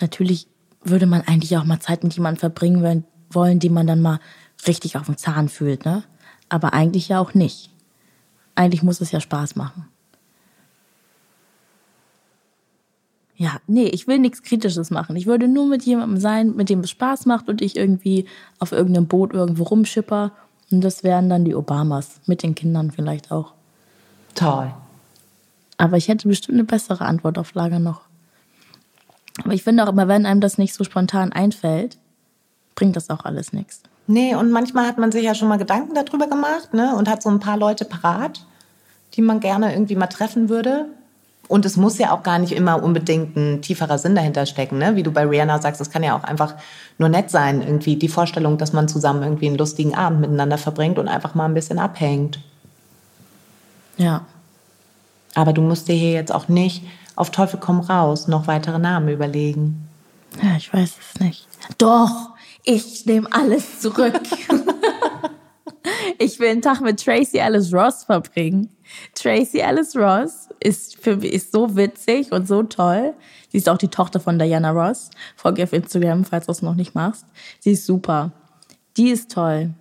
Natürlich 0.00 0.46
würde 0.84 1.06
man 1.06 1.22
eigentlich 1.22 1.56
auch 1.56 1.64
mal 1.64 1.80
Zeit 1.80 2.04
mit 2.04 2.14
jemandem 2.14 2.40
verbringen 2.40 3.04
wollen, 3.30 3.58
die 3.58 3.70
man 3.70 3.86
dann 3.86 4.00
mal 4.00 4.20
richtig 4.68 4.96
auf 4.96 5.06
dem 5.06 5.16
Zahn 5.16 5.48
fühlt, 5.48 5.84
ne? 5.84 6.04
Aber 6.48 6.74
eigentlich 6.74 7.08
ja 7.08 7.18
auch 7.18 7.34
nicht. 7.34 7.70
Eigentlich 8.54 8.82
muss 8.82 9.00
es 9.00 9.10
ja 9.10 9.20
Spaß 9.20 9.56
machen. 9.56 9.88
Ja, 13.36 13.56
nee, 13.66 13.86
ich 13.86 14.06
will 14.06 14.18
nichts 14.18 14.42
Kritisches 14.42 14.90
machen. 14.90 15.16
Ich 15.16 15.26
würde 15.26 15.48
nur 15.48 15.66
mit 15.66 15.82
jemandem 15.82 16.20
sein, 16.20 16.54
mit 16.54 16.68
dem 16.68 16.80
es 16.80 16.90
Spaß 16.90 17.26
macht 17.26 17.48
und 17.48 17.62
ich 17.62 17.76
irgendwie 17.76 18.26
auf 18.60 18.70
irgendeinem 18.70 19.06
Boot 19.08 19.32
irgendwo 19.32 19.64
rumschipper. 19.64 20.32
Und 20.70 20.82
das 20.82 21.02
wären 21.02 21.28
dann 21.28 21.44
die 21.44 21.54
Obamas, 21.54 22.20
mit 22.26 22.42
den 22.42 22.54
Kindern 22.54 22.92
vielleicht 22.92 23.32
auch. 23.32 23.52
Toll. 24.34 24.72
Aber 25.76 25.96
ich 25.96 26.08
hätte 26.08 26.28
bestimmt 26.28 26.58
eine 26.58 26.64
bessere 26.64 27.04
Antwort 27.04 27.36
auf 27.38 27.54
Lager 27.54 27.80
noch. 27.80 28.02
Aber 29.42 29.52
ich 29.52 29.64
finde 29.64 29.84
auch 29.84 29.88
immer, 29.88 30.06
wenn 30.06 30.26
einem 30.26 30.40
das 30.40 30.58
nicht 30.58 30.74
so 30.74 30.84
spontan 30.84 31.32
einfällt, 31.32 31.98
bringt 32.76 32.94
das 32.94 33.10
auch 33.10 33.24
alles 33.24 33.52
nichts. 33.52 33.82
Nee, 34.06 34.34
und 34.34 34.50
manchmal 34.50 34.86
hat 34.86 34.98
man 34.98 35.12
sich 35.12 35.24
ja 35.24 35.34
schon 35.34 35.48
mal 35.48 35.56
Gedanken 35.56 35.94
darüber 35.94 36.26
gemacht 36.26 36.74
ne? 36.74 36.94
und 36.96 37.08
hat 37.08 37.22
so 37.22 37.30
ein 37.30 37.40
paar 37.40 37.56
Leute 37.56 37.84
parat, 37.84 38.44
die 39.14 39.22
man 39.22 39.40
gerne 39.40 39.72
irgendwie 39.72 39.96
mal 39.96 40.06
treffen 40.08 40.48
würde. 40.48 40.86
Und 41.46 41.66
es 41.66 41.76
muss 41.76 41.98
ja 41.98 42.12
auch 42.12 42.22
gar 42.22 42.38
nicht 42.38 42.52
immer 42.52 42.82
unbedingt 42.82 43.36
ein 43.36 43.60
tieferer 43.60 43.98
Sinn 43.98 44.14
dahinter 44.14 44.46
stecken, 44.46 44.78
ne? 44.78 44.96
Wie 44.96 45.02
du 45.02 45.10
bei 45.10 45.26
Rihanna 45.26 45.60
sagst, 45.60 45.78
es 45.80 45.90
kann 45.90 46.02
ja 46.02 46.16
auch 46.16 46.24
einfach 46.24 46.54
nur 46.96 47.10
nett 47.10 47.30
sein, 47.30 47.60
irgendwie 47.60 47.96
die 47.96 48.08
Vorstellung, 48.08 48.56
dass 48.56 48.72
man 48.72 48.88
zusammen 48.88 49.22
irgendwie 49.22 49.48
einen 49.48 49.58
lustigen 49.58 49.94
Abend 49.94 50.20
miteinander 50.20 50.56
verbringt 50.56 50.98
und 50.98 51.06
einfach 51.06 51.34
mal 51.34 51.44
ein 51.44 51.52
bisschen 51.52 51.78
abhängt. 51.78 52.40
Ja. 53.98 54.24
Aber 55.34 55.52
du 55.52 55.60
musst 55.60 55.88
dir 55.88 55.94
hier 55.94 56.12
jetzt 56.12 56.32
auch 56.32 56.48
nicht 56.48 56.84
auf 57.16 57.30
Teufel 57.30 57.60
komm 57.60 57.80
raus 57.80 58.26
noch 58.26 58.46
weitere 58.46 58.78
Namen 58.78 59.08
überlegen. 59.08 59.88
Ja, 60.42 60.56
ich 60.56 60.72
weiß 60.72 60.94
es 60.98 61.20
nicht. 61.20 61.46
Doch, 61.78 62.30
ich 62.64 63.06
nehme 63.06 63.28
alles 63.30 63.80
zurück. 63.80 64.20
ich 66.18 66.40
will 66.40 66.48
einen 66.48 66.62
Tag 66.62 66.80
mit 66.80 67.02
Tracy 67.02 67.40
Alice 67.40 67.72
Ross 67.72 68.04
verbringen. 68.04 68.70
Tracy 69.14 69.62
Alice 69.62 69.94
Ross 69.94 70.48
ist 70.60 70.96
für 70.96 71.16
mich 71.16 71.32
ist 71.32 71.52
so 71.52 71.76
witzig 71.76 72.32
und 72.32 72.48
so 72.48 72.62
toll. 72.62 73.14
Sie 73.50 73.58
ist 73.58 73.68
auch 73.68 73.78
die 73.78 73.88
Tochter 73.88 74.18
von 74.18 74.38
Diana 74.38 74.70
Ross. 74.70 75.10
Folge 75.36 75.62
auf 75.62 75.72
Instagram, 75.72 76.24
falls 76.24 76.46
du 76.46 76.52
es 76.52 76.62
noch 76.62 76.74
nicht 76.74 76.94
machst. 76.94 77.26
Sie 77.60 77.72
ist 77.72 77.86
super. 77.86 78.32
Die 78.96 79.10
ist 79.10 79.30
toll. 79.30 79.74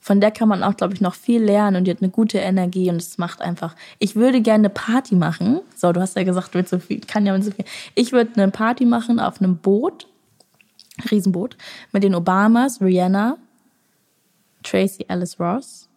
Von 0.00 0.20
der 0.20 0.30
kann 0.30 0.48
man 0.48 0.62
auch, 0.62 0.76
glaube 0.76 0.94
ich, 0.94 1.00
noch 1.00 1.14
viel 1.14 1.42
lernen 1.42 1.76
und 1.76 1.84
die 1.84 1.90
hat 1.90 2.00
eine 2.00 2.10
gute 2.10 2.38
Energie 2.38 2.88
und 2.88 2.96
es 2.96 3.18
macht 3.18 3.40
einfach. 3.42 3.74
Ich 3.98 4.16
würde 4.16 4.40
gerne 4.40 4.62
eine 4.62 4.70
Party 4.70 5.14
machen. 5.14 5.60
So, 5.76 5.92
du 5.92 6.00
hast 6.00 6.16
ja 6.16 6.22
gesagt, 6.22 6.54
du 6.54 6.58
willst 6.58 6.70
so 6.70 6.78
viel, 6.78 7.00
kann 7.00 7.26
ja 7.26 7.34
mit 7.34 7.44
so 7.44 7.50
viel. 7.50 7.64
Ich 7.94 8.12
würde 8.12 8.30
eine 8.40 8.50
Party 8.50 8.86
machen 8.86 9.20
auf 9.20 9.40
einem 9.40 9.58
Boot 9.58 10.06
Riesenboot, 11.10 11.56
mit 11.92 12.02
den 12.02 12.14
Obamas, 12.14 12.80
Rihanna, 12.80 13.36
Tracy 14.62 15.04
Alice 15.08 15.38
Ross. 15.38 15.88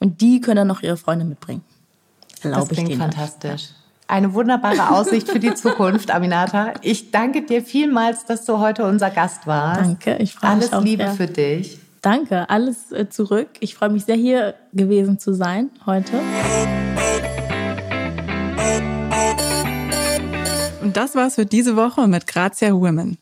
Und 0.00 0.20
die 0.20 0.40
können 0.40 0.56
dann 0.56 0.68
noch 0.68 0.82
ihre 0.82 0.96
Freunde 0.96 1.24
mitbringen. 1.24 1.62
Erlaube 2.42 2.68
das 2.68 2.76
klingt 2.76 2.94
fantastisch. 2.94 3.70
Eine 4.06 4.34
wunderbare 4.34 4.90
Aussicht 4.90 5.30
für 5.30 5.40
die 5.40 5.54
Zukunft, 5.54 6.10
Aminata. 6.10 6.74
Ich 6.82 7.10
danke 7.10 7.42
dir 7.42 7.62
vielmals, 7.62 8.26
dass 8.26 8.44
du 8.44 8.58
heute 8.58 8.84
unser 8.84 9.10
Gast 9.10 9.46
warst. 9.46 9.80
Danke, 9.80 10.16
ich 10.18 10.34
freue 10.34 10.56
mich. 10.56 10.72
Alles 10.72 10.84
Liebe 10.84 11.04
sehr. 11.04 11.12
für 11.14 11.26
dich. 11.26 11.78
Danke, 12.02 12.50
alles 12.50 12.92
äh, 12.92 13.08
zurück. 13.08 13.48
Ich 13.60 13.74
freue 13.74 13.88
mich 13.88 14.04
sehr, 14.04 14.16
hier 14.16 14.54
gewesen 14.74 15.18
zu 15.18 15.32
sein 15.32 15.70
heute. 15.86 16.20
Und 20.82 20.94
das 20.98 21.14
war's 21.14 21.36
für 21.36 21.46
diese 21.46 21.76
Woche 21.76 22.06
mit 22.06 22.26
Grazia 22.26 22.74
Women. 22.74 23.16